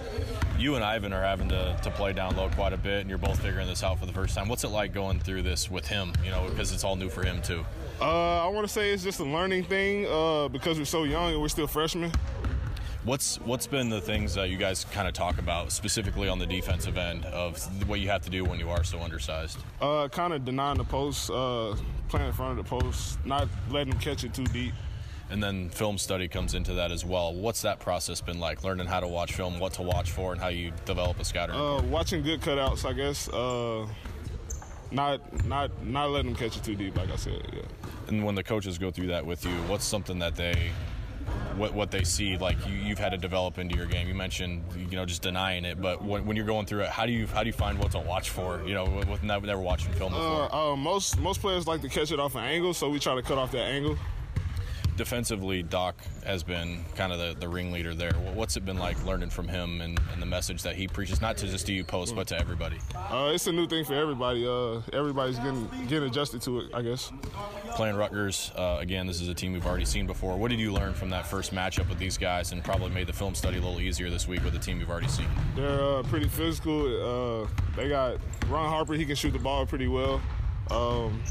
You 0.59 0.75
and 0.75 0.83
Ivan 0.83 1.13
are 1.13 1.21
having 1.21 1.47
to, 1.47 1.79
to 1.83 1.89
play 1.89 2.11
down 2.11 2.35
low 2.35 2.49
quite 2.49 2.73
a 2.73 2.77
bit, 2.77 2.99
and 2.99 3.09
you're 3.09 3.17
both 3.17 3.39
figuring 3.39 3.65
this 3.65 3.81
out 3.81 3.97
for 3.97 4.05
the 4.05 4.11
first 4.11 4.35
time. 4.35 4.49
What's 4.49 4.65
it 4.65 4.71
like 4.71 4.93
going 4.93 5.21
through 5.21 5.43
this 5.43 5.71
with 5.71 5.87
him? 5.87 6.11
You 6.21 6.31
know, 6.31 6.49
because 6.49 6.73
it's 6.73 6.83
all 6.83 6.97
new 6.97 7.07
for 7.07 7.23
him 7.23 7.41
too. 7.41 7.65
Uh, 8.01 8.45
I 8.45 8.49
want 8.49 8.67
to 8.67 8.73
say 8.73 8.91
it's 8.91 9.03
just 9.03 9.21
a 9.21 9.23
learning 9.23 9.63
thing 9.63 10.05
uh, 10.05 10.49
because 10.49 10.77
we're 10.77 10.83
so 10.83 11.05
young 11.05 11.31
and 11.31 11.41
we're 11.41 11.47
still 11.47 11.65
freshmen. 11.65 12.11
What's 13.05 13.39
what's 13.39 13.67
been 13.67 13.87
the 13.87 14.01
things 14.01 14.33
that 14.33 14.49
you 14.49 14.57
guys 14.57 14.83
kind 14.91 15.07
of 15.07 15.13
talk 15.13 15.37
about 15.37 15.71
specifically 15.71 16.27
on 16.27 16.39
the 16.39 16.45
defensive 16.45 16.97
end 16.97 17.23
of 17.23 17.57
what 17.87 18.01
you 18.01 18.09
have 18.09 18.23
to 18.23 18.29
do 18.29 18.43
when 18.43 18.59
you 18.59 18.69
are 18.69 18.83
so 18.83 18.99
undersized? 18.99 19.59
Uh, 19.79 20.09
kind 20.09 20.33
of 20.33 20.43
denying 20.43 20.77
the 20.77 20.83
post, 20.83 21.29
uh, 21.29 21.73
playing 22.09 22.27
in 22.27 22.33
front 22.33 22.59
of 22.59 22.65
the 22.65 22.69
post, 22.69 23.25
not 23.25 23.47
letting 23.69 23.91
them 23.91 23.99
catch 24.01 24.25
it 24.25 24.33
too 24.33 24.43
deep. 24.45 24.73
And 25.29 25.41
then 25.41 25.69
film 25.69 25.97
study 25.97 26.27
comes 26.27 26.53
into 26.53 26.73
that 26.75 26.91
as 26.91 27.03
well. 27.03 27.33
What's 27.33 27.63
that 27.63 27.79
process 27.79 28.21
been 28.21 28.39
like? 28.39 28.63
Learning 28.63 28.85
how 28.85 28.99
to 28.99 29.07
watch 29.07 29.33
film, 29.33 29.59
what 29.59 29.73
to 29.73 29.81
watch 29.81 30.11
for, 30.11 30.31
and 30.31 30.39
how 30.39 30.49
you 30.49 30.71
develop 30.85 31.19
a 31.19 31.25
scouting. 31.25 31.55
Uh, 31.55 31.81
watching 31.83 32.21
good 32.21 32.41
cutouts, 32.41 32.85
I 32.85 32.93
guess. 32.93 33.27
Uh, 33.29 33.87
not 34.91 35.45
not 35.45 35.83
not 35.83 36.11
letting 36.11 36.33
them 36.33 36.35
catch 36.35 36.57
it 36.57 36.63
too 36.63 36.75
deep, 36.75 36.95
like 36.95 37.09
I 37.09 37.15
said. 37.15 37.41
Yeah. 37.53 37.61
And 38.07 38.23
when 38.23 38.35
the 38.35 38.43
coaches 38.43 38.77
go 38.77 38.91
through 38.91 39.07
that 39.07 39.25
with 39.25 39.43
you, 39.45 39.55
what's 39.67 39.83
something 39.83 40.19
that 40.19 40.35
they 40.35 40.71
what 41.55 41.73
what 41.73 41.89
they 41.89 42.03
see 42.03 42.37
like 42.37 42.57
you, 42.67 42.89
have 42.89 42.99
had 42.99 43.09
to 43.09 43.17
develop 43.17 43.57
into 43.57 43.75
your 43.75 43.87
game. 43.87 44.07
You 44.07 44.13
mentioned 44.13 44.63
you 44.77 44.95
know 44.95 45.05
just 45.05 45.23
denying 45.23 45.65
it, 45.65 45.81
but 45.81 46.03
when, 46.03 46.25
when, 46.25 46.37
you're 46.37 46.45
going 46.45 46.67
through 46.67 46.81
it, 46.81 46.89
how 46.89 47.07
do 47.07 47.11
you 47.11 47.25
how 47.27 47.41
do 47.41 47.47
you 47.47 47.53
find 47.53 47.79
what 47.79 47.91
to 47.91 47.99
watch 47.99 48.29
for? 48.29 48.61
You 48.65 48.75
know, 48.75 48.85
with 48.85 49.23
never, 49.23 49.47
never 49.47 49.61
watching 49.61 49.91
film 49.93 50.13
before. 50.13 50.53
Uh, 50.53 50.73
uh, 50.73 50.75
most 50.75 51.19
most 51.19 51.41
players 51.41 51.65
like 51.65 51.81
to 51.81 51.89
catch 51.89 52.11
it 52.11 52.19
off 52.19 52.35
an 52.35 52.43
angle, 52.43 52.73
so 52.75 52.89
we 52.89 52.99
try 52.99 53.15
to 53.15 53.23
cut 53.23 53.37
off 53.37 53.51
that 53.51 53.63
angle 53.63 53.97
defensively, 54.97 55.63
Doc 55.63 55.95
has 56.25 56.43
been 56.43 56.83
kind 56.95 57.11
of 57.11 57.19
the, 57.19 57.35
the 57.39 57.47
ringleader 57.47 57.93
there. 57.93 58.13
What's 58.13 58.57
it 58.57 58.65
been 58.65 58.77
like 58.77 59.03
learning 59.05 59.29
from 59.29 59.47
him 59.47 59.81
and, 59.81 59.99
and 60.13 60.21
the 60.21 60.25
message 60.25 60.63
that 60.63 60.75
he 60.75 60.87
preaches, 60.87 61.21
not 61.21 61.37
to 61.37 61.47
just 61.47 61.65
to 61.67 61.73
you 61.73 61.83
post, 61.83 62.15
but 62.15 62.27
to 62.27 62.39
everybody? 62.39 62.77
Uh, 62.95 63.31
it's 63.33 63.47
a 63.47 63.51
new 63.51 63.67
thing 63.67 63.85
for 63.85 63.93
everybody. 63.93 64.47
Uh, 64.47 64.81
everybody's 64.93 65.37
getting 65.37 65.69
getting 65.87 66.09
adjusted 66.09 66.41
to 66.43 66.59
it, 66.59 66.71
I 66.73 66.81
guess. 66.81 67.11
Playing 67.75 67.95
Rutgers, 67.95 68.51
uh, 68.55 68.77
again, 68.79 69.07
this 69.07 69.21
is 69.21 69.27
a 69.27 69.33
team 69.33 69.53
we've 69.53 69.65
already 69.65 69.85
seen 69.85 70.07
before. 70.07 70.37
What 70.37 70.49
did 70.49 70.59
you 70.59 70.71
learn 70.71 70.93
from 70.93 71.09
that 71.09 71.27
first 71.27 71.53
matchup 71.53 71.89
with 71.89 71.99
these 71.99 72.17
guys 72.17 72.51
and 72.51 72.63
probably 72.63 72.89
made 72.89 73.07
the 73.07 73.13
film 73.13 73.35
study 73.35 73.57
a 73.57 73.61
little 73.61 73.81
easier 73.81 74.09
this 74.09 74.27
week 74.27 74.43
with 74.43 74.55
a 74.55 74.59
team 74.59 74.79
you've 74.79 74.89
already 74.89 75.07
seen? 75.07 75.27
They're 75.55 75.97
uh, 75.97 76.03
pretty 76.03 76.27
physical. 76.27 77.43
Uh, 77.43 77.47
they 77.75 77.89
got 77.89 78.17
Ron 78.49 78.69
Harper, 78.69 78.93
he 78.93 79.05
can 79.05 79.15
shoot 79.15 79.31
the 79.31 79.39
ball 79.39 79.65
pretty 79.65 79.87
well. 79.87 80.21
Um, 80.71 81.21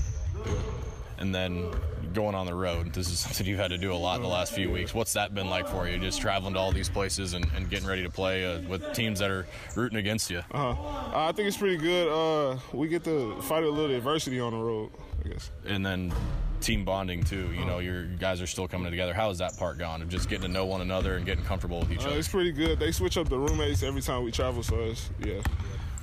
and 1.19 1.35
then 1.35 1.71
going 2.15 2.35
on 2.35 2.47
the 2.47 2.55
road. 2.55 2.93
This 2.93 3.11
is 3.11 3.19
something 3.19 3.47
you've 3.47 3.59
had 3.59 3.71
to 3.71 3.79
do 3.79 3.93
a 3.93 3.97
lot 3.97 4.17
in 4.17 4.23
the 4.23 4.29
last 4.29 4.55
few 4.55 4.71
weeks. 4.71 4.95
What's 4.95 5.13
that 5.15 5.35
been 5.35 5.51
like 5.51 5.69
for 5.69 5.89
you? 5.89 5.99
Just 5.99 6.21
traveling 6.21 6.55
to 6.55 6.61
all 6.61 6.73
these 6.73 6.89
places 6.89 7.35
and, 7.35 7.47
and 7.55 7.69
getting 7.69 7.87
ready 7.87 8.03
to 8.03 8.11
play 8.11 8.47
uh, 8.47 8.61
with 8.63 8.93
teams 8.93 9.19
that 9.19 9.31
are 9.31 9.47
rooting 9.75 9.99
against 9.99 10.31
you. 10.31 10.43
Uh-huh. 10.53 11.11
I 11.15 11.33
think 11.33 11.49
it's 11.49 11.57
pretty 11.57 11.77
good. 11.77 12.09
Uh, 12.09 12.59
we 12.73 12.89
get 12.89 13.05
to 13.05 13.41
fight 13.43 13.65
a 13.65 13.69
little 13.69 13.95
adversity 13.95 14.41
on 14.41 14.53
the 14.53 14.59
road, 14.59 14.91
I 15.25 15.29
guess. 15.29 15.51
And 15.67 15.85
then 15.85 16.13
team 16.61 16.85
bonding 16.85 17.23
too. 17.23 17.53
You 17.53 17.65
know, 17.65 17.79
your 17.79 18.05
guys 18.05 18.41
are 18.41 18.47
still 18.47 18.67
coming 18.67 18.91
together. 18.91 19.13
How 19.13 19.29
has 19.29 19.39
that 19.39 19.57
part 19.57 19.79
gone 19.79 20.01
of 20.01 20.09
just 20.09 20.29
getting 20.29 20.47
to 20.47 20.53
know 20.53 20.65
one 20.65 20.81
another 20.81 21.17
and 21.17 21.27
getting 21.27 21.45
comfortable 21.45 21.81
with 21.81 21.93
each 21.93 22.05
uh, 22.05 22.09
other? 22.09 22.19
It's 22.19 22.29
pretty 22.29 22.53
good. 22.53 22.79
They 22.79 22.93
switch 22.93 23.19
up 23.19 23.29
the 23.29 23.39
roommates 23.39 23.83
every 23.83 24.01
time 24.01 24.25
we 24.25 24.31
travel, 24.31 24.63
so 24.63 24.81
it's 24.81 25.11
yeah. 25.25 25.41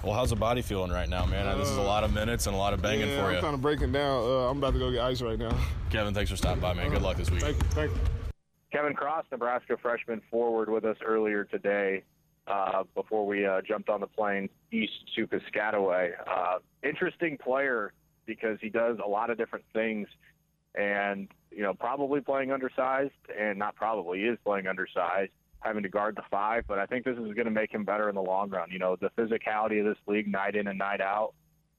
Well, 0.03 0.13
how's 0.13 0.31
the 0.31 0.35
body 0.35 0.63
feeling 0.63 0.91
right 0.91 1.07
now, 1.07 1.27
man? 1.27 1.47
Uh, 1.47 1.55
this 1.57 1.69
is 1.69 1.77
a 1.77 1.81
lot 1.81 2.03
of 2.03 2.11
minutes 2.11 2.47
and 2.47 2.55
a 2.55 2.57
lot 2.57 2.73
of 2.73 2.81
banging 2.81 3.07
yeah, 3.07 3.23
for 3.23 3.29
you. 3.29 3.37
I'm 3.37 3.43
kind 3.43 3.53
of 3.53 3.61
breaking 3.61 3.91
down. 3.91 4.23
Uh, 4.23 4.49
I'm 4.49 4.57
about 4.57 4.73
to 4.73 4.79
go 4.79 4.91
get 4.91 5.01
ice 5.01 5.21
right 5.21 5.37
now. 5.37 5.55
Kevin, 5.91 6.11
thanks 6.13 6.31
for 6.31 6.37
stopping 6.37 6.59
by, 6.59 6.73
man. 6.73 6.89
Good 6.89 7.03
luck 7.03 7.17
this 7.17 7.29
week. 7.29 7.41
Thank 7.41 7.57
you. 7.57 7.69
Thank 7.69 7.91
you. 7.91 7.99
Kevin 8.71 8.95
Cross, 8.95 9.25
Nebraska 9.31 9.77
freshman 9.79 10.21
forward, 10.31 10.69
with 10.69 10.85
us 10.85 10.97
earlier 11.05 11.43
today 11.43 12.03
uh, 12.47 12.83
before 12.95 13.27
we 13.27 13.45
uh, 13.45 13.61
jumped 13.61 13.89
on 13.89 13.99
the 13.99 14.07
plane 14.07 14.49
east 14.71 14.93
to 15.15 15.27
Piscataway. 15.27 16.13
Uh, 16.25 16.59
interesting 16.81 17.37
player 17.37 17.93
because 18.25 18.57
he 18.59 18.69
does 18.69 18.97
a 19.05 19.07
lot 19.07 19.29
of 19.29 19.37
different 19.37 19.65
things, 19.71 20.07
and 20.73 21.27
you 21.51 21.61
know 21.61 21.75
probably 21.75 22.21
playing 22.21 22.51
undersized, 22.51 23.11
and 23.37 23.59
not 23.59 23.75
probably 23.75 24.19
he 24.19 24.25
is 24.25 24.39
playing 24.43 24.65
undersized 24.65 25.31
having 25.61 25.83
to 25.83 25.89
guard 25.89 26.15
the 26.15 26.23
five, 26.29 26.65
but 26.67 26.79
I 26.79 26.85
think 26.85 27.05
this 27.05 27.17
is 27.17 27.33
going 27.33 27.45
to 27.45 27.51
make 27.51 27.71
him 27.71 27.83
better 27.83 28.09
in 28.09 28.15
the 28.15 28.21
long 28.21 28.49
run. 28.49 28.69
You 28.71 28.79
know, 28.79 28.95
the 28.95 29.09
physicality 29.17 29.79
of 29.79 29.85
this 29.85 29.97
league, 30.07 30.27
night 30.27 30.55
in 30.55 30.67
and 30.67 30.77
night 30.77 31.01
out, 31.01 31.33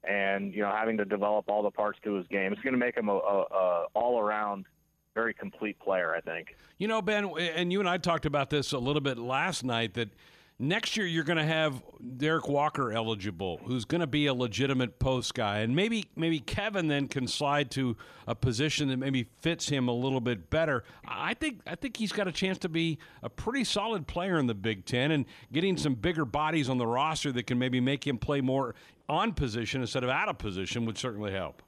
and 0.05 0.55
you 0.55 0.63
know, 0.63 0.71
having 0.71 0.97
to 0.97 1.05
develop 1.05 1.49
all 1.49 1.63
the 1.63 1.71
parts 1.71 1.99
to 2.05 2.15
his 2.15 2.27
game, 2.29 2.53
it's 2.53 2.63
going 2.63 2.75
to 2.75 2.79
make 2.79 2.97
him 2.97 3.09
a, 3.09 3.15
a, 3.15 3.43
a 3.43 3.85
all 3.95 4.19
around 4.19 4.67
very 5.15 5.35
complete 5.35 5.79
player. 5.79 6.15
I 6.15 6.21
think. 6.21 6.57
You 6.79 6.89
know, 6.89 7.03
Ben, 7.03 7.27
and 7.39 7.73
you 7.73 7.81
and 7.81 7.89
I 7.89 7.99
talked 7.99 8.27
about 8.27 8.51
this 8.51 8.73
a 8.73 8.79
little 8.79 9.03
bit 9.03 9.19
last 9.19 9.65
night 9.65 9.95
that 9.95 10.09
next 10.63 10.97
year 10.97 11.07
you're 11.07 11.25
going 11.25 11.39
to 11.39 11.45
have 11.45 11.83
Derrick 12.17 12.49
Walker 12.49 12.93
eligible, 12.93 13.61
who's 13.65 13.85
going 13.85 14.01
to 14.01 14.07
be 14.07 14.27
a 14.27 14.35
legitimate 14.35 14.99
post 14.99 15.35
guy, 15.35 15.59
and 15.59 15.75
maybe 15.75 16.07
maybe 16.17 16.39
Kevin 16.39 16.89
then 16.89 17.09
can 17.09 17.27
slide 17.27 17.71
to 17.73 17.97
a 18.27 18.35
position 18.35 18.89
that 18.89 18.97
maybe 18.97 19.29
fits 19.41 19.69
him 19.69 19.89
a 19.89 19.93
little 19.93 20.21
bit 20.21 20.49
better. 20.49 20.85
I 21.07 21.35
think 21.35 21.61
I 21.67 21.75
think 21.75 21.97
he's 21.97 22.13
got 22.13 22.29
a 22.29 22.33
chance 22.33 22.59
to 22.59 22.69
be 22.69 22.99
a 23.23 23.29
pretty 23.29 23.65
solid 23.65 24.07
player 24.07 24.39
in 24.39 24.47
the 24.47 24.55
Big 24.55 24.87
Ten, 24.87 25.11
and 25.11 25.27
getting 25.53 25.77
some 25.77 25.95
bigger 25.95 26.25
bodies 26.25 26.71
on 26.71 26.79
the 26.79 26.87
roster 26.87 27.33
that 27.33 27.47
can 27.47 27.59
maybe 27.59 27.81
make 27.81 28.07
him 28.07 28.17
play 28.17 28.41
more 28.41 28.75
on 29.09 29.33
position 29.33 29.81
instead 29.81 30.05
of 30.05 30.11
out 30.11 30.29
of 30.29 30.39
position 30.39 30.87
would 30.87 30.97
certainly 30.97 31.33
help. 31.33 31.61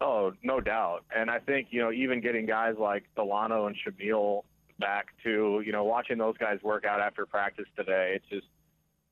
Oh, 0.00 0.32
no 0.42 0.60
doubt. 0.60 1.04
And 1.14 1.30
I 1.30 1.38
think, 1.38 1.68
you 1.70 1.80
know, 1.80 1.90
even 1.90 2.20
getting 2.20 2.44
guys 2.44 2.74
like 2.78 3.04
Dalano 3.16 3.66
and 3.66 3.74
Shamiel 3.76 4.42
back 4.78 5.08
to 5.24 5.62
you 5.64 5.72
know 5.72 5.84
watching 5.84 6.18
those 6.18 6.36
guys 6.36 6.58
work 6.62 6.84
out 6.84 7.00
after 7.00 7.26
practice 7.26 7.66
today. 7.76 8.14
It's 8.16 8.28
just 8.28 8.46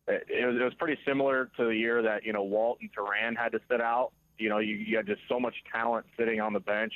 it, 0.06 0.26
it, 0.28 0.46
was, 0.46 0.56
it 0.56 0.64
was 0.64 0.74
pretty 0.74 1.00
similar 1.06 1.50
to 1.56 1.64
the 1.64 1.76
year 1.76 2.02
that 2.02 2.24
you 2.24 2.32
know 2.32 2.42
Walt 2.42 2.78
and 2.80 2.90
Terran 2.92 3.34
had 3.34 3.52
to 3.52 3.60
sit 3.70 3.80
out. 3.80 4.12
You 4.38 4.48
know, 4.48 4.58
you, 4.58 4.74
you 4.74 4.96
had 4.96 5.06
just 5.06 5.22
so 5.28 5.38
much 5.38 5.54
talent 5.72 6.06
sitting 6.18 6.40
on 6.40 6.52
the 6.52 6.60
bench, 6.60 6.92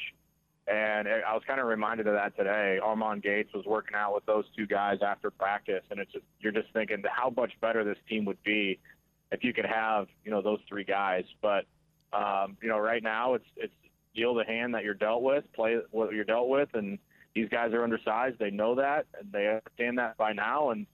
and 0.66 1.08
I 1.08 1.32
was 1.32 1.42
kind 1.46 1.60
of 1.60 1.66
reminded 1.66 2.06
of 2.06 2.14
that 2.14 2.36
today. 2.36 2.78
Armon 2.82 3.22
Gates 3.22 3.52
was 3.54 3.64
working 3.64 3.94
out 3.94 4.14
with 4.14 4.26
those 4.26 4.44
two 4.56 4.66
guys 4.66 4.98
after 5.06 5.30
practice, 5.30 5.84
and 5.90 6.00
it's 6.00 6.12
just 6.12 6.24
you're 6.40 6.52
just 6.52 6.68
thinking 6.72 7.02
how 7.10 7.32
much 7.34 7.52
better 7.60 7.84
this 7.84 7.98
team 8.08 8.24
would 8.24 8.42
be 8.42 8.78
if 9.30 9.44
you 9.44 9.52
could 9.52 9.66
have 9.66 10.08
you 10.24 10.30
know 10.30 10.42
those 10.42 10.60
three 10.68 10.84
guys. 10.84 11.24
But 11.40 11.64
um, 12.12 12.56
you 12.62 12.68
know, 12.68 12.78
right 12.78 13.02
now 13.02 13.34
it's 13.34 13.46
it's 13.56 13.72
deal 14.14 14.34
the 14.34 14.44
hand 14.44 14.74
that 14.74 14.84
you're 14.84 14.94
dealt 14.94 15.22
with, 15.22 15.44
play 15.54 15.78
what 15.90 16.12
you're 16.12 16.24
dealt 16.24 16.48
with, 16.48 16.70
and 16.74 16.98
these 17.40 17.48
guys 17.48 17.72
are 17.72 17.82
undersized. 17.82 18.38
They 18.38 18.50
know 18.50 18.74
that, 18.74 19.06
and 19.18 19.30
they 19.32 19.46
understand 19.46 19.98
that 19.98 20.16
by 20.16 20.32
now. 20.32 20.70
And 20.70 20.86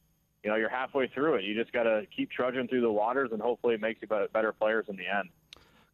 you 0.42 0.50
know, 0.50 0.56
you're 0.56 0.68
halfway 0.68 1.08
through 1.08 1.36
it. 1.36 1.44
You 1.44 1.54
just 1.54 1.72
got 1.72 1.84
to 1.84 2.02
keep 2.14 2.30
trudging 2.30 2.68
through 2.68 2.82
the 2.82 2.92
waters, 2.92 3.30
and 3.32 3.40
hopefully, 3.40 3.74
it 3.74 3.80
makes 3.80 4.00
you 4.02 4.08
better 4.08 4.52
players 4.52 4.84
in 4.88 4.96
the 4.96 5.06
end. 5.06 5.30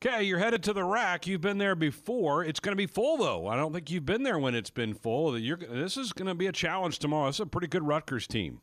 Okay, 0.04 0.24
you're 0.24 0.38
headed 0.38 0.62
to 0.64 0.72
the 0.72 0.82
rack. 0.82 1.26
You've 1.26 1.42
been 1.42 1.58
there 1.58 1.76
before. 1.76 2.42
It's 2.44 2.58
going 2.58 2.72
to 2.72 2.76
be 2.76 2.86
full, 2.86 3.18
though. 3.18 3.46
I 3.46 3.56
don't 3.56 3.72
think 3.72 3.90
you've 3.90 4.06
been 4.06 4.22
there 4.22 4.38
when 4.38 4.54
it's 4.54 4.70
been 4.70 4.94
full. 4.94 5.38
You're, 5.38 5.58
this 5.58 5.96
is 5.96 6.12
going 6.12 6.26
to 6.26 6.34
be 6.34 6.46
a 6.46 6.52
challenge 6.52 6.98
tomorrow. 6.98 7.28
It's 7.28 7.38
a 7.38 7.46
pretty 7.46 7.66
good 7.68 7.86
Rutgers 7.86 8.26
team. 8.26 8.60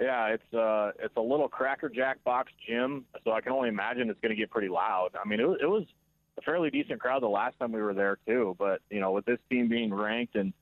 Yeah, 0.00 0.26
it's 0.28 0.54
uh, 0.54 0.92
it's 0.98 1.16
a 1.16 1.20
little 1.20 1.48
crackerjack 1.48 2.22
box 2.24 2.52
gym, 2.66 3.04
so 3.24 3.32
I 3.32 3.40
can 3.40 3.52
only 3.52 3.68
imagine 3.68 4.10
it's 4.10 4.20
going 4.20 4.34
to 4.34 4.40
get 4.40 4.50
pretty 4.50 4.68
loud. 4.68 5.10
I 5.22 5.26
mean, 5.26 5.40
it, 5.40 5.46
it 5.62 5.66
was 5.66 5.86
a 6.38 6.42
fairly 6.42 6.70
decent 6.70 7.00
crowd 7.00 7.22
the 7.22 7.28
last 7.28 7.58
time 7.58 7.72
we 7.72 7.82
were 7.82 7.94
there 7.94 8.18
too. 8.26 8.56
But 8.58 8.80
you 8.90 9.00
know, 9.00 9.12
with 9.12 9.24
this 9.24 9.38
team 9.50 9.68
being 9.68 9.92
ranked 9.92 10.36
and 10.36 10.52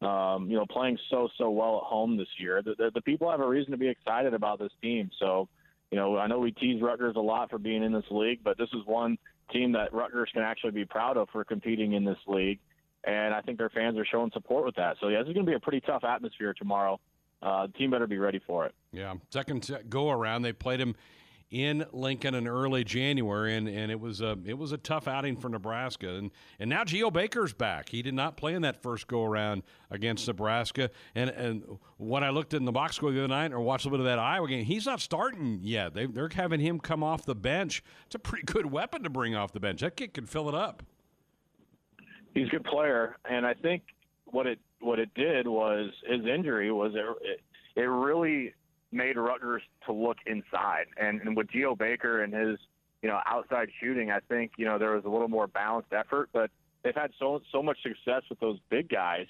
um, 0.00 0.50
you 0.50 0.56
know 0.56 0.66
playing 0.66 0.98
so 1.10 1.28
so 1.38 1.50
well 1.50 1.78
at 1.78 1.84
home 1.84 2.16
this 2.16 2.28
year, 2.38 2.62
the, 2.62 2.74
the, 2.76 2.90
the 2.94 3.02
people 3.02 3.30
have 3.30 3.40
a 3.40 3.48
reason 3.48 3.72
to 3.72 3.78
be 3.78 3.88
excited 3.88 4.34
about 4.34 4.58
this 4.58 4.72
team. 4.80 5.10
So 5.18 5.48
you 5.90 5.96
know, 5.96 6.18
I 6.18 6.26
know 6.26 6.38
we 6.38 6.52
tease 6.52 6.82
Rutgers 6.82 7.16
a 7.16 7.20
lot 7.20 7.50
for 7.50 7.58
being 7.58 7.82
in 7.82 7.92
this 7.92 8.04
league, 8.10 8.40
but 8.44 8.58
this 8.58 8.68
is 8.74 8.84
one 8.84 9.16
team 9.52 9.72
that 9.72 9.92
Rutgers 9.92 10.30
can 10.32 10.42
actually 10.42 10.72
be 10.72 10.84
proud 10.84 11.16
of 11.16 11.28
for 11.30 11.44
competing 11.44 11.94
in 11.94 12.04
this 12.04 12.18
league. 12.26 12.58
And 13.04 13.32
I 13.32 13.40
think 13.40 13.58
their 13.58 13.70
fans 13.70 13.96
are 13.96 14.04
showing 14.04 14.30
support 14.32 14.66
with 14.66 14.74
that. 14.74 14.96
So 15.00 15.08
yeah, 15.08 15.20
this 15.20 15.28
is 15.28 15.34
going 15.34 15.46
to 15.46 15.50
be 15.50 15.56
a 15.56 15.60
pretty 15.60 15.80
tough 15.80 16.04
atmosphere 16.04 16.52
tomorrow. 16.52 17.00
Uh, 17.40 17.68
the 17.68 17.72
team 17.74 17.90
better 17.90 18.06
be 18.06 18.18
ready 18.18 18.40
for 18.46 18.66
it. 18.66 18.74
Yeah, 18.92 19.14
second 19.30 19.70
go 19.88 20.10
around, 20.10 20.42
they 20.42 20.52
played 20.52 20.80
him 20.80 20.96
in 21.50 21.86
Lincoln 21.92 22.34
in 22.34 22.46
early 22.46 22.84
January, 22.84 23.56
and, 23.56 23.68
and 23.68 23.90
it 23.90 23.98
was 23.98 24.20
a 24.20 24.36
it 24.44 24.58
was 24.58 24.72
a 24.72 24.78
tough 24.78 25.08
outing 25.08 25.36
for 25.36 25.48
Nebraska. 25.48 26.14
And 26.14 26.30
and 26.58 26.68
now 26.68 26.84
Geo 26.84 27.10
Baker's 27.10 27.52
back. 27.52 27.88
He 27.88 28.02
did 28.02 28.14
not 28.14 28.36
play 28.36 28.54
in 28.54 28.62
that 28.62 28.82
first 28.82 29.06
go 29.06 29.24
around 29.24 29.62
against 29.90 30.26
Nebraska. 30.26 30.90
And 31.14 31.30
and 31.30 31.64
when 31.96 32.22
I 32.22 32.30
looked 32.30 32.52
in 32.52 32.64
the 32.64 32.72
box 32.72 32.96
score 32.96 33.12
the 33.12 33.18
other 33.18 33.28
night 33.28 33.52
or 33.52 33.60
watched 33.60 33.86
a 33.86 33.88
little 33.88 34.04
bit 34.04 34.10
of 34.10 34.16
that 34.16 34.18
Iowa 34.18 34.48
game, 34.48 34.64
he's 34.64 34.86
not 34.86 35.00
starting 35.00 35.60
yet. 35.62 35.94
They, 35.94 36.06
they're 36.06 36.28
having 36.28 36.60
him 36.60 36.80
come 36.80 37.02
off 37.02 37.24
the 37.24 37.34
bench. 37.34 37.82
It's 38.06 38.14
a 38.14 38.18
pretty 38.18 38.44
good 38.44 38.66
weapon 38.66 39.02
to 39.04 39.10
bring 39.10 39.34
off 39.34 39.52
the 39.52 39.60
bench. 39.60 39.80
That 39.80 39.96
kid 39.96 40.12
can 40.12 40.26
fill 40.26 40.48
it 40.48 40.54
up. 40.54 40.82
He's 42.34 42.48
a 42.48 42.50
good 42.50 42.64
player, 42.64 43.16
and 43.28 43.46
I 43.46 43.54
think 43.54 43.82
what 44.26 44.46
it 44.46 44.58
what 44.80 44.98
it 44.98 45.12
did 45.14 45.48
was 45.48 45.90
his 46.06 46.26
injury 46.26 46.70
was 46.70 46.92
it, 46.94 47.40
it 47.74 47.82
really 47.82 48.52
made 48.90 49.16
Rutgers 49.16 49.62
to 49.86 49.92
look 49.92 50.18
inside. 50.26 50.86
And, 50.96 51.20
and 51.20 51.36
with 51.36 51.50
Geo 51.50 51.74
Baker 51.74 52.22
and 52.22 52.32
his, 52.32 52.58
you 53.02 53.08
know, 53.08 53.20
outside 53.26 53.68
shooting, 53.80 54.10
I 54.10 54.20
think, 54.20 54.52
you 54.56 54.64
know, 54.64 54.78
there 54.78 54.92
was 54.92 55.04
a 55.04 55.08
little 55.08 55.28
more 55.28 55.46
balanced 55.46 55.92
effort, 55.92 56.30
but 56.32 56.50
they've 56.82 56.94
had 56.94 57.12
so 57.18 57.40
so 57.52 57.62
much 57.62 57.78
success 57.82 58.22
with 58.28 58.40
those 58.40 58.58
big 58.70 58.88
guys 58.88 59.26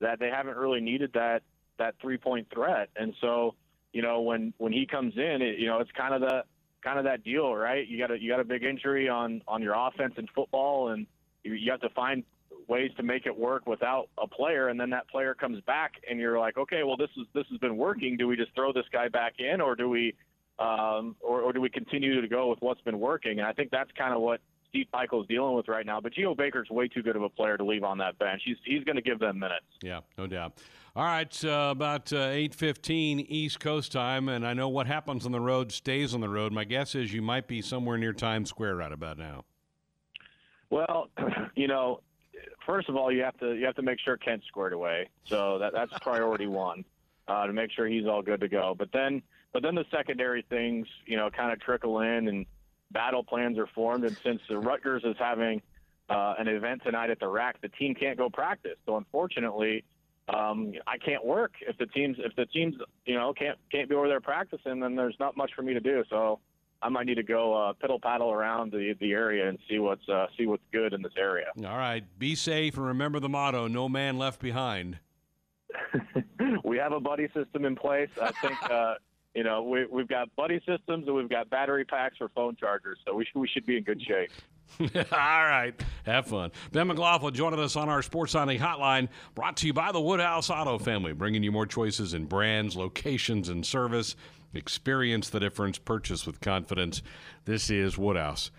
that 0.00 0.18
they 0.18 0.28
haven't 0.28 0.56
really 0.56 0.80
needed 0.80 1.12
that 1.14 1.42
that 1.78 1.94
three 2.00 2.18
point 2.18 2.48
threat. 2.52 2.90
And 2.96 3.14
so, 3.20 3.54
you 3.92 4.02
know, 4.02 4.20
when 4.20 4.52
when 4.58 4.72
he 4.72 4.86
comes 4.86 5.14
in, 5.16 5.42
it, 5.42 5.58
you 5.58 5.66
know, 5.66 5.80
it's 5.80 5.90
kind 5.92 6.14
of 6.14 6.20
the 6.20 6.44
kind 6.82 6.98
of 6.98 7.04
that 7.04 7.24
deal, 7.24 7.54
right? 7.54 7.86
You 7.86 7.98
got 7.98 8.10
a 8.10 8.20
you 8.20 8.30
got 8.30 8.40
a 8.40 8.44
big 8.44 8.62
injury 8.62 9.08
on 9.08 9.42
on 9.48 9.62
your 9.62 9.74
offense 9.74 10.14
in 10.16 10.26
football, 10.34 10.88
and 10.88 11.06
you, 11.42 11.54
you 11.54 11.70
have 11.70 11.80
to 11.80 11.90
find 11.90 12.24
ways 12.68 12.90
to 12.96 13.02
make 13.02 13.26
it 13.26 13.36
work 13.36 13.66
without 13.66 14.08
a 14.18 14.26
player, 14.26 14.68
and 14.68 14.78
then 14.78 14.90
that 14.90 15.08
player 15.08 15.34
comes 15.34 15.60
back, 15.62 15.92
and 16.08 16.18
you're 16.18 16.38
like, 16.38 16.56
okay, 16.56 16.82
well, 16.82 16.96
this 16.96 17.10
is 17.16 17.26
this 17.34 17.44
has 17.50 17.58
been 17.58 17.76
working. 17.76 18.16
Do 18.16 18.26
we 18.26 18.36
just 18.36 18.54
throw 18.54 18.72
this 18.72 18.86
guy 18.92 19.08
back 19.08 19.34
in, 19.38 19.60
or 19.60 19.74
do 19.74 19.88
we, 19.88 20.14
um, 20.58 21.16
or, 21.20 21.42
or 21.42 21.52
do 21.52 21.60
we 21.60 21.70
continue 21.70 22.20
to 22.20 22.28
go 22.28 22.48
with 22.48 22.60
what's 22.60 22.80
been 22.82 23.00
working? 23.00 23.38
And 23.38 23.46
I 23.46 23.52
think 23.52 23.70
that's 23.70 23.90
kind 23.96 24.14
of 24.14 24.20
what 24.20 24.40
Steve 24.72 24.86
Pikiell's 24.92 25.28
dealing 25.28 25.54
with 25.54 25.68
right 25.68 25.84
now. 25.84 26.00
But 26.00 26.14
Geo 26.14 26.34
Baker's 26.34 26.70
way 26.70 26.88
too 26.88 27.02
good 27.02 27.14
of 27.14 27.22
a 27.22 27.28
player 27.28 27.58
to 27.58 27.64
leave 27.64 27.84
on 27.84 27.98
that 27.98 28.18
bench. 28.18 28.42
He's 28.44 28.56
he's 28.64 28.82
going 28.84 28.96
to 28.96 29.02
give 29.02 29.18
them 29.18 29.38
minutes. 29.38 29.66
Yeah, 29.82 30.00
no 30.16 30.26
doubt. 30.26 30.58
All 30.96 31.04
right, 31.04 31.44
uh, 31.44 31.68
about 31.70 32.12
uh, 32.12 32.28
eight 32.30 32.54
fifteen 32.54 33.20
East 33.20 33.60
Coast 33.60 33.92
time, 33.92 34.28
and 34.28 34.46
I 34.46 34.54
know 34.54 34.68
what 34.68 34.86
happens 34.86 35.26
on 35.26 35.32
the 35.32 35.40
road 35.40 35.72
stays 35.72 36.14
on 36.14 36.20
the 36.20 36.28
road. 36.28 36.52
My 36.52 36.64
guess 36.64 36.94
is 36.94 37.12
you 37.12 37.22
might 37.22 37.46
be 37.46 37.62
somewhere 37.62 37.98
near 37.98 38.12
Times 38.12 38.48
Square 38.48 38.76
right 38.76 38.92
about 38.92 39.18
now. 39.18 39.44
Well, 40.70 41.10
you 41.54 41.68
know, 41.68 42.00
first 42.66 42.88
of 42.88 42.96
all, 42.96 43.10
you 43.12 43.22
have 43.22 43.36
to 43.38 43.54
you 43.54 43.66
have 43.66 43.76
to 43.76 43.82
make 43.82 43.98
sure 44.00 44.16
Kent's 44.16 44.46
squared 44.46 44.72
away. 44.72 45.08
So 45.24 45.58
that 45.58 45.72
that's 45.72 45.92
priority 46.00 46.46
one 46.48 46.84
uh, 47.28 47.46
to 47.46 47.52
make 47.52 47.70
sure 47.72 47.86
he's 47.86 48.06
all 48.06 48.22
good 48.22 48.40
to 48.40 48.48
go. 48.48 48.74
But 48.76 48.88
then, 48.92 49.22
but 49.52 49.62
then 49.62 49.74
the 49.74 49.84
secondary 49.90 50.44
things, 50.48 50.86
you 51.06 51.16
know, 51.16 51.30
kind 51.30 51.52
of 51.52 51.60
trickle 51.60 52.00
in, 52.00 52.28
and 52.28 52.46
battle 52.90 53.24
plans 53.24 53.58
are 53.58 53.68
formed. 53.68 54.04
And 54.04 54.16
since 54.22 54.40
the 54.48 54.58
Rutgers 54.58 55.02
is 55.04 55.16
having 55.18 55.62
uh, 56.08 56.34
an 56.38 56.48
event 56.48 56.82
tonight 56.84 57.10
at 57.10 57.20
the 57.20 57.28
rack, 57.28 57.60
the 57.60 57.68
team 57.68 57.94
can't 57.94 58.18
go 58.18 58.28
practice. 58.28 58.76
So 58.86 58.96
unfortunately, 58.96 59.84
um, 60.28 60.72
I 60.86 60.98
can't 60.98 61.24
work 61.24 61.52
if 61.66 61.76
the 61.78 61.86
teams 61.86 62.16
if 62.20 62.34
the 62.36 62.46
teams 62.46 62.74
you 63.04 63.14
know 63.14 63.32
can't 63.32 63.58
can't 63.70 63.88
be 63.88 63.94
over 63.94 64.08
there 64.08 64.20
practicing. 64.20 64.80
Then 64.80 64.94
there's 64.94 65.16
not 65.18 65.36
much 65.36 65.52
for 65.54 65.62
me 65.62 65.74
to 65.74 65.80
do. 65.80 66.04
So 66.10 66.40
I 66.82 66.88
might 66.88 67.06
need 67.06 67.14
to 67.14 67.22
go 67.22 67.54
uh, 67.54 67.72
piddle 67.74 68.00
paddle 68.00 68.32
around 68.32 68.72
the 68.72 68.94
the 69.00 69.12
area 69.12 69.48
and 69.48 69.58
see 69.68 69.78
what's 69.78 70.08
uh, 70.08 70.26
see 70.36 70.46
what's 70.46 70.64
good 70.72 70.92
in 70.92 71.02
this 71.02 71.12
area. 71.16 71.46
All 71.64 71.76
right, 71.76 72.04
be 72.18 72.34
safe 72.34 72.76
and 72.76 72.86
remember 72.86 73.20
the 73.20 73.28
motto: 73.28 73.68
"No 73.68 73.88
man 73.88 74.18
left 74.18 74.40
behind." 74.40 74.98
we 76.64 76.76
have 76.78 76.92
a 76.92 77.00
buddy 77.00 77.28
system 77.34 77.64
in 77.64 77.76
place. 77.76 78.10
I 78.20 78.32
think. 78.42 78.70
Uh, 78.70 78.94
you 79.34 79.44
know, 79.44 79.62
we, 79.62 79.86
we've 79.86 80.08
got 80.08 80.34
buddy 80.36 80.58
systems 80.66 81.06
and 81.06 81.14
we've 81.14 81.28
got 81.28 81.48
battery 81.48 81.84
packs 81.84 82.18
for 82.18 82.28
phone 82.34 82.56
chargers, 82.56 82.98
so 83.06 83.14
we, 83.14 83.26
we 83.34 83.48
should 83.48 83.64
be 83.64 83.78
in 83.78 83.82
good 83.82 84.02
shape. 84.02 84.30
All 84.80 84.88
right. 85.12 85.74
Have 86.04 86.26
fun. 86.26 86.50
Ben 86.72 86.86
McLaughlin 86.86 87.34
joining 87.34 87.60
us 87.60 87.76
on 87.76 87.88
our 87.88 88.02
Sports 88.02 88.32
Signing 88.32 88.58
Hotline, 88.58 89.08
brought 89.34 89.56
to 89.58 89.66
you 89.66 89.72
by 89.72 89.92
the 89.92 90.00
Woodhouse 90.00 90.50
Auto 90.50 90.78
Family, 90.78 91.12
bringing 91.12 91.42
you 91.42 91.52
more 91.52 91.66
choices 91.66 92.14
in 92.14 92.24
brands, 92.24 92.76
locations, 92.76 93.48
and 93.48 93.64
service. 93.64 94.16
Experience 94.54 95.30
the 95.30 95.40
difference. 95.40 95.78
Purchase 95.78 96.26
with 96.26 96.40
confidence. 96.40 97.02
This 97.44 97.70
is 97.70 97.96
Woodhouse. 97.96 98.50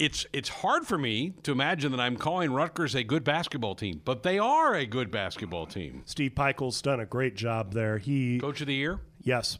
It's 0.00 0.26
it's 0.32 0.48
hard 0.48 0.86
for 0.86 0.98
me 0.98 1.34
to 1.44 1.52
imagine 1.52 1.92
that 1.92 2.00
I'm 2.00 2.16
calling 2.16 2.52
Rutgers 2.52 2.96
a 2.96 3.04
good 3.04 3.22
basketball 3.22 3.76
team, 3.76 4.00
but 4.04 4.24
they 4.24 4.40
are 4.40 4.74
a 4.74 4.86
good 4.86 5.12
basketball 5.12 5.66
team. 5.66 6.02
Steve 6.04 6.32
Pikiell's 6.34 6.82
done 6.82 6.98
a 6.98 7.06
great 7.06 7.36
job 7.36 7.72
there. 7.72 7.98
He 7.98 8.40
Coach 8.40 8.60
of 8.60 8.66
the 8.66 8.74
year. 8.74 8.98
Yes, 9.22 9.56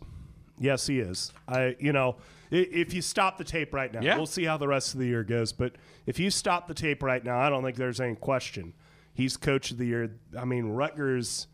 yes, 0.58 0.88
he 0.88 0.98
is. 0.98 1.32
I 1.46 1.76
you 1.78 1.92
know 1.92 2.16
if 2.50 2.92
you 2.94 3.02
stop 3.02 3.38
the 3.38 3.44
tape 3.44 3.72
right 3.74 3.92
now, 3.92 4.00
Yeah. 4.00 4.16
we'll 4.16 4.26
see 4.26 4.44
how 4.44 4.56
the 4.56 4.68
rest 4.68 4.94
of 4.94 5.00
the 5.00 5.06
year 5.06 5.24
goes. 5.24 5.52
But 5.52 5.76
if 6.06 6.18
you 6.18 6.30
stop 6.30 6.68
the 6.68 6.74
tape 6.74 7.02
right 7.02 7.24
now, 7.24 7.38
I 7.38 7.48
don't 7.50 7.62
think 7.64 7.76
there's 7.76 8.00
any 8.00 8.14
question. 8.14 8.74
He's 9.12 9.36
coach 9.36 9.70
of 9.70 9.78
the 9.78 9.86
year. 9.86 10.10
I 10.36 10.44
mean, 10.44 10.66
Rutgers, 10.70 11.46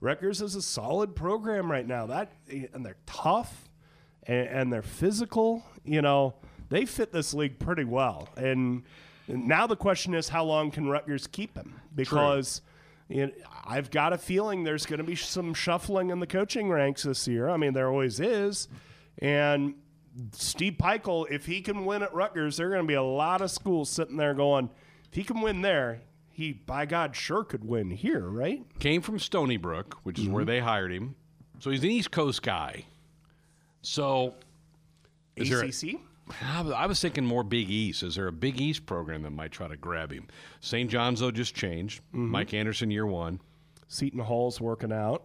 Rutgers 0.00 0.40
is 0.42 0.54
a 0.54 0.62
solid 0.62 1.14
program 1.14 1.70
right 1.70 1.86
now. 1.86 2.06
That 2.06 2.32
and 2.50 2.84
they're 2.84 2.96
tough 3.06 3.68
and, 4.24 4.48
and 4.48 4.72
they're 4.72 4.82
physical. 4.82 5.64
You 5.84 6.02
know, 6.02 6.34
they 6.68 6.84
fit 6.86 7.12
this 7.12 7.32
league 7.34 7.58
pretty 7.58 7.84
well. 7.84 8.28
And, 8.36 8.82
now 9.26 9.66
the 9.66 9.76
question 9.76 10.12
is, 10.12 10.28
how 10.28 10.44
long 10.44 10.70
can 10.70 10.88
Rutgers 10.88 11.26
keep 11.26 11.56
him? 11.56 11.80
Because. 11.94 12.60
You 13.06 13.26
know, 13.26 13.32
I've 13.66 13.90
got 13.90 14.14
a 14.14 14.18
feeling 14.18 14.64
there's 14.64 14.86
going 14.86 14.96
to 14.98 15.04
be 15.04 15.14
some 15.14 15.52
shuffling 15.52 16.08
in 16.08 16.20
the 16.20 16.26
coaching 16.26 16.70
ranks 16.70 17.02
this 17.02 17.28
year. 17.28 17.50
I 17.50 17.58
mean, 17.58 17.74
there 17.74 17.86
always 17.90 18.18
is. 18.18 18.66
And 19.18 19.74
Steve 20.32 20.74
Pikiell, 20.78 21.30
if 21.30 21.46
he 21.46 21.60
can 21.60 21.84
win 21.84 22.02
at 22.02 22.14
Rutgers, 22.14 22.56
there 22.56 22.68
are 22.68 22.70
going 22.70 22.82
to 22.82 22.88
be 22.88 22.94
a 22.94 23.02
lot 23.02 23.40
of 23.40 23.50
schools 23.50 23.90
sitting 23.90 24.16
there 24.16 24.34
going, 24.34 24.70
if 25.08 25.14
he 25.14 25.24
can 25.24 25.40
win 25.40 25.62
there, 25.62 26.00
he, 26.30 26.52
by 26.52 26.86
God, 26.86 27.14
sure 27.14 27.44
could 27.44 27.64
win 27.64 27.90
here, 27.90 28.28
right? 28.28 28.64
Came 28.78 29.02
from 29.02 29.18
Stony 29.18 29.56
Brook, 29.56 29.98
which 30.02 30.18
is 30.18 30.28
where 30.28 30.42
mm-hmm. 30.42 30.50
they 30.50 30.60
hired 30.60 30.92
him. 30.92 31.14
So 31.60 31.70
he's 31.70 31.82
an 31.82 31.90
East 31.90 32.10
Coast 32.10 32.42
guy. 32.42 32.84
So 33.82 34.34
is 35.36 35.50
ACC? 35.50 36.00
I 36.42 36.62
was- 36.62 36.72
I 36.72 36.86
was 36.86 37.00
thinking 37.00 37.24
more 37.24 37.44
Big 37.44 37.70
East. 37.70 38.02
Is 38.02 38.14
there 38.14 38.26
a 38.26 38.32
Big 38.32 38.60
East 38.60 38.86
program 38.86 39.22
that 39.22 39.30
might 39.30 39.52
try 39.52 39.68
to 39.68 39.76
grab 39.76 40.10
him? 40.10 40.26
St. 40.60 40.90
John's, 40.90 41.20
though, 41.20 41.30
just 41.30 41.54
changed. 41.54 42.00
Mm-hmm. 42.08 42.30
Mike 42.30 42.54
Anderson, 42.54 42.90
year 42.90 43.06
one. 43.06 43.40
Seton 43.88 44.20
Hall's 44.20 44.60
working 44.60 44.92
out. 44.92 45.24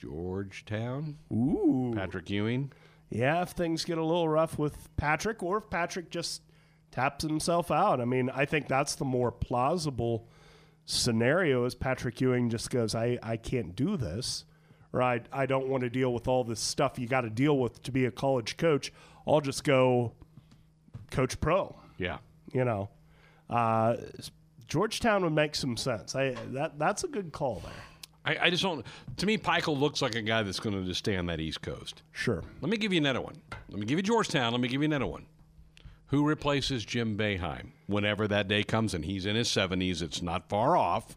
Georgetown, 0.00 1.16
Ooh. 1.32 1.92
Patrick 1.94 2.28
Ewing. 2.30 2.72
Yeah, 3.14 3.42
if 3.42 3.50
things 3.50 3.84
get 3.84 3.96
a 3.96 4.04
little 4.04 4.28
rough 4.28 4.58
with 4.58 4.88
Patrick, 4.96 5.42
or 5.42 5.58
if 5.58 5.70
Patrick 5.70 6.10
just 6.10 6.42
taps 6.90 7.22
himself 7.24 7.70
out. 7.70 8.00
I 8.00 8.04
mean, 8.04 8.28
I 8.28 8.44
think 8.44 8.66
that's 8.68 8.96
the 8.96 9.04
more 9.04 9.30
plausible 9.30 10.26
scenario 10.84 11.64
is 11.64 11.74
Patrick 11.74 12.20
Ewing 12.20 12.50
just 12.50 12.70
goes, 12.70 12.94
I, 12.94 13.18
I 13.22 13.36
can't 13.36 13.74
do 13.76 13.96
this, 13.96 14.44
or 14.92 15.00
I, 15.02 15.20
I 15.32 15.46
don't 15.46 15.68
want 15.68 15.82
to 15.82 15.90
deal 15.90 16.12
with 16.12 16.28
all 16.28 16.44
this 16.44 16.60
stuff 16.60 16.98
you 16.98 17.06
got 17.06 17.22
to 17.22 17.30
deal 17.30 17.56
with 17.58 17.82
to 17.84 17.92
be 17.92 18.04
a 18.04 18.10
college 18.10 18.56
coach. 18.56 18.92
I'll 19.26 19.40
just 19.40 19.64
go 19.64 20.12
coach 21.10 21.40
pro, 21.40 21.74
Yeah. 21.98 22.18
you 22.52 22.64
know. 22.64 22.90
Uh, 23.48 23.96
Georgetown 24.66 25.22
would 25.22 25.32
make 25.34 25.54
some 25.54 25.76
sense. 25.76 26.14
I 26.16 26.34
that 26.52 26.78
that's 26.78 27.04
a 27.04 27.08
good 27.08 27.30
call 27.32 27.60
there. 27.62 27.72
I, 28.24 28.36
I 28.42 28.50
just 28.50 28.62
don't. 28.62 28.84
To 29.18 29.26
me, 29.26 29.36
Pikiell 29.38 29.78
looks 29.78 30.00
like 30.00 30.14
a 30.14 30.22
guy 30.22 30.42
that's 30.42 30.60
going 30.60 30.74
to 30.74 30.86
just 30.86 31.00
stay 31.00 31.16
on 31.16 31.26
that 31.26 31.40
East 31.40 31.62
Coast. 31.62 32.02
Sure. 32.12 32.42
Let 32.60 32.70
me 32.70 32.76
give 32.76 32.92
you 32.92 32.98
another 33.00 33.20
one. 33.20 33.36
Let 33.68 33.78
me 33.78 33.86
give 33.86 33.98
you 33.98 34.02
Georgetown. 34.02 34.52
Let 34.52 34.60
me 34.60 34.68
give 34.68 34.80
you 34.80 34.86
another 34.86 35.06
one. 35.06 35.26
Who 36.08 36.24
replaces 36.24 36.84
Jim 36.84 37.16
Boeheim 37.16 37.72
whenever 37.86 38.28
that 38.28 38.48
day 38.48 38.62
comes? 38.62 38.94
And 38.94 39.04
he's 39.04 39.26
in 39.26 39.36
his 39.36 39.48
70s. 39.48 40.00
It's 40.00 40.22
not 40.22 40.48
far 40.48 40.76
off. 40.76 41.16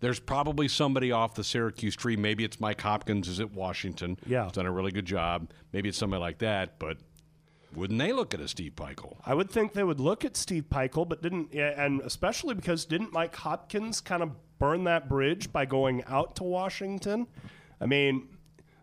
There's 0.00 0.20
probably 0.20 0.68
somebody 0.68 1.12
off 1.12 1.34
the 1.34 1.44
Syracuse 1.44 1.96
tree. 1.96 2.16
Maybe 2.16 2.44
it's 2.44 2.60
Mike 2.60 2.80
Hopkins 2.80 3.26
is 3.26 3.40
at 3.40 3.52
Washington. 3.52 4.18
Yeah. 4.26 4.44
He's 4.44 4.52
done 4.52 4.66
a 4.66 4.72
really 4.72 4.92
good 4.92 5.06
job. 5.06 5.50
Maybe 5.72 5.88
it's 5.88 5.98
somebody 5.98 6.20
like 6.20 6.38
that. 6.38 6.78
But 6.78 6.98
wouldn't 7.74 7.98
they 7.98 8.12
look 8.12 8.34
at 8.34 8.40
a 8.40 8.48
Steve 8.48 8.72
Pikiell? 8.76 9.16
I 9.24 9.34
would 9.34 9.50
think 9.50 9.72
they 9.72 9.84
would 9.84 10.00
look 10.00 10.24
at 10.24 10.36
Steve 10.36 10.64
Pikiell, 10.68 11.08
but 11.08 11.22
didn't, 11.22 11.54
and 11.54 12.00
especially 12.02 12.54
because 12.54 12.84
didn't 12.84 13.12
Mike 13.12 13.34
Hopkins 13.34 14.00
kind 14.00 14.22
of 14.22 14.32
burn 14.58 14.84
that 14.84 15.08
bridge 15.08 15.52
by 15.52 15.66
going 15.66 16.02
out 16.06 16.36
to 16.36 16.44
Washington? 16.44 17.26
I 17.80 17.86
mean, 17.86 18.28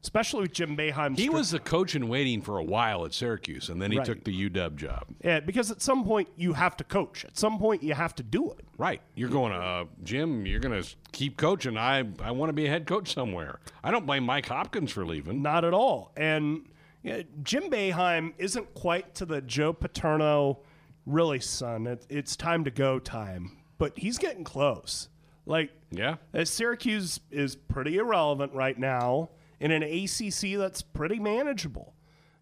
especially 0.04 0.42
with 0.42 0.54
Jim 0.54 0.76
Boeheim. 0.76 1.18
He 1.18 1.30
was 1.30 1.52
the 1.52 1.60
coach 1.60 1.96
in 1.96 2.08
waiting 2.10 2.42
for 2.42 2.58
a 2.58 2.64
while 2.64 3.06
at 3.06 3.14
Syracuse, 3.14 3.70
and 3.70 3.82
then 3.82 3.92
he 3.92 3.98
Right. 3.98 4.06
took 4.06 4.24
the 4.24 4.32
UW 4.50 4.76
job. 4.76 5.06
yeah, 5.24 5.40
because 5.40 5.70
at 5.72 5.82
some 5.82 6.04
point 6.04 6.28
you 6.36 6.54
have 6.54 6.76
to 6.78 6.84
coach. 6.84 7.24
At 7.26 7.38
some 7.38 7.58
point 7.60 7.84
you 7.84 7.94
have 7.94 8.16
to 8.16 8.24
do 8.24 8.52
it. 8.52 8.66
Right. 8.78 9.02
You're 9.16 9.30
going, 9.30 9.54
uh, 9.54 9.86
Jim, 10.04 10.46
you're 10.46 10.60
going 10.60 10.82
to 10.82 10.90
keep 11.12 11.38
coaching. 11.38 11.78
I, 11.78 12.00
I 12.22 12.32
want 12.32 12.50
to 12.50 12.54
be 12.54 12.66
a 12.66 12.70
head 12.70 12.86
coach 12.88 13.14
somewhere. 13.14 13.60
I 13.84 13.92
don't 13.92 14.06
blame 14.06 14.24
Mike 14.26 14.48
Hopkins 14.48 14.92
for 14.92 15.06
leaving. 15.06 15.42
Not 15.42 15.64
at 15.66 15.74
all. 15.74 16.12
And 16.18 16.66
yeah, 17.04 17.22
Jim 17.44 17.70
Boeheim 17.70 18.34
isn't 18.40 18.74
quite 18.74 19.14
to 19.16 19.26
the 19.26 19.42
Joe 19.42 19.72
Paterno, 19.74 20.60
really, 21.06 21.40
son. 21.40 21.86
It, 21.88 22.06
it's 22.10 22.36
time 22.36 22.64
to 22.64 22.72
go 22.72 22.98
time. 23.00 23.58
But 23.78 23.98
he's 23.98 24.18
getting 24.18 24.44
close. 24.44 25.10
Like, 25.46 25.72
Yeah. 25.92 26.18
uh, 26.34 26.46
Syracuse 26.46 27.20
is 27.32 27.56
pretty 27.56 27.98
irrelevant 27.98 28.54
right 28.54 28.78
now 28.78 29.30
in 29.60 29.72
an 29.72 29.84
ACC 29.84 30.56
that's 30.58 30.82
pretty 30.82 31.20
manageable. 31.20 31.94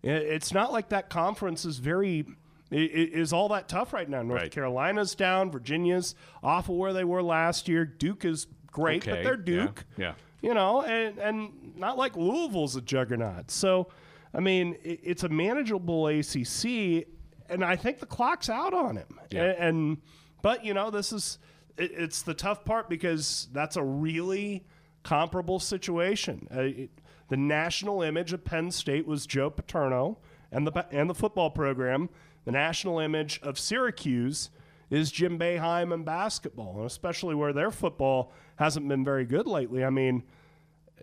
It's 0.03 0.53
not 0.53 0.71
like 0.71 0.89
that 0.89 1.09
conference 1.09 1.65
is 1.65 1.79
very 1.79 2.25
is 2.71 3.33
all 3.33 3.49
that 3.49 3.67
tough 3.67 3.93
right 3.93 4.07
now. 4.07 4.21
North 4.21 4.43
Right. 4.43 4.51
Carolina's 4.51 5.15
down, 5.15 5.49
Virginia's 5.51 6.13
off 6.43 6.69
of 6.69 6.75
where 6.75 6.93
they 6.93 7.03
were 7.03 7.23
last 7.23 7.67
year. 7.67 7.83
Duke 7.83 8.23
is 8.25 8.45
great, 8.71 9.01
Okay, 9.07 9.11
but 9.11 9.23
they're 9.23 9.55
yeah, 9.55 9.63
Duke 9.65 9.85
yeah. 9.97 10.13
you 10.41 10.53
know, 10.53 10.83
and, 10.83 11.17
and 11.17 11.75
not 11.75 11.97
like 11.97 12.15
Louisville's 12.15 12.75
a 12.75 12.81
juggernaut. 12.81 13.49
So, 13.49 13.87
I 14.35 14.39
mean, 14.39 14.75
it, 14.83 14.99
it's 15.03 15.23
a 15.23 15.29
manageable 15.29 16.07
ACC, 16.07 17.07
and 17.49 17.65
I 17.65 17.75
think 17.75 17.99
the 17.99 18.05
clock's 18.05 18.49
out 18.49 18.73
on 18.75 18.97
him. 18.97 19.19
Yeah. 19.31 19.45
And, 19.45 19.57
and 19.57 19.97
but 20.43 20.63
you 20.63 20.75
know, 20.75 20.91
this 20.91 21.11
is 21.11 21.39
it, 21.79 21.91
it's 21.95 22.21
the 22.21 22.33
tough 22.33 22.65
part 22.65 22.89
because 22.89 23.47
that's 23.53 23.75
a 23.75 23.83
really 23.83 24.65
comparable 25.03 25.59
situation. 25.59 26.47
Uh, 26.55 26.61
it- 26.61 26.91
the 27.29 27.37
national 27.37 28.01
image 28.01 28.33
of 28.33 28.43
Penn 28.43 28.71
State 28.71 29.05
was 29.05 29.27
Joe 29.27 29.51
Paterno 29.51 30.17
and 30.51 30.65
the 30.65 30.87
and 30.91 31.07
the 31.07 31.13
football 31.13 31.51
program. 31.51 32.09
The 32.45 32.51
national 32.51 32.97
image 32.97 33.39
of 33.43 33.59
Syracuse 33.59 34.49
is 34.89 35.11
Jim 35.11 35.37
Boeheim 35.37 35.93
and 35.93 36.03
basketball, 36.03 36.77
and 36.77 36.85
especially 36.87 37.35
where 37.35 37.53
their 37.53 37.69
football 37.69 38.31
hasn't 38.55 38.87
been 38.87 39.05
very 39.05 39.25
good 39.25 39.45
lately. 39.45 39.85
I 39.85 39.91
mean, 39.91 40.23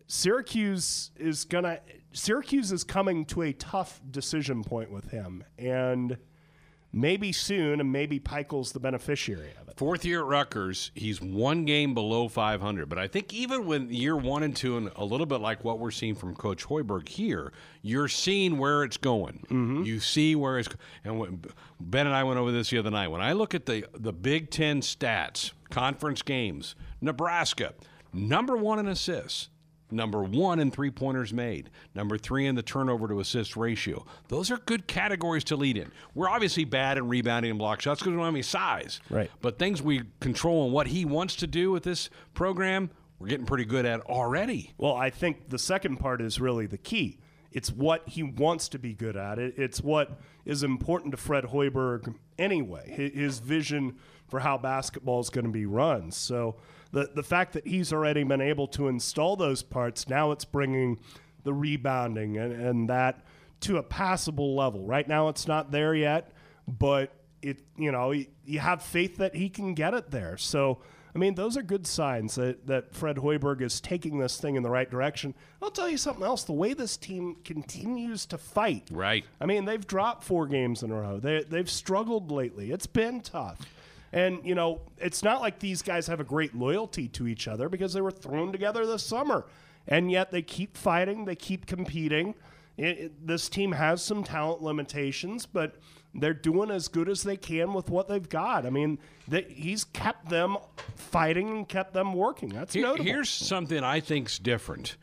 Syracuse 0.09 1.11
is 1.16 1.45
gonna 1.45 1.81
Syracuse 2.12 2.72
is 2.72 2.85
coming 2.85 3.24
to 3.27 3.43
a 3.43 3.53
tough 3.53 4.01
decision 4.11 4.64
point 4.64 4.91
with 4.91 5.11
him, 5.11 5.45
and 5.59 6.16
maybe 6.97 7.30
soon, 7.30 7.78
and 7.78 7.92
maybe 7.92 8.18
Pikiell's 8.18 8.72
the 8.72 8.80
beneficiary 8.80 9.53
of 9.61 9.68
it. 9.68 9.76
Fourth 9.76 10.07
year 10.07 10.20
at 10.20 10.26
Rutgers, 10.26 10.90
he's 10.94 11.20
one 11.20 11.66
game 11.66 11.92
below 11.92 12.26
500. 12.28 12.88
But 12.88 12.99
I 12.99 13.07
think 13.07 13.34
even 13.34 13.66
when 13.66 13.90
year 13.90 14.16
one 14.16 14.42
and 14.42 14.57
two, 14.57 14.78
and 14.78 14.90
a 14.97 15.05
little 15.05 15.26
bit 15.26 15.40
like 15.40 15.62
what 15.62 15.78
we're 15.78 15.90
seeing 15.90 16.14
from 16.14 16.34
Coach 16.34 16.64
Hoiberg 16.64 17.09
here, 17.09 17.53
you're 17.82 18.09
seeing 18.09 18.57
where 18.57 18.82
it's 18.82 18.97
going. 18.97 19.44
Mm-hmm. 19.51 19.82
You 19.82 20.01
see 20.01 20.34
where 20.34 20.59
it's 20.59 20.70
and 21.05 21.20
when, 21.20 21.44
Ben 21.78 22.07
and 22.07 22.16
I 22.16 22.24
went 22.24 22.38
over 22.38 22.51
this 22.51 22.70
the 22.70 22.78
other 22.78 22.90
night. 22.90 23.09
When 23.09 23.20
I 23.20 23.32
look 23.32 23.55
at 23.55 23.66
the 23.66 23.84
the 23.92 24.14
Big 24.14 24.51
Ten 24.51 24.80
stats, 24.80 25.53
conference 25.68 26.22
games, 26.22 26.74
Nebraska 27.03 27.74
number 28.14 28.57
one 28.57 28.78
in 28.78 28.88
assists. 28.88 29.51
Number 29.91 30.22
one 30.22 30.59
in 30.59 30.70
three 30.70 30.91
pointers 30.91 31.32
made. 31.32 31.70
Number 31.95 32.18
three 32.18 32.47
in 32.47 32.55
the 32.55 32.62
turnover 32.62 33.07
to 33.09 33.20
assist 33.20 33.57
ratio. 33.57 34.05
Those 34.28 34.51
are 34.51 34.57
good 34.59 34.87
categories 34.87 35.45
to 35.45 35.57
lead 35.57 35.76
in. 35.76 35.93
We're 36.14 36.28
obviously 36.28 36.64
bad 36.64 36.99
in 36.99 37.09
rebounding 37.09 37.51
and 37.51 37.59
block 37.59 37.80
shots 37.80 38.01
because 38.01 38.11
we 38.11 38.16
don't 38.16 38.24
have 38.24 38.34
any 38.34 38.43
size. 38.43 39.01
Right. 39.11 39.30
But 39.41 39.59
things 39.59 39.80
we 39.80 40.03
control 40.20 40.64
and 40.64 40.72
what 40.72 40.89
he 40.89 41.05
wants 41.05 41.37
to 41.37 41.47
do 41.47 41.70
with 41.70 41.84
this 41.84 42.11
program, 42.34 42.91
we're 43.18 43.28
getting 43.28 43.47
pretty 43.47 43.64
good 43.64 43.87
at 43.87 44.01
already. 44.03 44.72
Well, 44.76 44.95
I 44.95 45.11
think 45.11 45.51
the 45.51 45.59
second 45.59 45.99
part 45.99 46.20
is 46.20 46.41
really 46.41 46.66
the 46.66 46.78
key. 46.78 47.18
It's 47.53 47.70
what 47.70 48.07
he 48.09 48.22
wants 48.22 48.68
to 48.70 48.78
be 48.78 48.93
good 48.93 49.16
at. 49.16 49.39
It's 49.39 49.80
what 49.80 50.20
is 50.45 50.62
important 50.62 51.12
to 51.12 51.16
Fred 51.16 51.45
Hoiberg 51.45 52.14
anyway. 52.39 53.11
His 53.14 53.39
vision 53.39 53.97
for 54.28 54.41
how 54.41 54.59
basketball 54.59 55.20
is 55.20 55.30
going 55.30 55.47
to 55.47 55.53
be 55.53 55.64
run. 55.64 56.11
So 56.11 56.57
the 56.93 57.11
the 57.14 57.22
fact 57.22 57.53
that 57.55 57.66
he's 57.66 57.93
already 57.93 58.22
been 58.24 58.41
able 58.41 58.66
to 58.68 58.89
install 58.89 59.37
those 59.37 59.62
parts, 59.62 60.09
now 60.09 60.32
it's 60.32 60.45
bringing 60.45 60.99
the 61.45 61.53
rebounding 61.53 62.37
and, 62.37 62.53
and 62.53 62.91
that 62.91 63.24
to 63.61 63.78
a 63.78 63.82
passable 63.82 64.55
level. 64.55 64.84
Right 64.84 65.07
now, 65.07 65.28
it's 65.28 65.47
not 65.47 65.70
there 65.70 65.95
yet, 65.95 66.32
but 66.66 67.12
it 67.43 67.62
you 67.76 67.93
know 67.93 68.12
you, 68.12 68.59
have 68.59 68.82
faith 68.82 69.18
that 69.18 69.34
he 69.34 69.49
can 69.49 69.74
get 69.74 69.95
it 69.95 70.11
there. 70.11 70.37
So. 70.37 70.78
I 71.14 71.18
mean, 71.18 71.34
those 71.34 71.57
are 71.57 71.62
good 71.62 71.87
signs 71.87 72.34
that, 72.34 72.66
that 72.66 72.95
Fred 72.95 73.16
Hoiberg 73.16 73.62
is 73.62 73.80
taking 73.80 74.18
this 74.18 74.37
thing 74.39 74.57
in 74.57 74.62
the 74.62 74.68
right 74.68 74.91
direction. 74.91 75.32
I'll 75.62 75.70
tell 75.70 75.89
you 75.89 75.97
something 75.97 76.22
else. 76.22 76.45
The 76.45 76.53
way 76.53 76.74
this 76.74 76.99
team 76.99 77.37
continues 77.43 78.26
to 78.26 78.37
fight. 78.37 78.89
Right. 78.91 79.24
I 79.41 79.47
mean, 79.47 79.64
they've 79.64 79.87
dropped 79.87 80.24
four 80.24 80.47
games 80.47 80.82
in 80.82 80.91
a 80.91 80.95
row. 80.95 81.18
They, 81.18 81.43
they've 81.43 81.70
struggled 81.70 82.30
lately. 82.30 82.70
It's 82.70 82.87
been 82.87 83.22
tough. 83.22 83.61
And, 84.12 84.40
you 84.44 84.54
know, 84.54 84.80
it's 84.98 85.22
not 85.22 85.40
like 85.40 85.59
these 85.59 85.82
guys 85.82 86.07
have 86.07 86.20
a 86.20 86.24
great 86.24 86.54
loyalty 86.54 87.09
to 87.09 87.26
each 87.26 87.48
other 87.48 87.68
because 87.68 87.92
they 87.92 88.00
were 88.00 88.11
thrown 88.11 88.52
together 88.52 88.86
this 88.86 89.02
summer. 89.02 89.46
And 89.88 90.11
yet 90.11 90.30
they 90.30 90.42
keep 90.42 90.76
fighting, 90.76 91.24
they 91.24 91.36
keep 91.36 91.66
competing. 91.66 92.34
It, 92.76 92.98
it- 92.98 93.26
this 93.26 93.48
team 93.48 93.72
has 93.72 94.02
some 94.02 94.22
talent 94.24 94.62
limitations, 94.62 95.46
but 95.46 95.76
they're 96.14 96.32
doing 96.34 96.70
as 96.70 96.88
good 96.88 97.09
as 97.09 97.22
they 97.24 97.36
can 97.36 97.74
with 97.74 97.90
what 97.90 98.09
they've 98.09 98.28
got. 98.28 98.64
I 98.64 98.70
mean, 98.70 98.98
they, 99.28 99.42
he's 99.42 99.84
kept 99.84 100.28
them 100.30 100.57
fighting 100.94 101.48
and 101.50 101.68
kept 101.68 101.92
them 101.92 102.14
working. 102.14 102.48
That's 102.48 102.72
Here- 102.74 102.84
notable. 102.84 103.04
here's 103.04 103.28
something 103.28 103.82
I 103.84 104.00
think's 104.00 104.38
different. 104.38 104.96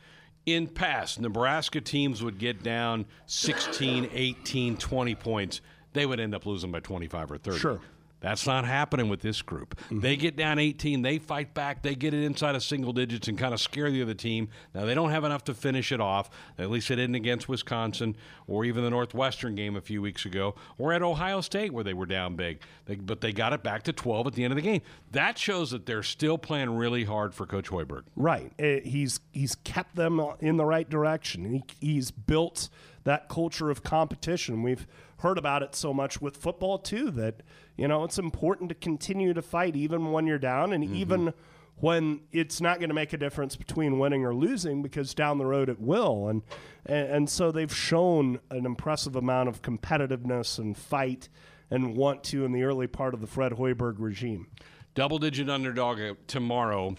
In 0.45 0.67
past, 0.67 1.21
Nebraska 1.21 1.79
teams 1.81 2.21
would 2.23 2.37
get 2.37 2.63
down 2.63 3.05
16, 3.27 4.09
18, 4.11 4.75
20 4.77 5.15
points. 5.15 5.61
They 5.93 6.05
would 6.05 6.19
end 6.19 6.35
up 6.35 6.45
losing 6.45 6.71
by 6.71 6.79
25 6.81 7.31
or 7.31 7.37
30. 7.37 7.59
Sure. 7.59 7.79
That's 8.23 8.47
not 8.47 8.63
happening 8.63 9.09
with 9.09 9.19
this 9.19 9.41
group. 9.41 9.77
They 9.91 10.15
get 10.15 10.37
down 10.37 10.57
18, 10.57 11.01
they 11.01 11.19
fight 11.19 11.53
back, 11.53 11.83
they 11.83 11.93
get 11.93 12.13
it 12.13 12.23
inside 12.23 12.55
of 12.55 12.63
single 12.63 12.93
digits 12.93 13.27
and 13.27 13.37
kind 13.37 13.53
of 13.53 13.59
scare 13.59 13.91
the 13.91 14.01
other 14.01 14.13
team. 14.13 14.47
Now, 14.73 14.85
they 14.85 14.95
don't 14.95 15.09
have 15.11 15.25
enough 15.25 15.43
to 15.43 15.53
finish 15.53 15.91
it 15.91 15.99
off. 15.99 16.29
At 16.57 16.71
least 16.71 16.87
they 16.87 16.95
didn't 16.95 17.15
against 17.15 17.49
Wisconsin 17.49 18.15
or 18.47 18.63
even 18.63 18.81
the 18.85 18.89
Northwestern 18.89 19.55
game 19.55 19.75
a 19.75 19.81
few 19.81 20.01
weeks 20.01 20.25
ago 20.25 20.55
or 20.77 20.93
at 20.93 21.01
Ohio 21.01 21.41
State 21.41 21.73
where 21.73 21.83
they 21.83 21.93
were 21.93 22.05
down 22.05 22.37
big. 22.37 22.61
They, 22.85 22.95
but 22.95 23.19
they 23.19 23.33
got 23.33 23.51
it 23.51 23.61
back 23.61 23.83
to 23.83 23.93
12 23.93 24.27
at 24.27 24.33
the 24.35 24.45
end 24.45 24.53
of 24.53 24.55
the 24.55 24.61
game. 24.61 24.81
That 25.11 25.37
shows 25.37 25.71
that 25.71 25.85
they're 25.85 26.01
still 26.01 26.37
playing 26.37 26.77
really 26.77 27.03
hard 27.03 27.35
for 27.35 27.45
Coach 27.45 27.69
Hoiberg. 27.69 28.03
Right. 28.15 28.53
Uh, 28.57 28.79
He's 28.83 29.19
he's 29.33 29.55
kept 29.55 29.95
them 29.95 30.21
in 30.39 30.55
the 30.55 30.65
right 30.65 30.89
direction. 30.89 31.45
He, 31.45 31.63
he's 31.85 32.09
built 32.11 32.69
that 33.03 33.27
culture 33.27 33.69
of 33.69 33.83
competition. 33.83 34.63
We've 34.63 34.87
heard 35.23 35.37
about 35.37 35.63
it 35.63 35.73
so 35.73 35.93
much 35.93 36.21
with 36.21 36.35
football 36.37 36.77
too 36.77 37.09
that 37.09 37.41
you 37.77 37.87
know 37.87 38.03
it's 38.03 38.19
important 38.19 38.67
to 38.69 38.75
continue 38.75 39.33
to 39.33 39.41
fight 39.41 39.75
even 39.75 40.11
when 40.11 40.27
you're 40.27 40.37
down 40.37 40.73
and 40.73 40.83
even 40.83 41.33
when 41.77 42.19
it's 42.31 42.59
not 42.61 42.77
going 42.77 42.89
to 42.89 42.93
make 42.93 43.13
a 43.13 43.17
difference 43.17 43.55
between 43.55 43.97
winning 43.97 44.25
or 44.25 44.35
losing 44.35 44.83
because 44.83 45.13
down 45.13 45.37
the 45.37 45.45
road 45.45 45.69
it 45.69 45.79
will 45.79 46.27
and, 46.27 46.43
and 46.85 47.07
and 47.07 47.29
so 47.29 47.51
they've 47.51 47.73
shown 47.73 48.37
an 48.51 48.65
impressive 48.65 49.15
amount 49.15 49.47
of 49.47 49.61
competitiveness 49.61 50.59
and 50.59 50.77
fight 50.77 51.29
and 51.71 51.95
want 51.95 52.23
to 52.23 52.43
in 52.43 52.51
the 52.51 52.63
early 52.63 52.85
part 52.85 53.13
of 53.13 53.21
the 53.21 53.27
Fred 53.27 53.53
Hoiberg 53.53 53.95
regime. 53.97 54.47
double 54.93 55.17
digit 55.19 55.49
underdog 55.49 55.99
uh, 56.01 56.13
tomorrow. 56.27 56.95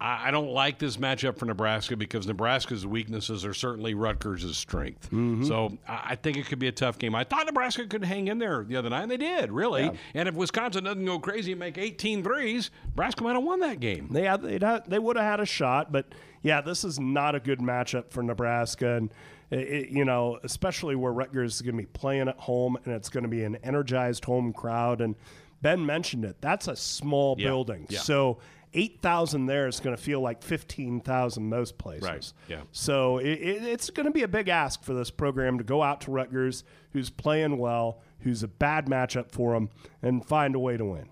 I 0.00 0.30
don't 0.30 0.50
like 0.52 0.78
this 0.78 0.96
matchup 0.96 1.38
for 1.38 1.46
Nebraska 1.46 1.96
because 1.96 2.24
Nebraska's 2.24 2.86
weaknesses 2.86 3.44
are 3.44 3.52
certainly 3.52 3.94
Rutgers' 3.94 4.56
strength. 4.56 5.06
Mm-hmm. 5.06 5.42
So 5.44 5.76
I 5.88 6.14
think 6.14 6.36
it 6.36 6.46
could 6.46 6.60
be 6.60 6.68
a 6.68 6.72
tough 6.72 6.98
game. 7.00 7.16
I 7.16 7.24
thought 7.24 7.46
Nebraska 7.46 7.84
could 7.84 8.04
hang 8.04 8.28
in 8.28 8.38
there 8.38 8.62
the 8.62 8.76
other 8.76 8.90
night, 8.90 9.02
and 9.02 9.10
they 9.10 9.16
did, 9.16 9.50
really. 9.50 9.90
And 10.14 10.28
if 10.28 10.36
Wisconsin 10.36 10.84
doesn't 10.84 11.04
go 11.04 11.18
crazy 11.18 11.50
and 11.50 11.58
make 11.58 11.78
18 11.78 12.22
threes, 12.22 12.70
Nebraska 12.86 13.24
might 13.24 13.32
have 13.34 13.42
won 13.42 13.58
that 13.60 13.80
game. 13.80 14.08
They 14.12 14.22
had, 14.22 14.42
they'd 14.42 14.62
ha 14.62 14.82
they 14.86 15.00
would 15.00 15.16
have 15.16 15.26
had 15.26 15.40
a 15.40 15.46
shot, 15.46 15.90
but 15.90 16.06
yeah, 16.42 16.60
this 16.60 16.84
is 16.84 17.00
not 17.00 17.34
a 17.34 17.40
good 17.40 17.58
matchup 17.58 18.12
for 18.12 18.22
Nebraska, 18.22 18.94
and 18.98 19.10
it- 19.50 19.88
you 19.88 20.04
know, 20.04 20.38
especially 20.44 20.94
where 20.94 21.12
Rutgers 21.12 21.56
is 21.56 21.62
going 21.62 21.74
to 21.76 21.82
be 21.82 21.86
playing 21.86 22.28
at 22.28 22.36
home, 22.38 22.76
and 22.84 22.94
it's 22.94 23.08
going 23.08 23.24
to 23.24 23.28
be 23.28 23.42
an 23.42 23.56
energized 23.64 24.24
home 24.26 24.52
crowd. 24.52 25.00
And 25.00 25.16
Ben 25.60 25.84
mentioned 25.84 26.24
it; 26.24 26.36
that's 26.40 26.68
a 26.68 26.76
small 26.76 27.34
Yeah, 27.36 27.48
building, 27.48 27.86
yeah. 27.88 27.98
so 27.98 28.38
eight 28.74 29.00
thousand 29.02 29.46
there 29.46 29.66
is 29.66 29.80
going 29.80 29.96
to 29.96 30.02
feel 30.02 30.20
like 30.20 30.42
fifteen 30.42 31.00
thousand 31.00 31.48
most 31.48 31.78
places. 31.78 32.08
Right, 32.08 32.32
yeah. 32.48 32.62
So 32.72 33.18
it, 33.18 33.28
it, 33.28 33.62
it's 33.64 33.90
going 33.90 34.06
to 34.06 34.12
be 34.12 34.22
a 34.22 34.28
big 34.28 34.48
ask 34.48 34.82
for 34.82 34.94
this 34.94 35.10
program 35.10 35.58
to 35.58 35.64
go 35.64 35.82
out 35.82 36.02
to 36.02 36.10
Rutgers, 36.10 36.64
who's 36.92 37.10
playing 37.10 37.58
well, 37.58 38.00
who's 38.20 38.42
a 38.42 38.48
bad 38.48 38.86
matchup 38.86 39.30
for 39.30 39.54
them, 39.54 39.70
and 40.02 40.24
find 40.24 40.54
a 40.54 40.58
way 40.58 40.76
to 40.76 40.84
win. 40.84 41.08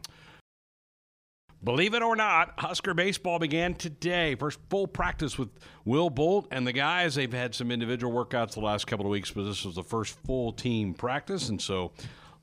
Believe 1.64 1.94
it 1.94 2.02
or 2.02 2.14
not, 2.14 2.52
Husker 2.58 2.94
baseball 2.94 3.38
began 3.38 3.74
today. 3.74 4.34
First 4.36 4.60
full 4.70 4.86
practice 4.86 5.36
with 5.36 5.48
Will 5.84 6.10
Bolt 6.10 6.46
and 6.52 6.64
the 6.66 6.72
guys. 6.72 7.16
They've 7.16 7.32
had 7.32 7.54
some 7.54 7.72
individual 7.72 8.12
workouts 8.12 8.52
the 8.52 8.60
last 8.60 8.86
couple 8.86 9.06
of 9.06 9.10
weeks, 9.10 9.32
but 9.32 9.44
this 9.44 9.64
was 9.64 9.74
the 9.74 9.82
first 9.82 10.16
full 10.26 10.52
team 10.52 10.94
practice, 10.94 11.48
and 11.48 11.60
so 11.60 11.92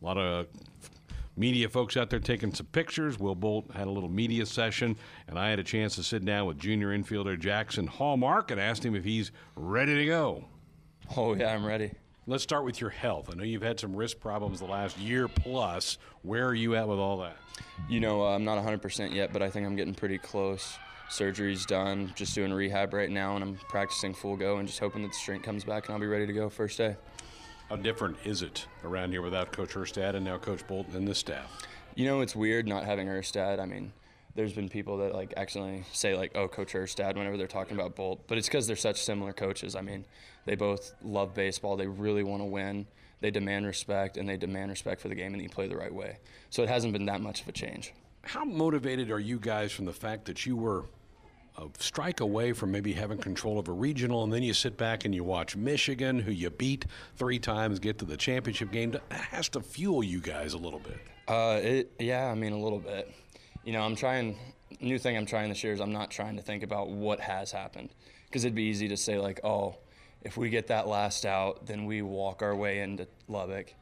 a 0.01 0.05
lot 0.05 0.17
of 0.17 0.47
media 1.35 1.69
folks 1.69 1.97
out 1.97 2.09
there 2.09 2.19
taking 2.19 2.53
some 2.53 2.67
pictures. 2.67 3.19
Will 3.19 3.35
Bolt 3.35 3.71
had 3.73 3.87
a 3.87 3.91
little 3.91 4.09
media 4.09 4.45
session, 4.45 4.95
and 5.27 5.37
I 5.37 5.49
had 5.49 5.59
a 5.59 5.63
chance 5.63 5.95
to 5.95 6.03
sit 6.03 6.23
down 6.25 6.45
with 6.45 6.59
junior 6.59 6.89
infielder 6.89 7.39
Jaxon 7.39 7.87
Hallmark 7.87 8.51
and 8.51 8.59
asked 8.59 8.85
him 8.85 8.95
if 8.95 9.03
he's 9.03 9.31
ready 9.55 9.95
to 9.95 10.05
go. 10.05 10.45
Oh 11.17 11.33
yeah, 11.33 11.53
I'm 11.53 11.65
ready. 11.65 11.91
Let's 12.25 12.43
start 12.43 12.63
with 12.63 12.79
your 12.79 12.89
health. 12.89 13.29
I 13.29 13.35
know 13.35 13.43
you've 13.43 13.63
had 13.63 13.79
some 13.79 13.93
wrist 13.93 14.21
problems 14.21 14.59
the 14.59 14.65
last 14.65 14.97
year 14.97 15.27
plus. 15.27 15.97
Where 16.21 16.47
are 16.47 16.53
you 16.53 16.75
at 16.75 16.87
with 16.87 16.97
all 16.97 17.17
that? 17.17 17.35
You 17.89 17.99
know, 17.99 18.25
uh, 18.25 18.33
I'm 18.33 18.45
not 18.45 18.57
100% 18.57 19.13
yet, 19.13 19.33
but 19.33 19.41
I 19.41 19.49
think 19.49 19.67
I'm 19.67 19.75
getting 19.75 19.93
pretty 19.93 20.17
close. 20.17 20.77
Surgery's 21.09 21.65
done. 21.65 22.13
Just 22.15 22.33
doing 22.33 22.53
rehab 22.53 22.93
right 22.93 23.11
now, 23.11 23.35
and 23.35 23.43
I'm 23.43 23.55
practicing 23.67 24.13
full 24.13 24.37
go 24.37 24.57
and 24.57 24.67
just 24.67 24.79
hoping 24.79 25.01
that 25.01 25.09
the 25.09 25.15
strength 25.15 25.43
comes 25.43 25.65
back 25.65 25.87
and 25.87 25.93
I'll 25.93 25.99
be 25.99 26.07
ready 26.07 26.25
to 26.25 26.33
go 26.33 26.49
first 26.49 26.77
day. 26.77 26.95
How 27.73 27.77
different 27.77 28.17
is 28.23 28.43
it 28.43 28.67
around 28.83 29.13
here 29.13 29.23
without 29.23 29.51
Coach 29.51 29.73
Erstad 29.73 30.13
and 30.13 30.23
now 30.23 30.37
Coach 30.37 30.67
Bolton 30.67 30.95
and 30.95 31.07
this 31.07 31.17
staff? 31.17 31.51
You 31.95 32.05
know, 32.05 32.21
it's 32.21 32.35
weird 32.35 32.67
not 32.67 32.85
having 32.85 33.07
Erstad. 33.07 33.59
I 33.59 33.65
mean, 33.65 33.91
there's 34.35 34.53
been 34.53 34.69
people 34.69 34.99
that 34.99 35.15
like 35.15 35.33
accidentally 35.37 35.83
say 35.91 36.15
like, 36.15 36.33
"Oh, 36.35 36.47
Coach 36.47 36.73
Erstad," 36.73 37.15
whenever 37.15 37.35
they're 37.35 37.47
talking 37.47 37.75
about 37.75 37.95
Bolt, 37.95 38.27
but 38.27 38.37
it's 38.37 38.47
because 38.47 38.67
they're 38.67 38.75
such 38.75 39.01
similar 39.01 39.33
coaches. 39.33 39.75
I 39.75 39.81
mean, 39.81 40.05
they 40.45 40.53
both 40.53 40.93
love 41.01 41.33
baseball. 41.33 41.75
They 41.75 41.87
really 41.87 42.21
want 42.21 42.41
to 42.41 42.45
win. 42.45 42.85
They 43.21 43.31
demand 43.31 43.65
respect, 43.65 44.17
and 44.17 44.29
they 44.29 44.37
demand 44.37 44.69
respect 44.69 45.01
for 45.01 45.07
the 45.07 45.15
game, 45.15 45.33
and 45.33 45.41
you 45.41 45.49
play 45.49 45.67
the 45.67 45.75
right 45.75 45.91
way. 45.91 46.19
So 46.51 46.61
it 46.61 46.69
hasn't 46.69 46.93
been 46.93 47.07
that 47.07 47.21
much 47.21 47.41
of 47.41 47.47
a 47.47 47.53
change. 47.53 47.91
How 48.21 48.45
motivated 48.45 49.09
are 49.09 49.19
you 49.19 49.39
guys 49.39 49.71
from 49.71 49.85
the 49.85 49.93
fact 49.93 50.25
that 50.25 50.45
you 50.45 50.55
were 50.55 50.85
a 51.57 51.67
strike 51.79 52.19
away 52.19 52.53
from 52.53 52.71
maybe 52.71 52.93
having 52.93 53.17
control 53.17 53.59
of 53.59 53.67
a 53.67 53.71
regional, 53.71 54.23
and 54.23 54.33
then 54.33 54.43
you 54.43 54.53
sit 54.53 54.77
back 54.77 55.05
and 55.05 55.13
you 55.13 55.23
watch 55.23 55.55
Michigan, 55.55 56.19
who 56.19 56.31
you 56.31 56.49
beat 56.49 56.85
three 57.15 57.39
times, 57.39 57.79
get 57.79 57.99
to 57.99 58.05
the 58.05 58.17
championship 58.17 58.71
game? 58.71 58.91
That 58.91 59.03
has 59.11 59.49
to 59.49 59.61
fuel 59.61 60.03
you 60.03 60.19
guys 60.19 60.53
a 60.53 60.57
little 60.57 60.79
bit. 60.79 60.97
Uh, 61.27 61.59
it, 61.61 61.91
yeah, 61.99 62.25
I 62.25 62.35
mean 62.35 62.53
a 62.53 62.59
little 62.59 62.79
bit. 62.79 63.11
You 63.63 63.73
know, 63.73 63.81
I'm 63.81 63.95
trying. 63.95 64.37
New 64.81 64.97
thing 64.97 65.15
I'm 65.15 65.25
trying 65.25 65.49
this 65.49 65.63
year 65.63 65.71
is 65.71 65.79
I'm 65.79 65.93
not 65.93 66.09
trying 66.09 66.35
to 66.35 66.41
think 66.41 66.63
about 66.63 66.89
what 66.89 67.19
has 67.19 67.51
happened, 67.51 67.89
because 68.25 68.43
it'd 68.43 68.55
be 68.55 68.63
easy 68.63 68.87
to 68.89 68.97
say 68.97 69.19
like, 69.19 69.39
oh, 69.43 69.75
if 70.23 70.35
we 70.35 70.49
get 70.49 70.67
that 70.67 70.87
last 70.87 71.25
out, 71.25 71.67
then 71.67 71.85
we 71.85 72.01
walk 72.01 72.41
our 72.41 72.55
way 72.55 72.79
into 72.79 73.07
Lubbock. 73.27 73.73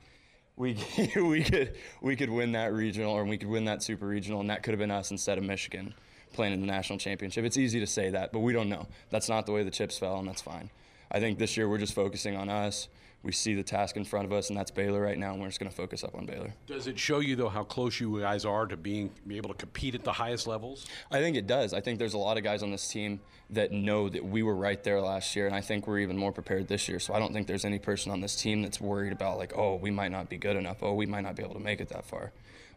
We 0.58 0.78
we 1.16 1.44
could 1.44 1.76
we 2.02 2.16
could 2.16 2.30
win 2.30 2.52
that 2.52 2.74
regional 2.74 3.14
or 3.14 3.24
we 3.24 3.38
could 3.38 3.50
win 3.50 3.66
that 3.66 3.82
super 3.82 4.06
regional, 4.06 4.42
and 4.42 4.50
that 4.50 4.62
could 4.64 4.72
have 4.72 4.80
been 4.80 4.92
us 4.92 5.12
instead 5.12 5.38
of 5.38 5.44
Michigan. 5.44 5.94
Playing 6.34 6.54
in 6.54 6.62
the 6.62 6.68
national 6.68 7.00
championship. 7.00 7.46
It's 7.46 7.58
easy 7.58 7.80
to 7.80 7.88
say 7.88 8.10
that, 8.10 8.32
but 8.32 8.40
we 8.40 8.54
don't 8.54 8.70
know. 8.70 8.88
That's 9.10 9.30
not 9.30 9.46
the 9.46 9.52
way 9.52 9.64
the 9.64 9.72
chips 9.72 9.98
fell, 9.98 10.18
and 10.18 10.28
that's 10.28 10.42
fine. 10.42 10.70
I 11.12 11.20
think 11.20 11.40
this 11.40 11.58
year 11.58 11.68
we're 11.68 11.78
just 11.78 11.94
focusing 11.94 12.36
on 12.36 12.50
us. 12.50 12.88
We 13.24 13.32
see 13.32 13.54
the 13.54 13.64
task 13.64 13.98
in 13.98 14.04
front 14.04 14.26
of 14.26 14.34
us, 14.34 14.50
and 14.50 14.58
that's 14.58 14.72
Baylor 14.72 15.00
right 15.00 15.18
now, 15.18 15.34
and 15.34 15.42
we're 15.42 15.48
just 15.48 15.60
going 15.60 15.70
to 15.70 15.76
focus 15.76 16.04
up 16.04 16.16
on 16.16 16.26
Baylor. 16.26 16.56
Does 16.66 16.88
it 16.88 16.98
show 16.98 17.20
you 17.20 17.36
though 17.36 17.50
how 17.50 17.64
close 17.64 18.00
you 18.00 18.20
guys 18.20 18.46
are 18.46 18.66
to 18.66 18.76
being 18.76 19.12
be 19.28 19.38
able 19.38 19.50
to 19.50 19.56
compete 19.56 19.94
at 19.94 20.04
the 20.04 20.14
highest 20.14 20.48
levels? 20.48 20.88
I 21.12 21.20
think 21.20 21.38
it 21.38 21.46
does. 21.46 21.74
I 21.74 21.82
think 21.82 22.00
there's 22.00 22.16
a 22.16 22.18
lot 22.18 22.38
of 22.38 22.44
guys 22.44 22.64
on 22.64 22.72
this 22.72 22.88
team 22.88 23.20
that 23.52 23.72
know 23.72 24.10
that 24.10 24.26
we 24.26 24.42
were 24.42 24.56
right 24.56 24.84
there 24.84 25.00
last 25.02 25.36
year, 25.36 25.46
and 25.46 25.56
I 25.56 25.62
think 25.62 25.86
we're 25.86 26.00
even 26.00 26.18
more 26.18 26.32
prepared 26.32 26.68
this 26.68 26.90
year. 26.90 27.00
So 27.00 27.14
I 27.14 27.20
don't 27.20 27.32
think 27.32 27.46
there's 27.46 27.66
any 27.66 27.78
person 27.78 28.12
on 28.12 28.22
this 28.22 28.36
team 28.36 28.64
that's 28.64 28.82
worried 28.82 29.14
about 29.14 29.38
like, 29.38 29.56
oh, 29.56 29.76
we 29.76 29.92
might 29.92 30.12
not 30.12 30.28
be 30.28 30.38
good 30.38 30.56
enough. 30.56 30.78
Oh, 30.82 30.94
we 30.94 31.06
might 31.06 31.22
not 31.22 31.36
be 31.36 31.44
able 31.44 31.54
to 31.54 31.60
make 31.60 31.80
it 31.80 31.90
that 31.90 32.06
far. 32.06 32.32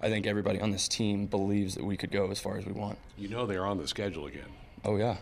I 0.04 0.10
think 0.10 0.26
everybody 0.26 0.60
on 0.60 0.70
this 0.70 0.86
team 0.86 1.24
believes 1.24 1.76
that 1.76 1.84
we 1.84 1.96
could 1.96 2.10
go 2.10 2.30
as 2.30 2.38
far 2.38 2.58
as 2.58 2.66
we 2.66 2.72
want. 2.72 2.98
You 3.16 3.28
know 3.28 3.46
they're 3.46 3.64
on 3.64 3.78
the 3.78 3.88
schedule 3.88 4.26
again. 4.26 4.44
Oh 4.84 4.96
yeah. 4.96 5.16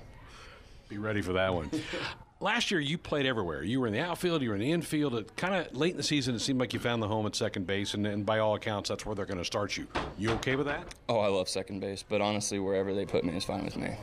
Be 0.89 0.99
ready 0.99 1.23
for 1.23 1.35
that 1.35 1.55
one. 1.55 1.71
Last 2.41 2.73
year, 2.73 2.81
you 2.81 2.99
played 2.99 3.25
everywhere. 3.25 3.63
You 3.63 3.81
were 3.81 3.87
in 3.87 3.93
the 3.93 4.01
outfield, 4.01 4.43
you 4.43 4.49
were 4.49 4.57
in 4.57 4.61
the 4.61 4.73
infield. 4.73 5.15
It 5.15 5.37
kind 5.37 5.55
of 5.55 5.77
late 5.77 5.93
in 5.93 5.97
the 5.97 6.03
season, 6.03 6.35
it 6.35 6.41
seemed 6.41 6.59
like 6.59 6.75
you 6.75 6.81
found 6.81 7.01
the 7.01 7.07
home 7.07 7.25
at 7.27 7.37
second 7.37 7.69
base, 7.69 7.95
and, 7.95 8.05
and 8.05 8.27
by 8.27 8.41
all 8.41 8.57
accounts, 8.57 8.89
that's 8.89 9.07
where 9.07 9.15
they're 9.15 9.25
going 9.25 9.39
to 9.39 9.45
start 9.45 9.77
you. 9.77 9.87
You 10.19 10.31
okay 10.33 10.57
with 10.57 10.67
that? 10.67 10.93
Oh, 11.09 11.21
I 11.21 11.29
love 11.29 11.49
second 11.49 11.79
base, 11.79 12.03
but 12.03 12.21
honestly, 12.21 12.59
wherever 12.59 12.93
they 12.93 13.07
put 13.07 13.23
me 13.23 13.37
is 13.37 13.45
fine 13.45 13.65
with 13.65 13.77
me. 13.77 13.95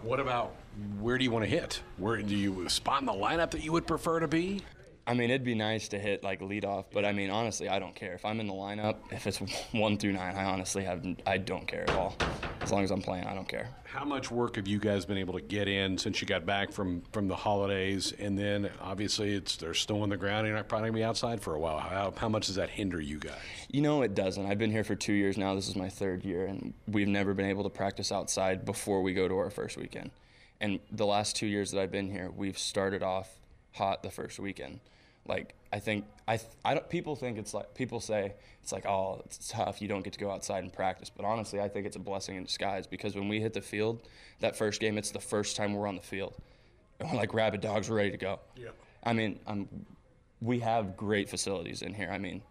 What 0.00 0.18
about 0.18 0.54
where 0.98 1.18
do 1.18 1.24
you 1.24 1.30
want 1.30 1.44
to 1.44 1.50
hit? 1.50 1.82
Where 1.98 2.16
do 2.22 2.34
you 2.34 2.66
spot 2.70 3.02
in 3.02 3.06
the 3.06 3.12
lineup 3.12 3.50
that 3.50 3.62
you 3.62 3.72
would 3.72 3.86
prefer 3.86 4.20
to 4.20 4.28
be? 4.28 4.62
I 5.10 5.14
mean, 5.14 5.28
it'd 5.30 5.42
be 5.42 5.56
nice 5.56 5.88
to 5.88 5.98
hit 5.98 6.22
like 6.22 6.40
lead 6.40 6.64
off, 6.64 6.84
but 6.92 7.04
I 7.04 7.10
mean, 7.10 7.30
honestly, 7.30 7.68
I 7.68 7.80
don't 7.80 7.96
care 7.96 8.14
if 8.14 8.24
I'm 8.24 8.38
in 8.38 8.46
the 8.46 8.54
lineup. 8.54 8.94
If 9.10 9.26
it's 9.26 9.38
one 9.72 9.98
through 9.98 10.12
nine, 10.12 10.36
I 10.36 10.44
honestly 10.44 10.84
have 10.84 11.04
I 11.26 11.36
don't 11.36 11.66
care 11.66 11.82
at 11.82 11.90
all. 11.90 12.16
As 12.60 12.70
long 12.70 12.84
as 12.84 12.92
I'm 12.92 13.02
playing, 13.02 13.24
I 13.24 13.34
don't 13.34 13.48
care. 13.48 13.70
How 13.82 14.04
much 14.04 14.30
work 14.30 14.54
have 14.54 14.68
you 14.68 14.78
guys 14.78 15.04
been 15.04 15.18
able 15.18 15.34
to 15.34 15.40
get 15.40 15.66
in 15.66 15.98
since 15.98 16.20
you 16.20 16.28
got 16.28 16.46
back 16.46 16.70
from 16.70 17.02
from 17.10 17.26
the 17.26 17.34
holidays? 17.34 18.14
And 18.20 18.38
then 18.38 18.70
obviously 18.80 19.34
it's 19.34 19.56
they're 19.56 19.74
snow 19.74 20.02
on 20.02 20.10
the 20.10 20.16
ground. 20.16 20.46
You're 20.46 20.54
not 20.54 20.68
probably 20.68 20.90
gonna 20.90 20.98
be 20.98 21.04
outside 21.04 21.42
for 21.42 21.56
a 21.56 21.58
while. 21.58 21.80
How, 21.80 22.14
how 22.16 22.28
much 22.28 22.46
does 22.46 22.54
that 22.54 22.70
hinder 22.70 23.00
you 23.00 23.18
guys? 23.18 23.40
You 23.68 23.80
know, 23.80 24.02
it 24.02 24.14
doesn't. 24.14 24.46
I've 24.46 24.58
been 24.58 24.70
here 24.70 24.84
for 24.84 24.94
two 24.94 25.14
years 25.14 25.36
now. 25.36 25.56
This 25.56 25.68
is 25.68 25.74
my 25.74 25.88
third 25.88 26.24
year, 26.24 26.46
and 26.46 26.72
we've 26.86 27.08
never 27.08 27.34
been 27.34 27.46
able 27.46 27.64
to 27.64 27.70
practice 27.70 28.12
outside 28.12 28.64
before 28.64 29.02
we 29.02 29.12
go 29.12 29.26
to 29.26 29.36
our 29.38 29.50
first 29.50 29.76
weekend. 29.76 30.12
And 30.60 30.78
the 30.92 31.06
last 31.06 31.34
two 31.34 31.48
years 31.48 31.72
that 31.72 31.80
I've 31.80 31.90
been 31.90 32.12
here, 32.12 32.30
we've 32.30 32.58
started 32.58 33.02
off 33.02 33.40
hot 33.72 34.04
the 34.04 34.10
first 34.10 34.38
weekend. 34.38 34.78
Like 35.26 35.54
I 35.72 35.78
think 35.78 36.06
I 36.26 36.40
I 36.64 36.74
don't 36.74 36.88
people 36.88 37.16
think 37.16 37.38
it's 37.38 37.54
like 37.54 37.74
people 37.74 38.00
say 38.00 38.34
it's 38.62 38.72
like 38.72 38.86
oh 38.86 39.22
it's 39.24 39.48
tough 39.48 39.80
you 39.80 39.88
don't 39.88 40.02
get 40.02 40.12
to 40.14 40.18
go 40.18 40.30
outside 40.30 40.64
and 40.64 40.72
practice 40.72 41.10
but 41.10 41.24
honestly 41.24 41.60
I 41.60 41.68
think 41.68 41.86
it's 41.86 41.96
a 41.96 42.00
blessing 42.00 42.36
in 42.36 42.44
disguise 42.44 42.86
because 42.86 43.14
when 43.14 43.28
we 43.28 43.40
hit 43.40 43.52
the 43.52 43.60
field 43.60 44.00
that 44.40 44.56
first 44.56 44.80
game 44.80 44.98
it's 44.98 45.10
the 45.10 45.20
first 45.20 45.56
time 45.56 45.74
we're 45.74 45.86
on 45.86 45.96
the 45.96 46.02
field 46.02 46.34
and 46.98 47.08
we're 47.12 47.16
like 47.16 47.34
rabid 47.34 47.60
dogs 47.60 47.88
we're 47.88 47.96
ready 47.96 48.10
to 48.10 48.16
go. 48.16 48.40
Yeah. 48.56 48.70
I 49.04 49.12
mean 49.12 49.38
I'm 49.46 49.68
we 50.40 50.60
have 50.60 50.96
great 50.96 51.28
facilities 51.28 51.82
in 51.82 51.94
here. 51.94 52.10
I 52.10 52.18
mean 52.18 52.42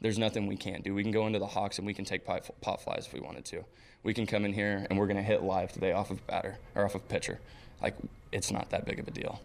there's 0.00 0.18
nothing 0.18 0.46
we 0.46 0.56
can't 0.56 0.84
do. 0.84 0.94
We 0.94 1.02
can 1.02 1.12
go 1.12 1.26
into 1.26 1.38
the 1.38 1.46
Hawks 1.46 1.78
and 1.78 1.86
we 1.86 1.94
can 1.94 2.04
take 2.04 2.24
pop, 2.24 2.44
pop 2.60 2.82
flies 2.82 3.06
if 3.06 3.14
we 3.14 3.20
wanted 3.20 3.44
to. 3.46 3.64
We 4.02 4.12
can 4.12 4.26
come 4.26 4.44
in 4.44 4.52
here 4.52 4.86
and 4.88 4.98
we're 4.98 5.06
going 5.06 5.16
to 5.16 5.22
hit 5.22 5.42
live 5.42 5.72
today 5.72 5.92
off 5.92 6.10
of 6.10 6.24
batter 6.26 6.58
or 6.74 6.84
off 6.84 6.94
of 6.94 7.08
pitcher. 7.08 7.40
Like 7.80 7.96
it's 8.30 8.50
not 8.50 8.70
that 8.70 8.84
big 8.84 8.98
of 8.98 9.08
a 9.08 9.10
deal. 9.10 9.40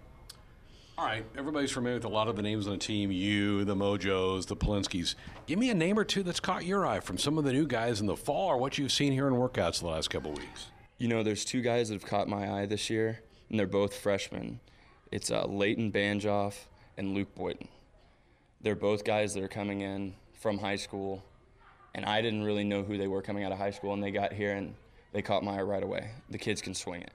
All 0.97 1.05
right, 1.05 1.25
everybody's 1.37 1.71
familiar 1.71 1.95
with 1.95 2.05
a 2.05 2.09
lot 2.09 2.27
of 2.27 2.35
the 2.35 2.41
names 2.41 2.67
on 2.67 2.73
the 2.73 2.77
team. 2.77 3.11
You, 3.11 3.63
the 3.63 3.75
Mojos, 3.75 4.45
the 4.45 4.55
Polinskis. 4.55 5.15
Give 5.47 5.57
me 5.57 5.69
a 5.69 5.73
name 5.73 5.97
or 5.97 6.03
two 6.03 6.21
that's 6.21 6.39
caught 6.39 6.65
your 6.65 6.85
eye 6.85 6.99
from 6.99 7.17
some 7.17 7.37
of 7.37 7.45
the 7.45 7.53
new 7.53 7.65
guys 7.65 8.01
in 8.01 8.07
the 8.07 8.15
fall, 8.15 8.49
or 8.49 8.57
what 8.57 8.77
you've 8.77 8.91
seen 8.91 9.13
here 9.13 9.27
in 9.27 9.33
workouts 9.33 9.79
the 9.79 9.87
last 9.87 10.09
couple 10.09 10.31
weeks. 10.31 10.67
You 10.97 11.07
know, 11.07 11.23
there's 11.23 11.45
two 11.45 11.61
guys 11.61 11.87
that 11.87 11.95
have 11.95 12.05
caught 12.05 12.27
my 12.27 12.51
eye 12.51 12.65
this 12.65 12.89
year, 12.89 13.21
and 13.49 13.57
they're 13.57 13.67
both 13.67 13.95
freshmen. 13.95 14.59
It's 15.11 15.31
uh, 15.31 15.45
Leighton 15.45 15.91
Banjoff 15.91 16.65
and 16.97 17.15
Luke 17.15 17.33
Boyton. 17.35 17.69
They're 18.59 18.75
both 18.75 19.03
guys 19.03 19.33
that 19.33 19.43
are 19.43 19.47
coming 19.47 19.81
in 19.81 20.13
from 20.33 20.59
high 20.59 20.75
school, 20.75 21.23
and 21.95 22.05
I 22.05 22.21
didn't 22.21 22.43
really 22.43 22.65
know 22.65 22.83
who 22.83 22.97
they 22.97 23.07
were 23.07 23.21
coming 23.21 23.43
out 23.45 23.53
of 23.53 23.57
high 23.57 23.71
school, 23.71 23.93
and 23.93 24.03
they 24.03 24.11
got 24.11 24.33
here 24.33 24.53
and 24.53 24.75
they 25.13 25.21
caught 25.21 25.43
my 25.43 25.57
eye 25.57 25.63
right 25.63 25.83
away. 25.83 26.11
The 26.29 26.37
kids 26.37 26.61
can 26.61 26.75
swing 26.75 27.01
it, 27.01 27.11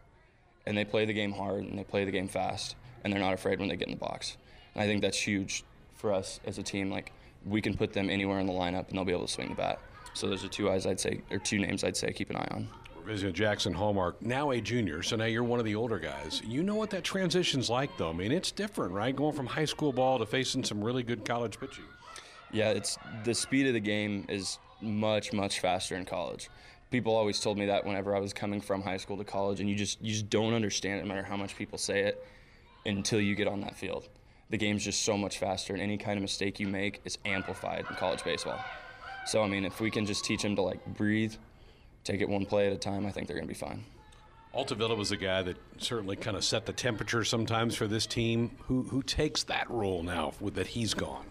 and 0.65 0.77
they 0.77 0.85
play 0.85 1.05
the 1.05 1.13
game 1.13 1.33
hard 1.33 1.63
and 1.65 1.79
they 1.79 1.85
play 1.85 2.05
the 2.05 2.11
game 2.11 2.27
fast 2.27 2.75
and 3.07 3.13
they're 3.13 3.21
not 3.21 3.35
afraid 3.35 3.61
when 3.61 3.69
they 3.69 3.77
get 3.77 3.87
in 3.87 3.95
the 3.95 4.01
box. 4.01 4.37
And 4.75 4.83
I 4.83 4.87
think 4.87 5.01
that's 5.01 5.17
huge 5.19 5.63
for 5.95 6.13
us 6.13 6.41
as 6.45 6.59
a 6.59 6.63
team. 6.63 6.91
Like 6.91 7.13
we 7.47 7.63
can 7.63 7.77
put 7.77 7.93
them 7.93 8.11
anywhere 8.11 8.41
in 8.41 8.47
the 8.47 8.53
lineup 8.53 8.89
and 8.89 8.99
they'll 8.99 9.05
be 9.05 9.13
able 9.13 9.27
to 9.27 9.33
swing 9.33 9.49
the 9.51 9.55
bat. 9.55 9.79
So 10.13 10.29
those 10.29 10.45
are 10.45 10.49
two 10.49 10.69
eyes 10.69 10.87
I'd 10.87 10.99
say, 10.99 11.21
or 11.31 11.39
two 11.39 11.61
names 11.61 11.85
I'd 11.85 11.97
say 11.97 12.13
keep 12.13 12.31
an 12.31 12.37
eye 12.37 12.49
on. 12.51 12.69
We're 12.97 13.05
visiting 13.05 13.33
Jaxon 13.33 13.75
Hallmark, 13.75 14.21
now 14.21 14.51
a 14.51 14.61
junior, 14.61 15.05
so 15.05 15.15
now 15.15 15.27
you're 15.27 15.45
one 15.45 15.61
of 15.61 15.65
the 15.65 15.77
older 15.77 16.01
guys. 16.01 16.43
You 16.45 16.65
know 16.65 16.75
what 16.75 16.91
that 16.91 17.05
transition's 17.05 17.71
like, 17.71 17.97
though. 17.97 18.11
I 18.11 18.13
mean, 18.13 18.33
it's 18.33 18.51
different, 18.51 18.93
right? 18.93 19.15
Going 19.15 19.37
from 19.37 19.47
high 19.47 19.67
school 19.67 19.93
ball 19.93 20.19
to 20.19 20.27
facing 20.27 20.65
some 20.65 20.83
really 20.83 21.05
good 21.05 21.25
college 21.25 21.61
pitching. 21.61 21.85
Yeah, 22.51 22.71
it's 22.71 22.99
the 23.23 23.35
speed 23.35 23.69
of 23.69 23.75
the 23.75 23.81
game 23.81 24.27
is 24.29 24.59
much 24.81 25.33
much 25.33 25.61
faster 25.61 25.95
in 25.95 26.05
college. 26.05 26.51
People 26.91 27.15
always 27.15 27.39
told 27.39 27.57
me 27.57 27.67
that 27.67 27.85
whenever 27.85 28.17
I 28.17 28.19
was 28.19 28.33
coming 28.33 28.61
from 28.61 28.83
high 28.83 28.97
school 28.97 29.17
to 29.19 29.25
college, 29.25 29.61
and 29.61 29.71
you 29.71 29.77
just 29.77 30.03
you 30.03 30.13
just 30.13 30.29
don't 30.29 30.55
understand 30.55 30.99
it, 30.99 31.03
no 31.05 31.15
matter 31.15 31.27
how 31.27 31.37
much 31.37 31.57
people 31.57 31.79
say 31.79 32.01
it 32.01 32.27
until 32.87 33.21
you 33.21 33.35
get 33.35 33.49
on 33.49 33.61
that 33.61 33.77
field. 33.77 34.09
The 34.49 34.57
game's 34.57 34.85
just 34.85 35.05
so 35.05 35.19
much 35.19 35.39
faster, 35.39 35.73
and 35.73 35.83
any 35.83 35.99
kind 35.99 36.17
of 36.17 36.23
mistake 36.23 36.61
you 36.61 36.69
make 36.69 37.01
is 37.05 37.19
amplified 37.25 37.85
in 37.91 37.97
college 37.97 38.23
baseball. 38.23 38.65
So, 39.27 39.43
I 39.43 39.49
mean, 39.49 39.65
if 39.65 39.81
we 39.81 39.91
can 39.91 40.07
just 40.07 40.25
teach 40.25 40.43
them 40.43 40.55
to 40.57 40.63
like 40.63 40.85
breathe, 40.87 41.35
take 42.05 42.21
it 42.21 42.29
one 42.29 42.47
play 42.47 42.69
at 42.69 42.73
a 42.73 42.79
time, 42.79 43.07
I 43.07 43.11
think 43.11 43.27
they're 43.27 43.37
going 43.37 43.49
to 43.49 43.53
be 43.53 43.59
fine. 43.59 43.85
Altavilla 44.55 44.95
was 44.95 45.11
a 45.11 45.17
guy 45.17 45.43
that 45.43 45.57
certainly 45.79 46.17
kind 46.17 46.37
of 46.37 46.45
set 46.45 46.65
the 46.65 46.73
temperature 46.73 47.25
sometimes 47.25 47.75
for 47.75 47.87
this 47.87 48.07
team. 48.07 48.53
Who 48.69 48.85
who 48.85 49.03
takes 49.03 49.43
that 49.45 49.69
role 49.69 50.03
now 50.03 50.33
with 50.41 50.55
that 50.55 50.69
he's 50.69 50.95
gone? 50.95 51.27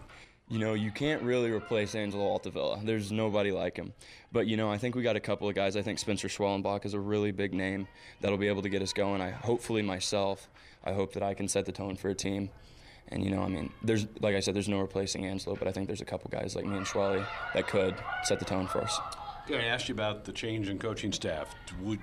You 0.48 0.60
know, 0.60 0.74
you 0.74 0.92
can't 0.92 1.22
really 1.22 1.50
replace 1.50 1.96
Angelo 1.96 2.24
Altavilla. 2.24 2.78
There's 2.84 3.10
nobody 3.10 3.50
like 3.50 3.76
him. 3.76 3.92
But, 4.30 4.46
you 4.46 4.56
know, 4.56 4.70
I 4.70 4.78
think 4.78 4.94
we 4.94 5.02
got 5.02 5.16
a 5.16 5.20
couple 5.20 5.48
of 5.48 5.56
guys. 5.56 5.76
I 5.76 5.82
think 5.82 5.98
Spencer 5.98 6.28
Schwellenbach 6.28 6.84
is 6.84 6.94
a 6.94 7.00
really 7.00 7.32
big 7.32 7.52
name 7.52 7.88
that'll 8.20 8.38
be 8.38 8.46
able 8.46 8.62
to 8.62 8.68
get 8.68 8.80
us 8.80 8.92
going. 8.92 9.20
I 9.20 9.30
hopefully 9.30 9.82
myself, 9.82 10.48
I 10.86 10.92
hope 10.92 11.12
that 11.14 11.22
I 11.22 11.34
can 11.34 11.48
set 11.48 11.66
the 11.66 11.72
tone 11.72 11.96
for 11.96 12.08
a 12.08 12.14
team. 12.14 12.50
And, 13.08 13.22
you 13.24 13.30
know, 13.30 13.42
I 13.42 13.48
mean, 13.48 13.72
there's, 13.82 14.06
like 14.20 14.34
I 14.34 14.40
said, 14.40 14.54
there's 14.54 14.68
no 14.68 14.80
replacing 14.80 15.26
Angelo, 15.26 15.56
but 15.56 15.68
I 15.68 15.72
think 15.72 15.86
there's 15.86 16.00
a 16.00 16.06
couple 16.06 16.30
guys 16.30 16.56
like 16.56 16.64
me 16.64 16.76
and 16.76 16.86
Schwelly 16.86 17.24
that 17.54 17.68
could 17.68 17.94
set 18.24 18.38
the 18.38 18.44
tone 18.44 18.66
for 18.66 18.80
us. 18.80 18.98
I 19.48 19.62
asked 19.62 19.88
you 19.88 19.94
about 19.94 20.24
the 20.24 20.32
change 20.32 20.68
in 20.68 20.76
coaching 20.76 21.12
staff. 21.12 21.54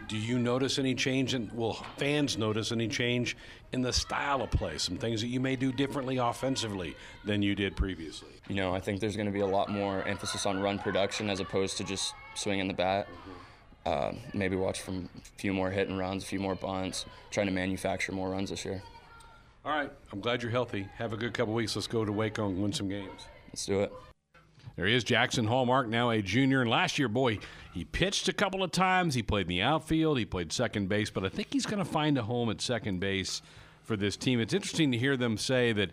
Do 0.08 0.18
you 0.18 0.40
notice 0.40 0.80
any 0.80 0.96
change 0.96 1.34
in, 1.34 1.52
will 1.54 1.74
fans 1.98 2.38
notice 2.38 2.72
any 2.72 2.88
change 2.88 3.36
in 3.74 3.82
the 3.82 3.92
style 3.92 4.42
of 4.42 4.52
play? 4.52 4.78
Some 4.78 4.96
things 4.96 5.20
that 5.20 5.28
you 5.28 5.42
may 5.42 5.58
do 5.58 5.74
differently 5.74 6.18
offensively 6.18 6.96
than 7.26 7.42
you 7.42 7.54
did 7.54 7.76
previously? 7.76 8.30
You 8.48 8.56
know, 8.56 8.74
I 8.74 8.80
think 8.80 9.02
there's 9.02 9.18
going 9.18 9.26
to 9.26 9.34
be 9.34 9.42
a 9.42 9.46
lot 9.46 9.70
more 9.70 10.08
emphasis 10.08 10.46
on 10.46 10.62
run 10.62 10.80
production 10.80 11.30
as 11.30 11.42
opposed 11.42 11.76
to 11.78 11.84
just 11.84 12.14
swinging 12.36 12.70
the 12.70 12.74
bat. 12.74 13.08
Mm-hmm. 13.08 13.32
Uh, 13.86 14.14
maybe 14.34 14.56
watch 14.56 14.82
from 14.82 15.10
a 15.18 15.40
few 15.40 15.54
more 15.54 15.70
hit 15.70 15.90
and 15.90 15.98
runs, 15.98 16.24
a 16.24 16.26
few 16.26 16.40
more 16.40 16.56
bunts, 16.56 17.06
trying 17.32 17.48
to 17.48 17.52
manufacture 17.52 18.14
more 18.14 18.30
runs 18.30 18.50
this 18.50 18.64
year. 18.64 18.82
All 19.66 19.72
right. 19.72 19.92
I'm 20.12 20.20
glad 20.20 20.42
you're 20.42 20.52
healthy. 20.52 20.88
Have 20.96 21.14
a 21.14 21.18
good 21.18 21.34
couple 21.34 21.54
weeks. 21.54 21.76
Let's 21.76 21.88
go 21.88 22.06
to 22.06 22.12
Waco 22.12 22.48
and 22.48 22.62
win 22.62 22.72
some 22.74 22.88
games. 22.88 23.28
Let's 23.50 23.66
do 23.66 23.82
it. 23.82 23.92
There 24.76 24.88
he 24.88 24.96
is, 24.96 25.04
Jaxon 25.04 25.48
Hallmark, 25.48 25.88
now 25.88 26.10
a 26.10 26.22
junior. 26.22 26.62
And 26.62 26.70
last 26.70 26.98
year, 26.98 27.08
boy, 27.08 27.40
he 27.74 27.86
pitched 27.86 28.28
a 28.28 28.34
couple 28.34 28.64
of 28.64 28.72
times. 28.72 29.14
He 29.14 29.22
played 29.22 29.46
in 29.46 29.50
the 29.50 29.62
outfield. 29.62 30.18
He 30.18 30.26
played 30.26 30.52
second 30.52 30.90
base. 30.90 31.10
But 31.12 31.26
I 31.26 31.30
think 31.30 31.50
he's 31.52 31.66
going 31.66 31.84
to 31.84 31.90
find 31.90 32.18
a 32.18 32.24
home 32.24 32.50
at 32.50 32.60
second 32.60 33.00
base 33.00 33.42
for 33.84 33.96
this 33.96 34.18
team. 34.18 34.40
It's 34.40 34.54
interesting 34.54 34.92
to 34.92 34.98
hear 34.98 35.16
them 35.16 35.38
say 35.38 35.74
that 35.74 35.92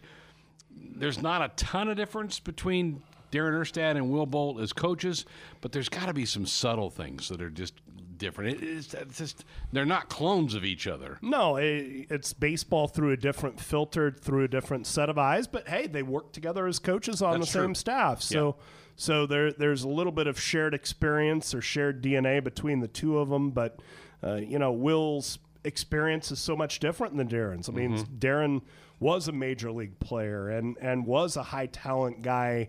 there's 0.97 1.21
not 1.21 1.43
a 1.43 1.49
ton 1.57 1.89
of 1.89 1.97
difference 1.97 2.41
between 2.41 3.03
Darren 3.31 3.53
Erstad 3.53 3.97
and 3.97 4.11
Will 4.11 4.27
Bolt 4.27 4.61
as 4.61 4.73
coaches, 4.73 5.25
but 5.61 5.73
there's 5.73 5.89
got 5.89 6.07
to 6.07 6.15
be 6.15 6.25
some 6.27 6.47
subtle 6.47 6.91
things 6.91 7.29
that 7.29 7.41
are 7.41 7.51
just 7.51 7.75
different. 8.19 8.63
It, 8.63 8.67
it's, 8.69 8.95
it's, 8.95 9.19
just 9.19 9.45
they're 9.73 9.85
not 9.87 10.09
clones 10.09 10.55
of 10.55 10.65
each 10.65 10.87
other. 10.87 11.19
No, 11.23 11.57
it, 11.57 12.07
it's 12.11 12.33
baseball 12.33 12.87
through 12.87 13.13
a 13.13 13.17
different 13.17 13.59
filter, 13.59 14.11
through 14.11 14.45
a 14.45 14.49
different 14.49 14.87
set 14.87 15.09
of 15.09 15.19
eyes. 15.19 15.47
But 15.47 15.69
hey, 15.69 15.87
they 15.87 16.03
work 16.03 16.33
together 16.33 16.67
as 16.67 16.79
coaches 16.79 17.23
on 17.23 17.41
That's 17.41 17.53
the 17.53 17.59
true. 17.59 17.67
same 17.69 17.75
staff, 17.75 18.23
so 18.23 18.57
Yeah. 18.59 18.65
so 18.97 19.27
there 19.27 19.53
there's 19.53 19.83
a 19.83 19.89
little 19.89 20.13
bit 20.13 20.27
of 20.27 20.39
shared 20.39 20.75
experience 20.75 21.55
or 21.55 21.61
shared 21.61 22.03
DNA 22.03 22.45
between 22.45 22.81
the 22.81 22.89
two 22.89 23.19
of 23.19 23.29
them. 23.31 23.51
But 23.51 23.81
uh, 24.23 24.35
you 24.37 24.59
know, 24.59 24.71
Will's 24.73 25.39
experience 25.65 26.31
is 26.31 26.39
so 26.39 26.57
much 26.57 26.79
different 26.79 27.17
than 27.17 27.29
Darren's. 27.29 27.69
I 27.69 27.73
mean, 27.73 27.97
Darren 28.19 28.63
was 28.99 29.29
a 29.29 29.33
major 29.33 29.73
league 29.73 29.99
player 29.99 30.51
and 30.51 30.77
and 30.81 31.07
was 31.07 31.37
a 31.37 31.43
high 31.43 31.67
talent 31.67 32.21
guy 32.23 32.69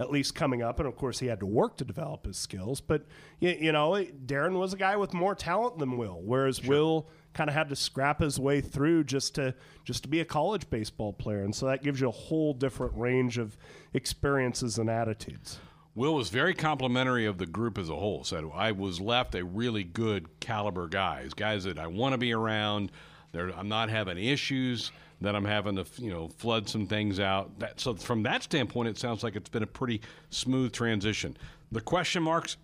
at 0.00 0.10
least 0.10 0.34
coming 0.34 0.62
up. 0.62 0.80
And 0.80 0.88
of 0.88 0.96
course, 0.96 1.18
he 1.18 1.26
had 1.26 1.40
to 1.40 1.46
work 1.46 1.76
to 1.76 1.84
develop 1.84 2.26
his 2.26 2.38
skills. 2.38 2.80
But, 2.80 3.04
you, 3.38 3.50
you 3.50 3.72
know, 3.72 3.90
Darren 4.26 4.58
was 4.58 4.72
a 4.72 4.76
guy 4.76 4.96
with 4.96 5.12
more 5.12 5.34
talent 5.34 5.78
than 5.78 5.98
Will, 5.98 6.20
whereas 6.24 6.64
Will 6.64 7.06
kind 7.34 7.48
of 7.48 7.54
had 7.54 7.68
to 7.68 7.76
scrap 7.76 8.20
his 8.20 8.40
way 8.40 8.60
through 8.60 9.04
just 9.04 9.36
to 9.36 9.54
just 9.84 10.02
to 10.02 10.08
be 10.08 10.20
a 10.20 10.24
college 10.24 10.68
baseball 10.70 11.12
player. 11.12 11.44
And 11.44 11.54
so 11.54 11.66
that 11.66 11.82
gives 11.82 12.00
you 12.00 12.08
a 12.08 12.12
whole 12.12 12.54
different 12.54 12.94
range 12.96 13.38
of 13.38 13.56
experiences 13.92 14.78
and 14.78 14.88
attitudes. 14.88 15.60
Will 15.94 16.14
was 16.14 16.30
very 16.30 16.54
complimentary 16.54 17.26
of 17.26 17.38
the 17.38 17.46
group 17.46 17.76
as 17.76 17.90
a 17.90 17.96
whole. 17.96 18.24
Said 18.24 18.44
I 18.54 18.72
was 18.72 19.00
left 19.00 19.34
a 19.34 19.44
really 19.44 19.84
good 19.84 20.40
caliber 20.40 20.88
guys, 20.88 21.34
guys 21.34 21.64
that 21.64 21.78
I 21.78 21.88
want 21.88 22.14
to 22.14 22.18
be 22.18 22.32
around. 22.32 22.90
They're, 23.32 23.50
I'm 23.50 23.68
not 23.68 23.90
having 23.90 24.16
issues 24.18 24.90
that 25.20 25.36
I'm 25.36 25.44
having 25.44 25.76
to 25.76 25.84
you 25.98 26.10
know 26.10 26.28
flood 26.28 26.68
some 26.68 26.86
things 26.86 27.20
out. 27.20 27.58
That, 27.58 27.80
so 27.80 27.94
from 27.94 28.22
that 28.24 28.42
standpoint, 28.42 28.88
it 28.88 28.98
sounds 28.98 29.22
like 29.22 29.36
it's 29.36 29.48
been 29.48 29.62
a 29.62 29.66
pretty 29.68 30.00
smooth 30.30 30.72
transition. 30.72 31.36
The 31.72 31.80
question 31.80 32.22
marks, 32.22 32.56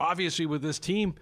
obviously, 0.00 0.46
with 0.46 0.62
this 0.62 0.78
team, 0.78 1.14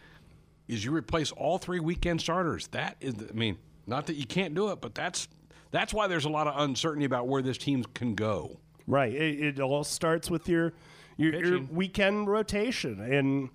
is 0.68 0.84
you 0.84 0.92
replace 0.92 1.32
all 1.32 1.58
three 1.58 1.80
weekend 1.80 2.20
starters. 2.20 2.68
That 2.68 2.96
is, 3.00 3.14
I 3.14 3.32
mean, 3.32 3.58
not 3.86 4.06
that 4.06 4.16
you 4.16 4.26
can't 4.26 4.54
do 4.54 4.70
it, 4.70 4.80
but 4.80 4.94
that's 4.94 5.28
that's 5.70 5.92
why 5.92 6.06
there's 6.06 6.24
a 6.24 6.30
lot 6.30 6.46
of 6.46 6.54
uncertainty 6.58 7.04
about 7.04 7.28
where 7.28 7.42
this 7.42 7.58
team 7.58 7.84
can 7.94 8.14
go. 8.14 8.58
Right. 8.86 9.12
It, 9.12 9.58
it 9.58 9.60
all 9.60 9.84
starts 9.84 10.30
with 10.30 10.48
your 10.48 10.72
your, 11.16 11.34
your 11.34 11.60
weekend 11.62 12.28
rotation, 12.28 13.00
and 13.00 13.50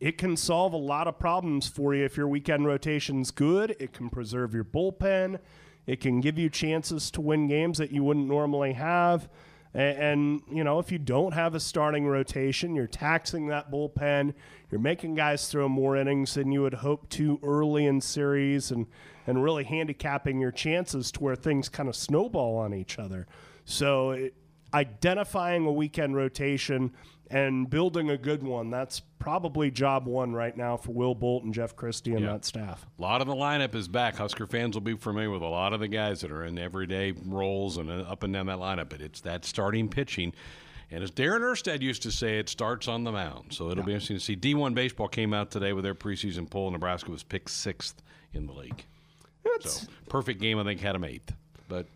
it 0.00 0.18
can 0.18 0.36
solve 0.36 0.72
a 0.72 0.78
lot 0.78 1.06
of 1.06 1.18
problems 1.18 1.68
for 1.68 1.94
you 1.94 2.04
if 2.04 2.16
your 2.16 2.26
weekend 2.26 2.66
rotation's 2.66 3.30
good. 3.30 3.76
It 3.78 3.92
can 3.92 4.10
preserve 4.10 4.54
your 4.54 4.64
bullpen. 4.64 5.38
It 5.86 6.00
can 6.00 6.20
give 6.20 6.38
you 6.38 6.48
chances 6.48 7.10
to 7.12 7.20
win 7.20 7.48
games 7.48 7.78
that 7.78 7.90
you 7.90 8.04
wouldn't 8.04 8.28
normally 8.28 8.74
have. 8.74 9.28
And, 9.74 10.42
you 10.52 10.64
know, 10.64 10.78
if 10.78 10.92
you 10.92 10.98
don't 10.98 11.32
have 11.32 11.54
a 11.54 11.60
starting 11.60 12.06
rotation, 12.06 12.74
you're 12.74 12.86
taxing 12.86 13.46
that 13.48 13.70
bullpen. 13.70 14.34
You're 14.70 14.80
making 14.80 15.14
guys 15.14 15.48
throw 15.48 15.68
more 15.68 15.96
innings 15.96 16.34
than 16.34 16.52
you 16.52 16.62
would 16.62 16.74
hope 16.74 17.08
to 17.10 17.40
early 17.42 17.86
in 17.86 18.00
series 18.00 18.70
and, 18.70 18.86
and 19.26 19.42
really 19.42 19.64
handicapping 19.64 20.40
your 20.40 20.50
chances 20.50 21.10
to 21.12 21.20
where 21.20 21.36
things 21.36 21.70
kind 21.70 21.88
of 21.88 21.96
snowball 21.96 22.58
on 22.58 22.74
each 22.74 22.98
other. 22.98 23.26
So, 23.64 24.10
it, 24.10 24.34
identifying 24.74 25.66
a 25.66 25.72
weekend 25.72 26.16
rotation 26.16 26.92
and 27.32 27.68
building 27.68 28.10
a 28.10 28.18
good 28.18 28.42
one. 28.42 28.70
That's 28.70 29.00
probably 29.18 29.70
job 29.70 30.06
one 30.06 30.34
right 30.34 30.54
now 30.54 30.76
for 30.76 30.92
Will 30.92 31.14
Bolt 31.14 31.44
and 31.44 31.54
Jeff 31.54 31.74
Christy 31.74 32.12
and 32.12 32.20
yeah. 32.20 32.32
that 32.32 32.44
staff. 32.44 32.86
A 32.98 33.02
lot 33.02 33.22
of 33.22 33.26
the 33.26 33.34
lineup 33.34 33.74
is 33.74 33.88
back. 33.88 34.16
Husker 34.16 34.46
fans 34.46 34.76
will 34.76 34.82
be 34.82 34.94
familiar 34.94 35.30
with 35.30 35.42
a 35.42 35.48
lot 35.48 35.72
of 35.72 35.80
the 35.80 35.88
guys 35.88 36.20
that 36.20 36.30
are 36.30 36.44
in 36.44 36.58
everyday 36.58 37.12
roles 37.12 37.78
and 37.78 37.90
uh, 37.90 38.02
up 38.02 38.22
and 38.22 38.34
down 38.34 38.46
that 38.46 38.58
lineup. 38.58 38.90
But 38.90 39.00
it's 39.00 39.22
that 39.22 39.46
starting 39.46 39.88
pitching. 39.88 40.34
And 40.90 41.02
as 41.02 41.10
Darren 41.10 41.40
Erstad 41.40 41.80
used 41.80 42.02
to 42.02 42.12
say, 42.12 42.38
it 42.38 42.50
starts 42.50 42.86
on 42.86 43.02
the 43.02 43.12
mound. 43.12 43.54
So 43.54 43.70
it'll 43.70 43.78
yeah. 43.78 43.86
be 43.86 43.92
interesting 43.94 44.18
to 44.18 44.22
see. 44.22 44.36
D1 44.36 44.74
Baseball 44.74 45.08
came 45.08 45.32
out 45.32 45.50
today 45.50 45.72
with 45.72 45.84
their 45.84 45.94
preseason 45.94 46.48
poll. 46.48 46.70
Nebraska 46.70 47.10
was 47.10 47.22
picked 47.22 47.50
sixth 47.50 48.02
in 48.34 48.46
the 48.46 48.52
league. 48.52 48.84
It's, 49.44 49.82
so 49.82 49.86
perfect 50.10 50.38
game, 50.38 50.58
I 50.58 50.64
think, 50.64 50.80
had 50.80 50.94
them 50.94 51.04
eighth. 51.04 51.32
But 51.66 51.86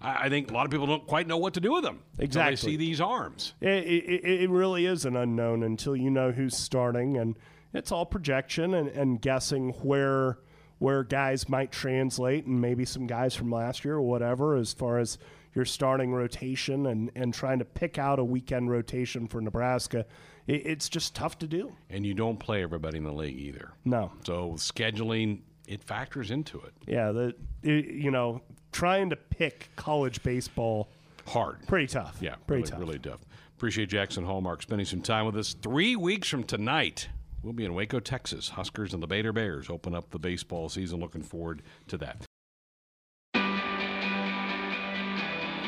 I, 0.00 0.28
think 0.28 0.50
a 0.50 0.54
lot 0.54 0.64
of 0.64 0.70
people 0.70 0.86
don't 0.86 1.06
quite 1.06 1.26
know 1.26 1.36
what 1.36 1.54
to 1.54 1.60
do 1.60 1.72
with 1.72 1.84
them. 1.84 2.00
Exactly. 2.18 2.52
They 2.52 2.56
see 2.56 2.76
these 2.76 3.00
arms. 3.00 3.54
It, 3.60 3.68
it, 3.68 4.24
it, 4.42 4.50
really 4.50 4.86
is 4.86 5.04
an 5.04 5.14
unknown 5.16 5.62
until 5.62 5.94
you 5.94 6.10
know 6.10 6.32
who's 6.32 6.56
starting, 6.56 7.18
and 7.18 7.38
it's 7.74 7.92
all 7.92 8.06
projection 8.06 8.74
and, 8.74 8.88
and 8.88 9.20
guessing 9.20 9.70
where 9.82 10.38
where 10.78 11.04
guys 11.04 11.46
might 11.48 11.70
translate, 11.70 12.46
and 12.46 12.58
maybe 12.58 12.86
some 12.86 13.06
guys 13.06 13.34
from 13.34 13.50
last 13.50 13.84
year 13.84 13.96
or 13.96 14.02
whatever, 14.02 14.56
as 14.56 14.72
far 14.72 14.98
as 14.98 15.18
your 15.54 15.66
starting 15.66 16.12
rotation 16.12 16.86
and, 16.86 17.10
and 17.14 17.34
trying 17.34 17.58
to 17.58 17.64
pick 17.66 17.98
out 17.98 18.18
a 18.18 18.24
weekend 18.24 18.70
rotation 18.70 19.26
for 19.26 19.42
Nebraska. 19.42 20.06
It, 20.46 20.66
it's 20.66 20.88
just 20.88 21.14
tough 21.14 21.38
to 21.40 21.46
do. 21.46 21.76
And 21.90 22.06
you 22.06 22.14
don't 22.14 22.38
play 22.38 22.62
everybody 22.62 22.96
in 22.96 23.04
the 23.04 23.12
league 23.12 23.38
either. 23.38 23.72
No. 23.84 24.12
So 24.24 24.52
scheduling 24.56 25.40
it 25.66 25.84
factors 25.84 26.30
into 26.30 26.58
it. 26.60 26.72
Yeah, 26.86 27.12
the 27.12 27.34
it, 27.62 27.86
you 27.86 28.10
know 28.10 28.40
trying 28.72 29.10
to 29.10 29.16
pick 29.16 29.70
college 29.76 30.22
baseball 30.22 30.88
hard, 31.26 31.66
pretty 31.66 31.86
tough. 31.86 32.18
Yeah, 32.20 32.36
pretty 32.46 32.62
really, 32.62 32.70
tough. 32.70 32.80
Really 32.80 32.98
tough. 32.98 33.20
Appreciate 33.56 33.90
Jaxon 33.90 34.24
Hallmark 34.24 34.62
spending 34.62 34.86
some 34.86 35.02
time 35.02 35.26
with 35.26 35.36
us. 35.36 35.54
Three 35.54 35.94
weeks 35.94 36.28
from 36.28 36.44
tonight, 36.44 37.08
we'll 37.42 37.52
be 37.52 37.64
in 37.64 37.74
Waco, 37.74 38.00
Texas. 38.00 38.50
Huskers 38.50 38.94
and 38.94 39.02
the 39.02 39.06
Baylor 39.06 39.32
Bears 39.32 39.68
open 39.68 39.94
up 39.94 40.10
the 40.10 40.18
baseball 40.18 40.68
season. 40.68 40.98
Looking 40.98 41.22
forward 41.22 41.62
to 41.88 41.98
that. 41.98 42.24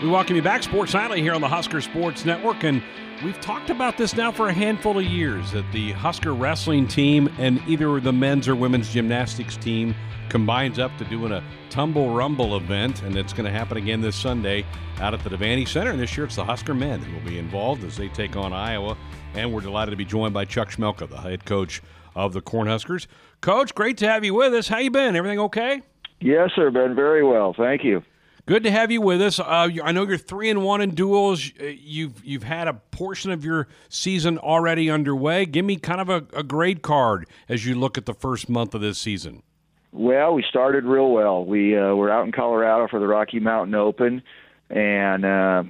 We 0.02 0.08
welcome 0.08 0.34
you 0.34 0.42
back, 0.42 0.64
Sports 0.64 0.94
Nightly, 0.94 1.20
here 1.20 1.32
on 1.32 1.40
the 1.40 1.48
Husker 1.48 1.80
Sports 1.80 2.24
Network. 2.24 2.64
And 2.64 2.82
we've 3.24 3.40
talked 3.40 3.70
about 3.70 3.96
this 3.96 4.16
now 4.16 4.32
for 4.32 4.48
a 4.48 4.52
handful 4.52 4.98
of 4.98 5.04
years 5.04 5.52
that 5.52 5.70
the 5.72 5.92
Husker 5.92 6.34
wrestling 6.34 6.88
team 6.88 7.32
and 7.38 7.62
either 7.68 8.00
the 8.00 8.12
men's 8.12 8.48
or 8.48 8.56
women's 8.56 8.92
gymnastics 8.92 9.56
team 9.56 9.94
combines 10.28 10.78
up 10.78 10.96
to 10.98 11.04
doing 11.04 11.32
a 11.32 11.44
Tumble 11.70 12.14
Rumble 12.14 12.56
event, 12.56 13.02
and 13.02 13.16
it's 13.16 13.32
going 13.32 13.44
to 13.44 13.50
happen 13.50 13.76
again 13.76 14.00
this 14.00 14.16
Sunday 14.16 14.64
out 14.98 15.14
at 15.14 15.22
the 15.22 15.30
Devaney 15.30 15.66
Center. 15.66 15.90
And 15.90 16.00
this 16.00 16.16
year 16.16 16.26
it's 16.26 16.36
the 16.36 16.44
Husker 16.44 16.74
men 16.74 17.00
that 17.00 17.12
will 17.12 17.28
be 17.28 17.38
involved 17.38 17.84
as 17.84 17.96
they 17.96 18.08
take 18.08 18.36
on 18.36 18.52
Iowa. 18.52 18.96
And 19.34 19.52
we're 19.52 19.60
delighted 19.60 19.90
to 19.92 19.96
be 19.96 20.04
joined 20.04 20.34
by 20.34 20.44
Chuck 20.44 20.70
Chmelka, 20.70 21.08
the 21.08 21.20
head 21.20 21.44
coach 21.44 21.82
of 22.14 22.32
the 22.32 22.42
Cornhuskers. 22.42 23.06
Coach, 23.40 23.74
great 23.74 23.98
to 23.98 24.08
have 24.08 24.24
you 24.24 24.34
with 24.34 24.52
us. 24.54 24.68
How 24.68 24.78
you 24.78 24.90
been? 24.90 25.16
Everything 25.16 25.38
okay? 25.40 25.82
Yes, 26.20 26.50
sir. 26.54 26.70
Been 26.70 26.94
very 26.94 27.24
well. 27.24 27.54
Thank 27.56 27.84
you. 27.84 28.02
Good 28.44 28.64
to 28.64 28.72
have 28.72 28.90
you 28.90 29.00
with 29.00 29.22
us. 29.22 29.38
Uh, 29.38 29.68
I 29.84 29.92
know 29.92 30.04
you're 30.04 30.18
three 30.18 30.50
and 30.50 30.64
one 30.64 30.80
in 30.80 30.92
duals. 30.92 31.52
Uh, 31.60 31.76
you've 31.80 32.24
you've 32.24 32.42
had 32.42 32.66
a 32.66 32.74
portion 32.74 33.30
of 33.30 33.44
your 33.44 33.68
season 33.88 34.36
already 34.36 34.90
underway. 34.90 35.46
Give 35.46 35.64
me 35.64 35.76
kind 35.76 36.00
of 36.00 36.08
a, 36.08 36.26
a 36.36 36.42
grade 36.42 36.82
card 36.82 37.28
as 37.48 37.64
you 37.64 37.76
look 37.76 37.96
at 37.96 38.06
the 38.06 38.14
first 38.14 38.48
month 38.48 38.74
of 38.74 38.80
this 38.80 38.98
season. 38.98 39.44
Well, 39.92 40.34
we 40.34 40.44
started 40.48 40.84
real 40.84 41.12
well. 41.12 41.44
We 41.44 41.78
uh, 41.78 41.94
were 41.94 42.10
out 42.10 42.24
in 42.26 42.32
Colorado 42.32 42.88
for 42.88 42.98
the 42.98 43.06
Rocky 43.06 43.38
Mountain 43.38 43.76
Open, 43.76 44.22
and 44.70 45.24
uh, 45.24 45.62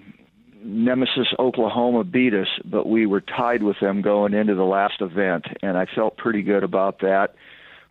Nemesis 0.65 1.27
Oklahoma 1.39 2.05
beat 2.05 2.33
us, 2.33 2.49
but 2.65 2.89
we 2.89 3.05
were 3.05 3.21
tied 3.21 3.63
with 3.63 3.77
them 3.81 4.01
going 4.01 4.33
into 4.33 4.55
the 4.55 4.63
last 4.63 5.01
event, 5.01 5.45
and 5.61 5.77
I 5.77 5.87
felt 5.95 6.17
pretty 6.17 6.43
good 6.43 6.63
about 6.63 7.01
that. 7.01 7.35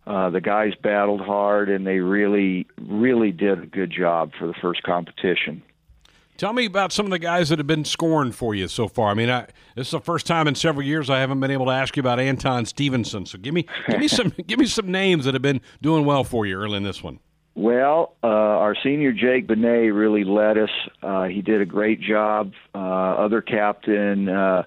Uh, 0.07 0.29
the 0.29 0.41
guys 0.41 0.73
battled 0.81 1.21
hard, 1.21 1.69
and 1.69 1.85
they 1.85 1.99
really, 1.99 2.67
really 2.81 3.31
did 3.31 3.61
a 3.61 3.65
good 3.67 3.91
job 3.91 4.31
for 4.37 4.47
the 4.47 4.53
first 4.61 4.81
competition. 4.83 5.61
Tell 6.37 6.53
me 6.53 6.65
about 6.65 6.91
some 6.91 7.05
of 7.05 7.11
the 7.11 7.19
guys 7.19 7.49
that 7.49 7.59
have 7.59 7.67
been 7.67 7.85
scoring 7.85 8.31
for 8.31 8.55
you 8.55 8.67
so 8.67 8.87
far. 8.87 9.11
I 9.11 9.13
mean, 9.13 9.29
I, 9.29 9.45
this 9.75 9.87
is 9.87 9.91
the 9.91 9.99
first 9.99 10.25
time 10.25 10.47
in 10.47 10.55
several 10.55 10.83
years 10.83 11.07
I 11.07 11.19
haven't 11.19 11.39
been 11.39 11.51
able 11.51 11.67
to 11.67 11.71
ask 11.71 11.95
you 11.95 11.99
about 11.99 12.19
Anton 12.19 12.65
Stephenson. 12.65 13.27
So 13.27 13.37
give 13.37 13.53
me, 13.53 13.67
give 13.87 13.99
me 13.99 14.07
some, 14.07 14.33
give 14.47 14.57
me 14.57 14.65
some 14.65 14.89
names 14.89 15.25
that 15.25 15.35
have 15.35 15.43
been 15.43 15.61
doing 15.83 16.03
well 16.03 16.23
for 16.23 16.47
you 16.47 16.57
early 16.57 16.77
in 16.77 16.83
this 16.83 17.03
one. 17.03 17.19
Well, 17.53 18.15
uh, 18.23 18.27
our 18.27 18.75
senior 18.81 19.11
Jake 19.11 19.45
Benet 19.45 19.91
really 19.91 20.23
led 20.23 20.57
us. 20.57 20.69
Uh, 21.03 21.25
he 21.25 21.43
did 21.43 21.61
a 21.61 21.65
great 21.65 22.01
job. 22.01 22.53
Uh, 22.73 22.77
other 22.79 23.41
captain 23.41 24.29
uh, 24.29 24.63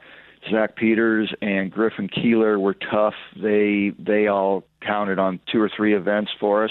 Zach 0.50 0.76
Peters 0.76 1.32
and 1.40 1.70
Griffin 1.70 2.08
Keeler 2.08 2.58
were 2.58 2.74
tough. 2.74 3.14
They 3.36 3.92
they 3.98 4.26
all 4.26 4.64
counted 4.84 5.18
on 5.18 5.40
two 5.50 5.60
or 5.60 5.70
three 5.74 5.94
events 5.94 6.30
for 6.38 6.64
us. 6.64 6.70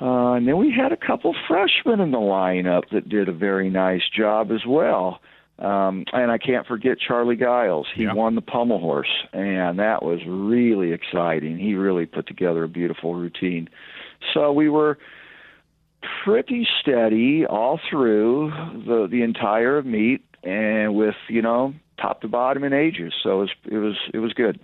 Uh, 0.00 0.32
and 0.32 0.48
then 0.48 0.56
we 0.56 0.72
had 0.76 0.92
a 0.92 0.96
couple 0.96 1.34
freshmen 1.46 2.00
in 2.00 2.10
the 2.10 2.18
lineup 2.18 2.82
that 2.92 3.08
did 3.08 3.28
a 3.28 3.32
very 3.32 3.70
nice 3.70 4.02
job 4.16 4.50
as 4.50 4.66
well. 4.66 5.20
Um, 5.58 6.06
and 6.12 6.30
I 6.32 6.38
can't 6.38 6.66
forget 6.66 6.98
Charlie 6.98 7.36
Giles. 7.36 7.86
He 7.94 8.04
yeah. 8.04 8.14
won 8.14 8.34
the 8.34 8.40
pommel 8.40 8.80
horse, 8.80 9.10
and 9.32 9.78
that 9.78 10.02
was 10.02 10.18
really 10.26 10.92
exciting. 10.92 11.58
He 11.58 11.74
really 11.74 12.06
put 12.06 12.26
together 12.26 12.64
a 12.64 12.68
beautiful 12.68 13.14
routine. 13.14 13.68
So 14.34 14.52
we 14.52 14.68
were 14.68 14.98
pretty 16.24 16.66
steady 16.80 17.46
all 17.46 17.78
through 17.88 18.50
the 18.86 19.06
the 19.08 19.22
entire 19.22 19.82
meet, 19.82 20.24
and 20.42 20.96
with 20.96 21.14
you 21.28 21.42
know 21.42 21.74
top 22.00 22.22
to 22.22 22.28
bottom 22.28 22.64
in 22.64 22.72
ages. 22.72 23.12
So 23.22 23.30
it 23.30 23.40
was 23.40 23.50
it 23.70 23.76
was 23.76 23.96
it 24.14 24.18
was 24.18 24.32
good. 24.32 24.58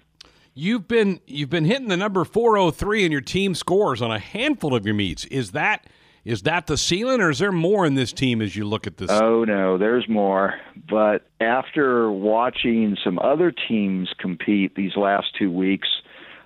You've 0.58 0.88
been 0.88 1.20
you've 1.24 1.50
been 1.50 1.66
hitting 1.66 1.86
the 1.86 1.96
number 1.96 2.24
403 2.24 3.04
in 3.04 3.12
your 3.12 3.20
team 3.20 3.54
scores 3.54 4.02
on 4.02 4.10
a 4.10 4.18
handful 4.18 4.74
of 4.74 4.84
your 4.84 4.94
meets. 4.96 5.24
Is 5.26 5.52
that 5.52 5.86
is 6.24 6.42
that 6.42 6.66
the 6.66 6.76
ceiling, 6.76 7.20
or 7.20 7.30
is 7.30 7.38
there 7.38 7.52
more 7.52 7.86
in 7.86 7.94
this 7.94 8.12
team 8.12 8.42
as 8.42 8.56
you 8.56 8.64
look 8.64 8.88
at 8.88 8.96
this? 8.96 9.08
Oh 9.08 9.44
no, 9.44 9.78
there's 9.78 10.08
more. 10.08 10.54
But 10.90 11.28
after 11.40 12.10
watching 12.10 12.96
some 13.04 13.20
other 13.20 13.52
teams 13.52 14.12
compete 14.18 14.74
these 14.74 14.96
last 14.96 15.28
two 15.38 15.52
weeks, 15.52 15.86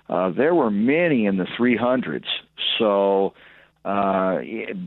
uh, 0.09 0.29
there 0.29 0.53
were 0.53 0.69
many 0.69 1.25
in 1.25 1.37
the 1.37 1.47
300s. 1.59 2.27
So 2.77 3.33
uh, 3.83 4.41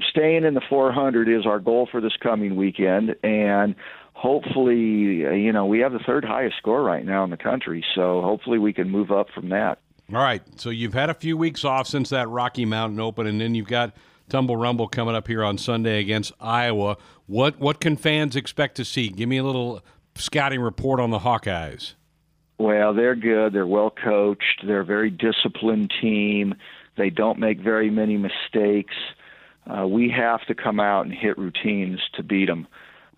staying 0.09 0.45
in 0.45 0.55
the 0.55 0.63
400 0.69 1.29
is 1.29 1.47
our 1.47 1.59
goal 1.59 1.89
for 1.91 2.01
this 2.01 2.17
coming 2.23 2.55
weekend, 2.55 3.17
and 3.25 3.75
hopefully, 4.17 5.27
uh, 5.27 5.31
you 5.31 5.53
know, 5.53 5.67
we 5.67 5.81
have 5.81 5.93
the 5.93 5.99
third 6.01 6.25
highest 6.25 6.57
score 6.57 6.83
right 6.83 7.05
now 7.05 7.23
in 7.23 7.31
the 7.31 7.37
country. 7.37 7.85
So 7.95 8.23
hopefully, 8.23 8.59
we 8.59 8.73
can 8.73 8.91
move 8.91 9.13
up 9.13 9.29
from 9.35 9.51
that. 9.51 9.79
All 10.13 10.21
right. 10.21 10.43
So 10.57 10.71
you've 10.71 10.95
had 10.95 11.11
a 11.11 11.15
few 11.15 11.37
weeks 11.37 11.65
off 11.65 11.87
since 11.87 12.11
that 12.11 12.29
Rocky 12.29 12.65
Mountain 12.65 12.99
Open, 12.99 13.27
and 13.27 13.41
then 13.41 13.55
you've 13.55 13.69
got 13.69 13.93
Tumble 14.29 14.57
Rumble 14.57 14.89
coming 14.89 15.15
up 15.15 15.29
here 15.29 15.45
on 15.45 15.59
Sunday 15.59 16.01
against 16.01 16.33
Iowa. 16.41 16.97
What 17.27 17.59
what 17.61 17.81
can 17.81 17.97
fans 17.97 18.37
expect 18.37 18.77
to 18.77 18.85
see? 18.85 19.09
Give 19.09 19.29
me 19.29 19.37
a 19.37 19.45
little 19.45 19.85
scouting 20.15 20.61
report 20.61 20.99
on 20.99 21.11
the 21.11 21.19
Hawkeyes. 21.19 21.95
Well, 22.59 22.95
they're 22.95 23.15
good. 23.15 23.53
They're 23.53 23.67
well 23.67 23.91
coached. 23.91 24.65
They're 24.67 24.81
a 24.81 24.85
very 24.85 25.11
disciplined 25.11 25.93
team. 26.01 26.55
They 26.97 27.11
don't 27.11 27.39
make 27.39 27.61
very 27.61 27.91
many 27.91 28.17
mistakes. 28.17 28.95
Uh, 29.67 29.87
we 29.87 30.09
have 30.09 30.47
to 30.47 30.55
come 30.55 30.81
out 30.81 31.05
and 31.05 31.15
hit 31.15 31.37
routines 31.37 32.01
to 32.15 32.23
beat 32.23 32.47
them. 32.47 32.67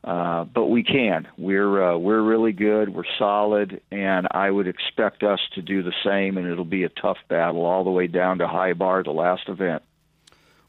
Uh, 0.04 0.44
but 0.44 0.66
we 0.66 0.82
can. 0.84 1.26
We're 1.36 1.92
uh, 1.92 1.98
we're 1.98 2.22
really 2.22 2.52
good. 2.52 2.94
We're 2.94 3.02
solid, 3.18 3.80
and 3.90 4.28
I 4.30 4.50
would 4.50 4.68
expect 4.68 5.22
us 5.22 5.40
to 5.54 5.62
do 5.62 5.82
the 5.82 5.92
same. 6.04 6.38
And 6.38 6.46
it'll 6.46 6.64
be 6.64 6.84
a 6.84 6.88
tough 6.88 7.18
battle 7.28 7.66
all 7.66 7.84
the 7.84 7.90
way 7.90 8.06
down 8.06 8.38
to 8.38 8.48
high 8.48 8.74
bar, 8.74 9.02
the 9.02 9.10
last 9.10 9.48
event. 9.48 9.82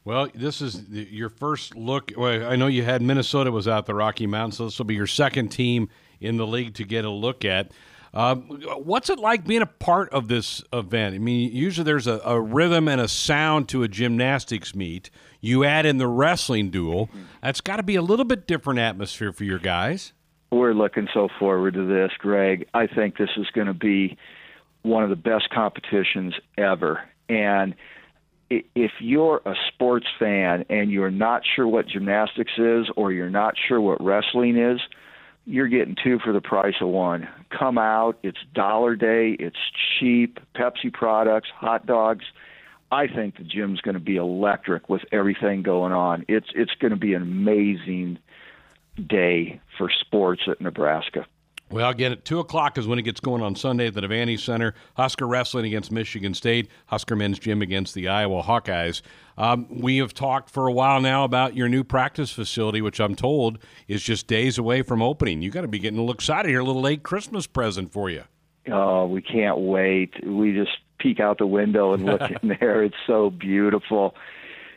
Well, 0.04 0.28
this 0.34 0.60
is 0.60 0.88
the, 0.88 1.06
your 1.10 1.28
first 1.28 1.76
look. 1.76 2.12
Well, 2.16 2.50
I 2.50 2.56
know 2.56 2.66
you 2.66 2.82
had 2.82 3.02
Minnesota 3.02 3.52
was 3.52 3.68
out 3.68 3.86
the 3.86 3.94
Rocky 3.94 4.26
Mountains, 4.26 4.56
so 4.56 4.64
this 4.64 4.78
will 4.78 4.86
be 4.86 4.94
your 4.94 5.06
second 5.06 5.48
team 5.50 5.88
in 6.20 6.36
the 6.36 6.46
league 6.46 6.74
to 6.74 6.84
get 6.84 7.04
a 7.04 7.10
look 7.10 7.44
at. 7.44 7.70
Um, 8.12 8.42
what's 8.82 9.08
it 9.08 9.20
like 9.20 9.46
being 9.46 9.62
a 9.62 9.66
part 9.66 10.08
of 10.10 10.26
this 10.26 10.64
event? 10.72 11.14
I 11.14 11.18
mean, 11.18 11.52
usually 11.52 11.84
there's 11.84 12.08
a, 12.08 12.20
a, 12.24 12.40
rhythm 12.40 12.88
and 12.88 13.00
a 13.00 13.06
sound 13.06 13.68
to 13.68 13.84
a 13.84 13.88
gymnastics 13.88 14.74
meet. 14.74 15.10
You 15.40 15.64
add 15.64 15.86
in 15.86 15.98
the 15.98 16.08
wrestling 16.08 16.70
duel. 16.70 17.08
That's 17.40 17.60
got 17.60 17.76
to 17.76 17.84
be 17.84 17.94
a 17.94 18.02
little 18.02 18.24
bit 18.24 18.48
different 18.48 18.80
atmosphere 18.80 19.32
for 19.32 19.44
your 19.44 19.60
guys. 19.60 20.12
We're 20.50 20.74
looking 20.74 21.06
so 21.14 21.28
forward 21.38 21.74
to 21.74 21.86
this, 21.86 22.10
Greg. 22.18 22.66
I 22.74 22.88
think 22.88 23.16
this 23.16 23.30
is 23.36 23.46
going 23.54 23.68
to 23.68 23.74
be 23.74 24.16
one 24.82 25.04
of 25.04 25.10
the 25.10 25.16
best 25.16 25.48
competitions 25.50 26.34
ever. 26.58 27.00
And 27.28 27.76
if 28.50 28.90
you're 28.98 29.40
a 29.46 29.54
sports 29.68 30.06
fan 30.18 30.64
and 30.68 30.90
you're 30.90 31.12
not 31.12 31.42
sure 31.54 31.68
what 31.68 31.86
gymnastics 31.86 32.52
is 32.58 32.86
or 32.96 33.12
you're 33.12 33.30
not 33.30 33.54
sure 33.68 33.80
what 33.80 34.02
wrestling 34.02 34.56
is, 34.56 34.80
you're 35.44 35.68
getting 35.68 35.96
two 36.02 36.18
for 36.18 36.32
the 36.32 36.40
price 36.40 36.74
of 36.80 36.88
one. 36.88 37.28
Come 37.56 37.78
out. 37.78 38.18
It's 38.22 38.38
dollar 38.54 38.94
day. 38.96 39.36
It's 39.38 39.56
cheap. 39.98 40.38
Pepsi 40.54 40.92
products, 40.92 41.48
hot 41.54 41.86
dogs. 41.86 42.24
I 42.92 43.06
think 43.06 43.36
the 43.36 43.44
gym's 43.44 43.80
going 43.80 43.94
to 43.94 44.00
be 44.00 44.16
electric 44.16 44.88
with 44.88 45.02
everything 45.12 45.62
going 45.62 45.92
on. 45.92 46.24
It's 46.28 46.48
it's 46.54 46.74
going 46.80 46.90
to 46.90 46.96
be 46.96 47.14
an 47.14 47.22
amazing 47.22 48.18
day 49.06 49.60
for 49.78 49.90
sports 49.90 50.42
at 50.48 50.60
Nebraska. 50.60 51.26
Well, 51.70 51.88
again, 51.88 52.10
at 52.10 52.24
2 52.24 52.40
o'clock 52.40 52.78
is 52.78 52.88
when 52.88 52.98
it 52.98 53.02
gets 53.02 53.20
going 53.20 53.42
on 53.42 53.54
Sunday 53.54 53.86
at 53.86 53.94
the 53.94 54.00
Devaney 54.00 54.40
Center. 54.40 54.74
Husker 54.94 55.28
Wrestling 55.28 55.66
against 55.66 55.92
Michigan 55.92 56.34
State, 56.34 56.68
Husker 56.86 57.14
Men's 57.14 57.38
Gym 57.38 57.62
against 57.62 57.94
the 57.94 58.08
Iowa 58.08 58.42
Hawkeyes. 58.42 59.02
Um, 59.38 59.66
we 59.70 59.98
have 59.98 60.12
talked 60.12 60.50
for 60.50 60.66
a 60.66 60.72
while 60.72 61.00
now 61.00 61.22
about 61.22 61.54
your 61.54 61.68
new 61.68 61.84
practice 61.84 62.32
facility, 62.32 62.82
which 62.82 63.00
I'm 63.00 63.14
told 63.14 63.60
is 63.86 64.02
just 64.02 64.26
days 64.26 64.58
away 64.58 64.82
from 64.82 65.00
opening. 65.00 65.42
You 65.42 65.50
got 65.50 65.60
to 65.60 65.68
be 65.68 65.78
getting 65.78 65.98
a 65.98 66.02
little 66.02 66.14
excited 66.14 66.48
here, 66.48 66.58
a 66.58 66.64
little 66.64 66.82
late 66.82 67.04
Christmas 67.04 67.46
present 67.46 67.92
for 67.92 68.10
you. 68.10 68.24
Oh, 68.70 69.06
we 69.06 69.22
can't 69.22 69.58
wait. 69.58 70.12
We 70.26 70.52
just 70.52 70.76
peek 70.98 71.20
out 71.20 71.38
the 71.38 71.46
window 71.46 71.92
and 71.94 72.04
look 72.04 72.20
in 72.42 72.56
there. 72.60 72.82
It's 72.82 72.96
so 73.06 73.30
beautiful 73.30 74.16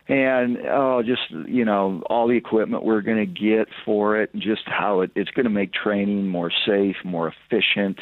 and 0.07 0.57
oh, 0.69 1.01
just 1.03 1.21
you 1.47 1.63
know 1.63 2.03
all 2.09 2.27
the 2.27 2.35
equipment 2.35 2.83
we're 2.83 3.01
going 3.01 3.17
to 3.17 3.25
get 3.25 3.67
for 3.85 4.21
it, 4.21 4.33
just 4.35 4.63
how 4.65 5.01
it, 5.01 5.11
it's 5.15 5.31
going 5.31 5.45
to 5.45 5.49
make 5.49 5.73
training 5.73 6.27
more 6.27 6.51
safe, 6.65 6.97
more 7.03 7.31
efficient. 7.31 7.99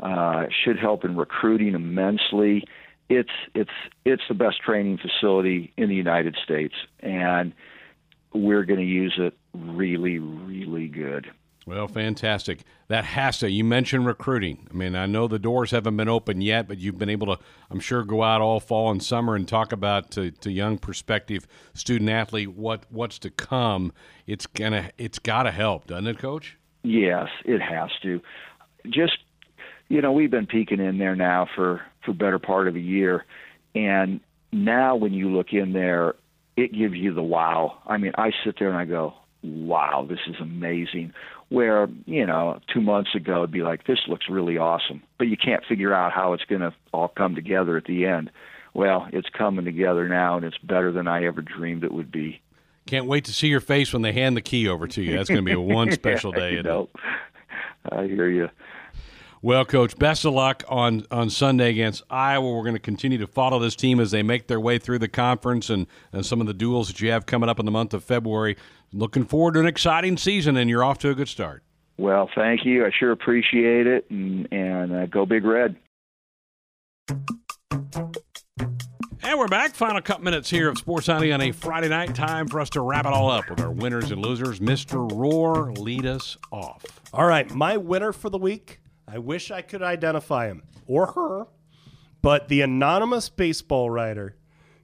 Uh, 0.00 0.46
should 0.64 0.76
help 0.76 1.04
in 1.04 1.16
recruiting 1.16 1.74
immensely. 1.74 2.64
It's 3.08 3.30
it's 3.54 3.70
it's 4.04 4.22
the 4.28 4.34
best 4.34 4.60
training 4.60 4.98
facility 4.98 5.72
in 5.76 5.88
the 5.88 5.94
United 5.94 6.36
States, 6.42 6.74
and 7.00 7.52
we're 8.32 8.64
going 8.64 8.80
to 8.80 8.86
use 8.86 9.14
it 9.18 9.34
really, 9.54 10.18
really 10.18 10.88
good. 10.88 11.28
Well, 11.66 11.88
fantastic. 11.88 12.64
That 12.88 13.04
has 13.06 13.38
to. 13.38 13.50
You 13.50 13.64
mentioned 13.64 14.06
recruiting. 14.06 14.68
I 14.70 14.74
mean, 14.74 14.94
I 14.94 15.06
know 15.06 15.26
the 15.26 15.38
doors 15.38 15.70
haven't 15.70 15.96
been 15.96 16.10
open 16.10 16.42
yet, 16.42 16.68
but 16.68 16.78
you've 16.78 16.98
been 16.98 17.08
able 17.08 17.34
to, 17.34 17.42
I'm 17.70 17.80
sure, 17.80 18.04
go 18.04 18.22
out 18.22 18.42
all 18.42 18.60
fall 18.60 18.90
and 18.90 19.02
summer 19.02 19.34
and 19.34 19.48
talk 19.48 19.72
about 19.72 20.10
to, 20.12 20.30
to 20.30 20.52
young 20.52 20.76
prospective 20.76 21.46
student 21.72 22.10
athlete 22.10 22.52
what 22.52 22.84
what's 22.90 23.18
to 23.20 23.30
come. 23.30 23.92
It's 24.26 24.46
gonna, 24.46 24.90
it's 24.98 25.18
got 25.18 25.44
to 25.44 25.50
help, 25.50 25.86
doesn't 25.86 26.06
it, 26.06 26.18
Coach? 26.18 26.58
Yes, 26.82 27.28
it 27.46 27.62
has 27.62 27.90
to. 28.02 28.20
Just, 28.86 29.16
you 29.88 30.02
know, 30.02 30.12
we've 30.12 30.30
been 30.30 30.46
peeking 30.46 30.80
in 30.80 30.98
there 30.98 31.16
now 31.16 31.48
for 31.54 31.80
for 32.04 32.12
better 32.12 32.38
part 32.38 32.68
of 32.68 32.76
a 32.76 32.80
year, 32.80 33.24
and 33.74 34.20
now 34.52 34.96
when 34.96 35.14
you 35.14 35.30
look 35.30 35.54
in 35.54 35.72
there, 35.72 36.14
it 36.58 36.74
gives 36.74 36.94
you 36.94 37.14
the 37.14 37.22
wow. 37.22 37.78
I 37.86 37.96
mean, 37.96 38.12
I 38.16 38.32
sit 38.44 38.56
there 38.58 38.68
and 38.68 38.76
I 38.76 38.84
go, 38.84 39.14
wow, 39.42 40.06
this 40.08 40.20
is 40.26 40.36
amazing 40.40 41.12
where 41.48 41.88
you 42.06 42.26
know 42.26 42.58
two 42.72 42.80
months 42.80 43.14
ago 43.14 43.38
it'd 43.38 43.50
be 43.50 43.62
like 43.62 43.86
this 43.86 44.00
looks 44.08 44.26
really 44.28 44.58
awesome. 44.58 45.02
But 45.18 45.28
you 45.28 45.36
can't 45.36 45.64
figure 45.64 45.94
out 45.94 46.12
how 46.12 46.32
it's 46.32 46.44
going 46.44 46.62
to 46.62 46.72
all 46.92 47.08
come 47.08 47.34
together 47.34 47.76
at 47.76 47.84
the 47.84 48.06
end. 48.06 48.30
Well 48.72 49.06
it's 49.12 49.28
coming 49.28 49.64
together 49.64 50.08
now 50.08 50.36
and 50.36 50.44
it's 50.44 50.58
better 50.58 50.92
than 50.92 51.06
i 51.08 51.24
ever 51.24 51.42
dreamed 51.42 51.84
it 51.84 51.92
would 51.92 52.10
be. 52.10 52.40
Can't 52.86 53.06
wait 53.06 53.24
to 53.24 53.32
see 53.32 53.48
your 53.48 53.60
face 53.60 53.92
when 53.92 54.02
they 54.02 54.12
hand 54.12 54.36
the 54.36 54.42
key 54.42 54.68
over 54.68 54.86
to 54.86 55.02
you. 55.02 55.16
That's 55.16 55.30
going 55.30 55.40
to 55.40 55.44
be 55.44 55.52
a 55.52 55.60
one 55.60 55.90
special 55.92 56.32
day 56.32 56.52
you 56.52 56.62
know, 56.62 56.88
i 57.90 58.04
hear 58.06 58.28
you 58.28 58.48
well, 59.44 59.64
Coach, 59.66 59.98
best 59.98 60.24
of 60.24 60.32
luck 60.32 60.64
on, 60.70 61.04
on 61.10 61.28
Sunday 61.28 61.68
against 61.68 62.02
Iowa. 62.08 62.50
We're 62.50 62.62
going 62.62 62.76
to 62.76 62.80
continue 62.80 63.18
to 63.18 63.26
follow 63.26 63.58
this 63.58 63.76
team 63.76 64.00
as 64.00 64.10
they 64.10 64.22
make 64.22 64.46
their 64.46 64.58
way 64.58 64.78
through 64.78 65.00
the 65.00 65.08
conference 65.08 65.68
and, 65.68 65.86
and 66.14 66.24
some 66.24 66.40
of 66.40 66.46
the 66.46 66.54
duels 66.54 66.88
that 66.88 67.02
you 67.02 67.10
have 67.10 67.26
coming 67.26 67.50
up 67.50 67.60
in 67.60 67.66
the 67.66 67.70
month 67.70 67.92
of 67.92 68.02
February. 68.02 68.56
Looking 68.94 69.26
forward 69.26 69.52
to 69.52 69.60
an 69.60 69.66
exciting 69.66 70.16
season, 70.16 70.56
and 70.56 70.70
you're 70.70 70.82
off 70.82 70.98
to 71.00 71.10
a 71.10 71.14
good 71.14 71.28
start. 71.28 71.62
Well, 71.98 72.30
thank 72.34 72.64
you. 72.64 72.86
I 72.86 72.90
sure 72.98 73.12
appreciate 73.12 73.86
it, 73.86 74.06
and, 74.08 74.48
and 74.50 74.94
uh, 74.94 75.04
go 75.06 75.26
Big 75.26 75.44
Red. 75.44 75.76
And 77.10 78.16
we're 79.38 79.48
back. 79.48 79.74
Final 79.74 80.00
couple 80.00 80.24
minutes 80.24 80.48
here 80.48 80.70
of 80.70 80.78
Sports 80.78 81.04
Sunday 81.04 81.32
on 81.32 81.42
a 81.42 81.52
Friday 81.52 81.90
night. 81.90 82.14
Time 82.14 82.48
for 82.48 82.60
us 82.60 82.70
to 82.70 82.80
wrap 82.80 83.04
it 83.04 83.12
all 83.12 83.30
up 83.30 83.50
with 83.50 83.60
our 83.60 83.72
winners 83.72 84.10
and 84.10 84.22
losers. 84.22 84.60
Mr. 84.60 85.06
Roar, 85.12 85.70
lead 85.72 86.06
us 86.06 86.38
off. 86.50 86.82
All 87.12 87.26
right, 87.26 87.54
my 87.54 87.76
winner 87.76 88.14
for 88.14 88.30
the 88.30 88.38
week 88.38 88.80
I 89.06 89.18
wish 89.18 89.50
I 89.50 89.62
could 89.62 89.82
identify 89.82 90.46
him 90.46 90.62
or 90.86 91.06
her, 91.12 91.46
but 92.22 92.48
the 92.48 92.62
anonymous 92.62 93.28
baseball 93.28 93.90
writer 93.90 94.36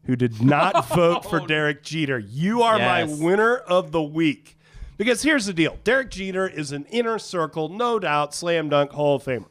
who 0.05 0.17
did 0.17 0.43
not 0.43 0.89
vote 0.95 1.25
for 1.25 1.41
oh, 1.41 1.47
Derek 1.47 1.83
Jeter. 1.83 2.19
You 2.19 2.63
are 2.63 2.79
yes. 2.79 3.09
my 3.11 3.25
winner 3.25 3.57
of 3.57 3.93
the 3.93 4.03
week. 4.03 4.59
Because 4.97 5.23
here's 5.23 5.47
the 5.47 5.55
deal 5.55 5.79
Derek 5.85 6.11
Jeter 6.11 6.47
is 6.47 6.73
an 6.73 6.85
inner 6.87 7.19
circle, 7.19 7.69
no 7.69 7.99
doubt, 7.99 8.35
slam 8.35 8.69
dunk 8.69 8.93
Hall 8.93 9.17
of 9.17 9.25
Famer. 9.25 9.47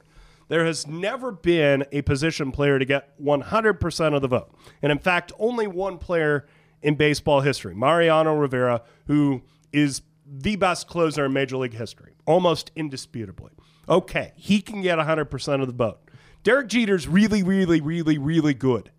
There 0.48 0.66
has 0.66 0.88
never 0.88 1.32
been 1.32 1.86
a 1.92 2.02
position 2.02 2.52
player 2.52 2.80
to 2.80 2.86
get 2.86 3.20
100% 3.22 4.16
of 4.16 4.22
the 4.22 4.28
vote. 4.28 4.52
And 4.82 4.92
in 4.92 4.98
fact, 4.98 5.32
only 5.38 5.68
one 5.68 6.00
player 6.00 6.48
in 6.82 6.96
baseball 6.96 7.42
history, 7.42 7.76
Mariano 7.76 8.34
Rivera, 8.36 8.82
who 9.06 9.44
is 9.72 10.02
the 10.26 10.56
best 10.56 10.88
closer 10.88 11.26
in 11.26 11.34
Major 11.34 11.58
League 11.58 11.74
history, 11.74 12.14
almost 12.26 12.72
indisputably. 12.76 13.52
Okay, 13.90 14.34
he 14.36 14.62
can 14.62 14.82
get 14.82 15.00
100% 15.00 15.62
of 15.62 15.68
the 15.68 15.74
vote. 15.74 16.00
Derek 16.44 16.68
Jeter's 16.68 17.08
really, 17.08 17.44
really, 17.44 17.82
really, 17.82 18.18
really 18.18 18.54
good. 18.54 18.92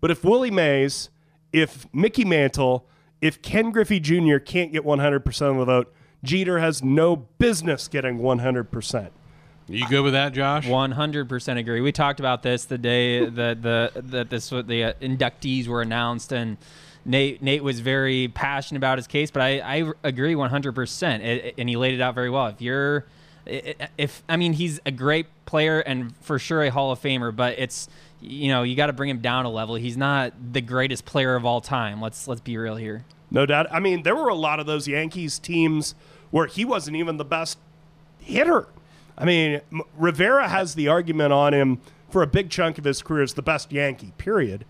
But 0.00 0.10
if 0.10 0.24
Willie 0.24 0.50
Mays, 0.50 1.10
if 1.52 1.86
Mickey 1.92 2.24
Mantle, 2.24 2.86
if 3.20 3.42
Ken 3.42 3.70
Griffey 3.70 4.00
Jr. 4.00 4.38
can't 4.38 4.72
get 4.72 4.82
100% 4.82 5.26
of 5.50 5.56
the 5.58 5.64
vote, 5.64 5.94
Jeter 6.24 6.58
has 6.58 6.82
no 6.82 7.16
business 7.16 7.86
getting 7.86 8.18
100%. 8.18 9.10
You 9.68 9.86
good 9.86 10.02
with 10.02 10.14
that, 10.14 10.32
Josh? 10.32 10.66
One 10.66 10.90
hundred 10.90 11.28
percent 11.28 11.58
agree. 11.60 11.80
We 11.80 11.92
talked 11.92 12.18
about 12.18 12.42
this 12.42 12.64
the 12.64 12.76
day 12.76 13.24
that 13.28 13.62
the 13.62 13.92
that 13.94 14.28
this 14.28 14.50
the 14.50 14.84
uh, 14.84 14.92
inductees 15.00 15.68
were 15.68 15.80
announced, 15.80 16.32
and 16.32 16.56
Nate 17.04 17.40
Nate 17.40 17.62
was 17.62 17.78
very 17.78 18.26
passionate 18.26 18.78
about 18.78 18.98
his 18.98 19.06
case. 19.06 19.30
But 19.30 19.42
I, 19.42 19.60
I 19.60 19.92
agree 20.02 20.34
one 20.34 20.50
hundred 20.50 20.74
percent, 20.74 21.22
and 21.56 21.68
he 21.68 21.76
laid 21.76 21.94
it 21.94 22.00
out 22.00 22.16
very 22.16 22.30
well. 22.30 22.48
If 22.48 22.60
you're 22.60 23.06
if 23.46 24.22
I 24.28 24.36
mean 24.36 24.52
he's 24.52 24.80
a 24.86 24.90
great 24.90 25.26
player 25.46 25.80
and 25.80 26.14
for 26.18 26.38
sure 26.38 26.62
a 26.62 26.70
Hall 26.70 26.92
of 26.92 27.00
Famer, 27.00 27.34
but 27.34 27.58
it's 27.58 27.88
you 28.20 28.48
know 28.48 28.62
you 28.62 28.76
got 28.76 28.86
to 28.86 28.92
bring 28.92 29.10
him 29.10 29.20
down 29.20 29.44
a 29.44 29.50
level. 29.50 29.74
He's 29.74 29.96
not 29.96 30.32
the 30.52 30.60
greatest 30.60 31.04
player 31.04 31.34
of 31.34 31.44
all 31.44 31.60
time. 31.60 32.00
Let's 32.00 32.28
let's 32.28 32.40
be 32.40 32.56
real 32.56 32.76
here. 32.76 33.04
No 33.30 33.46
doubt. 33.46 33.66
I 33.70 33.80
mean, 33.80 34.02
there 34.02 34.16
were 34.16 34.28
a 34.28 34.34
lot 34.34 34.60
of 34.60 34.66
those 34.66 34.88
Yankees 34.88 35.38
teams 35.38 35.94
where 36.30 36.46
he 36.46 36.64
wasn't 36.64 36.96
even 36.96 37.16
the 37.16 37.24
best 37.24 37.58
hitter. 38.20 38.66
I 39.16 39.24
mean, 39.24 39.60
Rivera 39.96 40.48
has 40.48 40.74
the 40.74 40.88
argument 40.88 41.32
on 41.32 41.54
him 41.54 41.80
for 42.10 42.22
a 42.22 42.26
big 42.26 42.50
chunk 42.50 42.78
of 42.78 42.84
his 42.84 43.02
career 43.02 43.22
as 43.22 43.34
the 43.34 43.42
best 43.42 43.70
Yankee. 43.70 44.12
Period. 44.18 44.64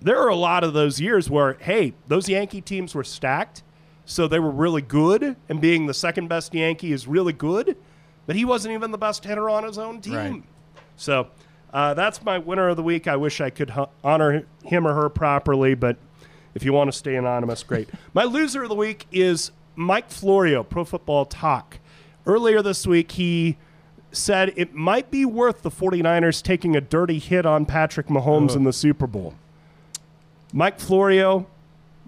There 0.00 0.18
are 0.18 0.28
a 0.28 0.36
lot 0.36 0.64
of 0.64 0.72
those 0.72 1.00
years 1.00 1.28
where, 1.28 1.54
hey, 1.54 1.92
those 2.06 2.28
Yankee 2.28 2.60
teams 2.60 2.94
were 2.94 3.04
stacked, 3.04 3.62
so 4.04 4.28
they 4.28 4.38
were 4.38 4.50
really 4.50 4.80
good, 4.80 5.36
and 5.48 5.60
being 5.60 5.86
the 5.86 5.94
second 5.94 6.28
best 6.28 6.54
Yankee 6.54 6.92
is 6.92 7.06
really 7.08 7.32
good 7.32 7.76
but 8.28 8.36
he 8.36 8.44
wasn't 8.44 8.74
even 8.74 8.90
the 8.90 8.98
best 8.98 9.24
hitter 9.24 9.48
on 9.48 9.64
his 9.64 9.78
own 9.78 10.02
team. 10.02 10.14
Right. 10.14 10.42
So 10.96 11.28
uh, 11.72 11.94
that's 11.94 12.22
my 12.22 12.36
winner 12.36 12.68
of 12.68 12.76
the 12.76 12.82
week. 12.82 13.08
I 13.08 13.16
wish 13.16 13.40
I 13.40 13.48
could 13.48 13.72
honor 14.04 14.44
him 14.62 14.86
or 14.86 14.92
her 14.92 15.08
properly, 15.08 15.74
but 15.74 15.96
if 16.54 16.62
you 16.62 16.74
want 16.74 16.92
to 16.92 16.96
stay 16.96 17.16
anonymous, 17.16 17.62
great. 17.62 17.88
my 18.12 18.24
loser 18.24 18.62
of 18.62 18.68
the 18.68 18.74
week 18.74 19.06
is 19.10 19.50
Mike 19.76 20.10
Florio, 20.10 20.62
Pro 20.62 20.84
Football 20.84 21.24
Talk. 21.24 21.78
Earlier 22.26 22.60
this 22.60 22.86
week, 22.86 23.12
he 23.12 23.56
said 24.12 24.52
it 24.56 24.74
might 24.74 25.10
be 25.10 25.24
worth 25.24 25.62
the 25.62 25.70
49ers 25.70 26.42
taking 26.42 26.76
a 26.76 26.82
dirty 26.82 27.18
hit 27.18 27.46
on 27.46 27.64
Patrick 27.64 28.08
Mahomes 28.08 28.54
in 28.54 28.64
the 28.64 28.74
Super 28.74 29.06
Bowl. 29.06 29.36
Mike 30.52 30.78
Florio, 30.78 31.46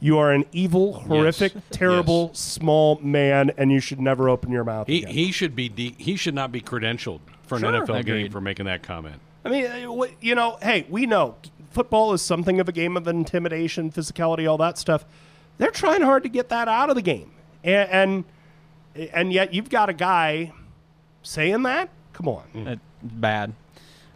You 0.01 0.19
are 0.19 0.33
an 0.33 0.47
evil, 0.53 0.95
horrific, 0.95 1.53
terrible, 1.71 2.33
small 2.33 2.99
man, 3.03 3.51
and 3.59 3.71
you 3.71 3.81
should 3.81 4.01
never 4.01 4.29
open 4.31 4.51
your 4.51 4.65
mouth. 4.65 4.87
He 4.87 5.03
again. 5.03 5.13
he 5.15 5.31
should 5.33 5.55
be 5.55 5.69
de- 5.69 5.95
he 5.99 6.17
should 6.17 6.35
not 6.35 6.51
be 6.51 6.61
credentialed 6.63 7.21
for 7.43 7.57
an 7.57 7.61
Sure. 7.63 7.73
NFL 7.87 8.07
game 8.07 8.31
for 8.31 8.41
making 8.41 8.65
that 8.67 8.83
comment. 8.83 9.17
I 9.45 9.49
mean, 9.51 9.67
uh, 9.67 10.07
you 10.21 10.35
know, 10.35 10.59
hey, 10.63 10.87
we 10.89 11.05
know 11.07 11.37
football 11.71 12.13
is 12.15 12.23
something 12.23 12.61
of 12.61 12.69
a 12.69 12.73
game 12.73 12.97
of 12.97 13.07
intimidation, 13.07 13.91
physicality, 13.91 14.51
all 14.51 14.59
that 14.59 14.79
stuff. 14.79 15.05
They're 15.59 15.71
trying 15.71 16.01
hard 16.03 16.23
to 16.23 16.29
get 16.31 16.49
that 16.49 16.67
out 16.69 16.89
of 16.89 16.97
the 16.97 17.03
game, 17.03 17.33
and 17.63 18.25
and, 18.95 19.11
and 19.13 19.33
yet 19.33 19.53
you've 19.53 19.69
got 19.71 19.91
a 19.91 19.93
guy 19.95 20.53
saying 21.23 21.63
that. 21.65 21.91
Come 22.15 22.29
on, 22.29 22.45
That's 22.55 22.81
bad. 23.03 23.53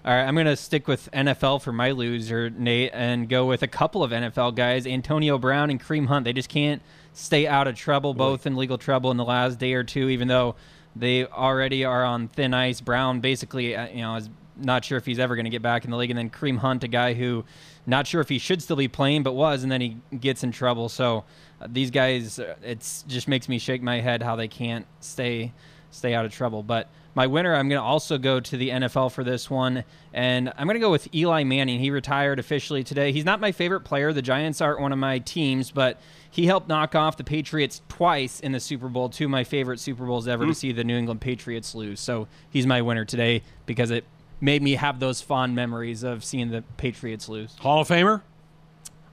All 0.07 0.13
right, 0.13 0.25
I'm 0.25 0.35
going 0.35 0.45
to 0.45 0.57
stick 0.57 0.87
with 0.87 1.11
NFL 1.13 1.63
for 1.63 1.73
my 1.73 1.93
loser, 1.93 2.51
Nate, 2.51 2.91
and 2.93 3.27
go 3.27 3.47
with 3.47 3.63
a 3.63 3.67
couple 3.67 4.03
of 4.03 4.11
NFL 4.11 4.55
guys, 4.55 4.87
Antonio 4.87 5.39
Brown 5.39 5.71
and 5.71 5.83
Kareem 5.83 6.09
Hunt. 6.09 6.25
They 6.27 6.35
just 6.35 6.51
can't 6.51 6.83
stay 7.15 7.47
out 7.47 7.69
of 7.69 7.75
trouble, 7.75 8.13
both 8.13 8.47
in 8.47 8.55
legal 8.55 8.77
trouble 8.77 9.11
in 9.13 9.17
the 9.17 9.25
last 9.25 9.59
day 9.59 9.73
or 9.73 9.83
two, 9.83 10.11
even 10.11 10.29
though 10.29 10.57
they 10.95 11.25
already 11.25 11.87
are 11.87 12.05
on 12.05 12.29
thin 12.29 12.53
ice. 12.53 12.83
Brown 12.83 13.21
basically, 13.21 13.75
uh, 13.75 13.89
you 13.89 14.03
know, 14.03 14.17
is 14.17 14.29
not 14.59 14.85
sure 14.85 14.99
if 14.99 15.07
he's 15.07 15.19
ever 15.19 15.37
going 15.37 15.45
to 15.45 15.51
get 15.51 15.63
back 15.63 15.87
in 15.87 15.91
the 15.91 15.97
league, 15.97 16.11
and 16.11 16.19
then 16.19 16.29
Kareem 16.29 16.59
Hunt, 16.59 16.85
a 16.85 16.89
guy 16.89 17.15
who 17.15 17.47
not 17.87 18.07
sure 18.07 18.21
if 18.21 18.29
he 18.29 18.39
should 18.39 18.61
still 18.61 18.77
be 18.77 18.89
playing, 18.89 19.23
but 19.23 19.33
was, 19.33 19.63
and 19.63 19.73
then 19.73 19.81
he 19.81 19.97
gets 20.21 20.45
in 20.45 20.53
trouble. 20.53 20.91
So 20.91 21.25
uh, 21.63 21.69
these 21.73 21.91
guys, 21.91 22.39
uh, 22.39 22.57
it's 22.63 23.05
just 23.09 23.27
makes 23.27 23.49
me 23.49 23.59
shake 23.59 23.81
my 23.81 24.01
head 24.01 24.23
how 24.23 24.37
they 24.37 24.49
can't 24.49 24.87
stay 25.01 25.55
stay 25.91 26.13
out 26.13 26.27
of 26.27 26.33
trouble. 26.33 26.63
But 26.63 26.91
my 27.15 27.27
winner, 27.27 27.55
I'm 27.55 27.69
going 27.69 27.81
to 27.81 27.85
also 27.85 28.19
go 28.19 28.41
to 28.41 28.57
the 28.57 28.71
NFL 28.71 29.13
for 29.13 29.23
this 29.23 29.49
one, 29.49 29.85
and 30.13 30.53
I'm 30.57 30.67
going 30.67 30.75
to 30.75 30.81
go 30.81 30.91
with 30.91 31.15
Eli 31.15 31.45
Manning. 31.45 31.79
He 31.79 31.91
retired 31.91 32.39
officially 32.39 32.83
today. 32.83 33.13
He's 33.13 33.25
not 33.25 33.41
my 33.41 33.53
favorite 33.53 33.83
player. 33.83 34.13
The 34.13 34.23
Giants 34.23 34.61
aren't 34.61 34.81
one 34.81 34.93
of 34.93 34.99
my 34.99 35.21
teams, 35.21 35.71
but 35.71 36.01
he 36.29 36.47
helped 36.47 36.69
knock 36.69 36.95
off 36.95 37.17
the 37.17 37.25
Patriots 37.25 37.83
twice 37.89 38.41
in 38.41 38.53
the 38.53 38.61
Super 38.61 38.89
Bowl, 38.89 39.09
two 39.09 39.27
of 39.27 39.31
my 39.31 39.45
favorite 39.45 39.79
Super 39.79 40.05
Bowls 40.05 40.27
ever 40.27 40.45
to 40.45 40.53
mm. 40.53 40.57
see 40.57 40.73
the 40.73 40.83
New 40.83 40.97
England 40.97 41.21
Patriots 41.21 41.75
lose. 41.75 42.01
So 42.01 42.27
he's 42.51 42.67
my 42.67 42.83
winner 42.83 43.05
today 43.05 43.43
because 43.67 43.93
it 43.93 44.05
made 44.41 44.63
me 44.63 44.73
have 44.75 44.99
those 44.99 45.21
fond 45.21 45.55
memories 45.55 46.03
of 46.03 46.25
seeing 46.25 46.51
the 46.51 46.63
Patriots 46.77 47.29
lose. 47.29 47.55
Hall 47.61 47.81
of 47.81 47.89
Famer? 47.89 48.23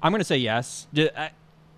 I'm 0.02 0.12
going 0.12 0.20
to 0.22 0.26
say 0.26 0.38
yes. 0.38 0.88
I, 0.98 1.30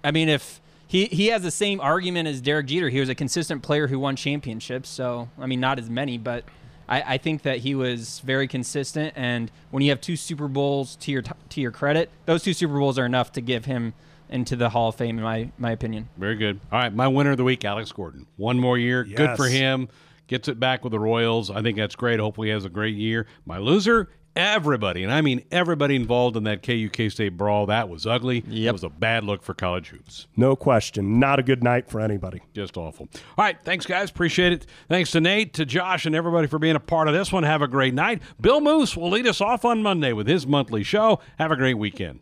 I 0.04 0.12
mean, 0.12 0.30
if 0.30 0.62
he, 0.94 1.06
he 1.06 1.28
has 1.30 1.42
the 1.42 1.50
same 1.50 1.82
argument 1.82 2.28
as 2.28 2.40
Derek 2.40 2.68
Jeter, 2.68 2.88
he 2.88 3.00
was 3.00 3.10
a 3.10 3.16
consistent 3.16 3.64
player 3.64 3.88
who 3.88 3.98
won 3.98 4.16
championships. 4.16 4.90
So, 4.90 5.28
I 5.40 5.48
mean, 5.48 5.60
not 5.60 5.80
as 5.80 5.90
many, 5.90 6.20
but 6.20 6.44
I, 6.88 7.02
I 7.16 7.18
think 7.18 7.42
that 7.42 7.58
he 7.58 7.74
was 7.74 8.20
very 8.20 8.48
consistent. 8.48 9.14
And 9.16 9.52
when 9.72 9.82
you 9.82 9.90
have 9.90 10.02
two 10.02 10.16
Super 10.16 10.48
Bowls 10.48 10.96
to 10.98 11.12
your 11.12 11.24
to 11.24 11.62
your 11.62 11.72
credit, 11.72 12.12
those 12.26 12.44
two 12.44 12.54
Super 12.54 12.78
Bowls 12.78 13.00
are 13.00 13.08
enough 13.08 13.32
to 13.32 13.42
give 13.42 13.66
him 13.66 13.96
into 14.30 14.56
the 14.56 14.70
Hall 14.70 14.90
of 14.90 14.96
Fame, 14.96 15.18
in 15.18 15.24
my 15.24 15.50
my 15.58 15.72
opinion. 15.72 16.10
Very 16.16 16.36
good. 16.36 16.60
All 16.72 16.78
right, 16.78 16.94
my 16.94 17.08
winner 17.08 17.32
of 17.32 17.38
the 17.38 17.44
week, 17.44 17.66
Alex 17.66 17.92
Gordon. 17.92 18.28
One 18.38 18.60
more 18.60 18.78
year. 18.78 19.04
Good 19.04 19.36
for 19.36 19.48
him. 19.48 19.90
Gets 20.28 20.48
it 20.48 20.60
back 20.60 20.84
with 20.84 20.92
the 20.92 21.00
Royals. 21.00 21.50
I 21.50 21.64
think 21.64 21.76
that's 21.76 21.96
great. 21.96 22.20
Hopefully, 22.20 22.50
he 22.50 22.54
has 22.54 22.66
a 22.66 22.70
great 22.70 22.96
year. 22.96 23.26
My 23.48 23.58
loser, 23.58 24.10
everybody, 24.36 25.04
and 25.04 25.12
I 25.12 25.22
mean 25.22 25.44
everybody 25.52 25.96
involved 25.96 26.38
in 26.38 26.44
that 26.44 26.64
KU 26.64 26.90
K-State 26.92 27.38
brawl. 27.38 27.66
That 27.68 27.90
was 27.90 28.06
ugly. 28.06 28.44
It 28.50 28.72
was 28.72 28.84
a 28.84 28.90
bad 28.90 29.24
look 29.24 29.44
for 29.44 29.54
college 29.54 29.90
hoops. 29.90 30.28
no 30.36 30.56
question, 30.56 31.20
not 31.20 31.40
a 31.40 31.44
good 31.44 31.64
night 31.64 31.90
for 31.90 32.00
anybody. 32.00 32.42
Just 32.54 32.78
awful. 32.78 33.08
All 33.38 33.46
right, 33.46 33.58
thanks, 33.64 33.86
guys. 33.86 34.10
Appreciate 34.10 34.54
it. 34.54 34.66
Thanks 34.90 35.12
to 35.12 35.22
Nate, 35.22 35.54
to 35.54 35.66
Josh, 35.66 36.06
and 36.06 36.16
everybody 36.16 36.48
for 36.48 36.60
being 36.60 36.76
a 36.76 36.80
part 36.80 37.08
of 37.08 37.14
this 37.14 37.32
one. 37.32 37.44
Have 37.44 37.62
a 37.62 37.68
great 37.68 37.94
night. 37.94 38.22
Bill 38.40 38.62
Moos 38.62 38.96
will 38.96 39.10
lead 39.10 39.28
us 39.28 39.42
off 39.42 39.66
on 39.66 39.84
Monday 39.84 40.14
with 40.14 40.28
his 40.28 40.46
monthly 40.48 40.84
show. 40.84 41.20
Have 41.38 41.52
a 41.52 41.56
great 41.56 41.76
weekend. 41.76 42.20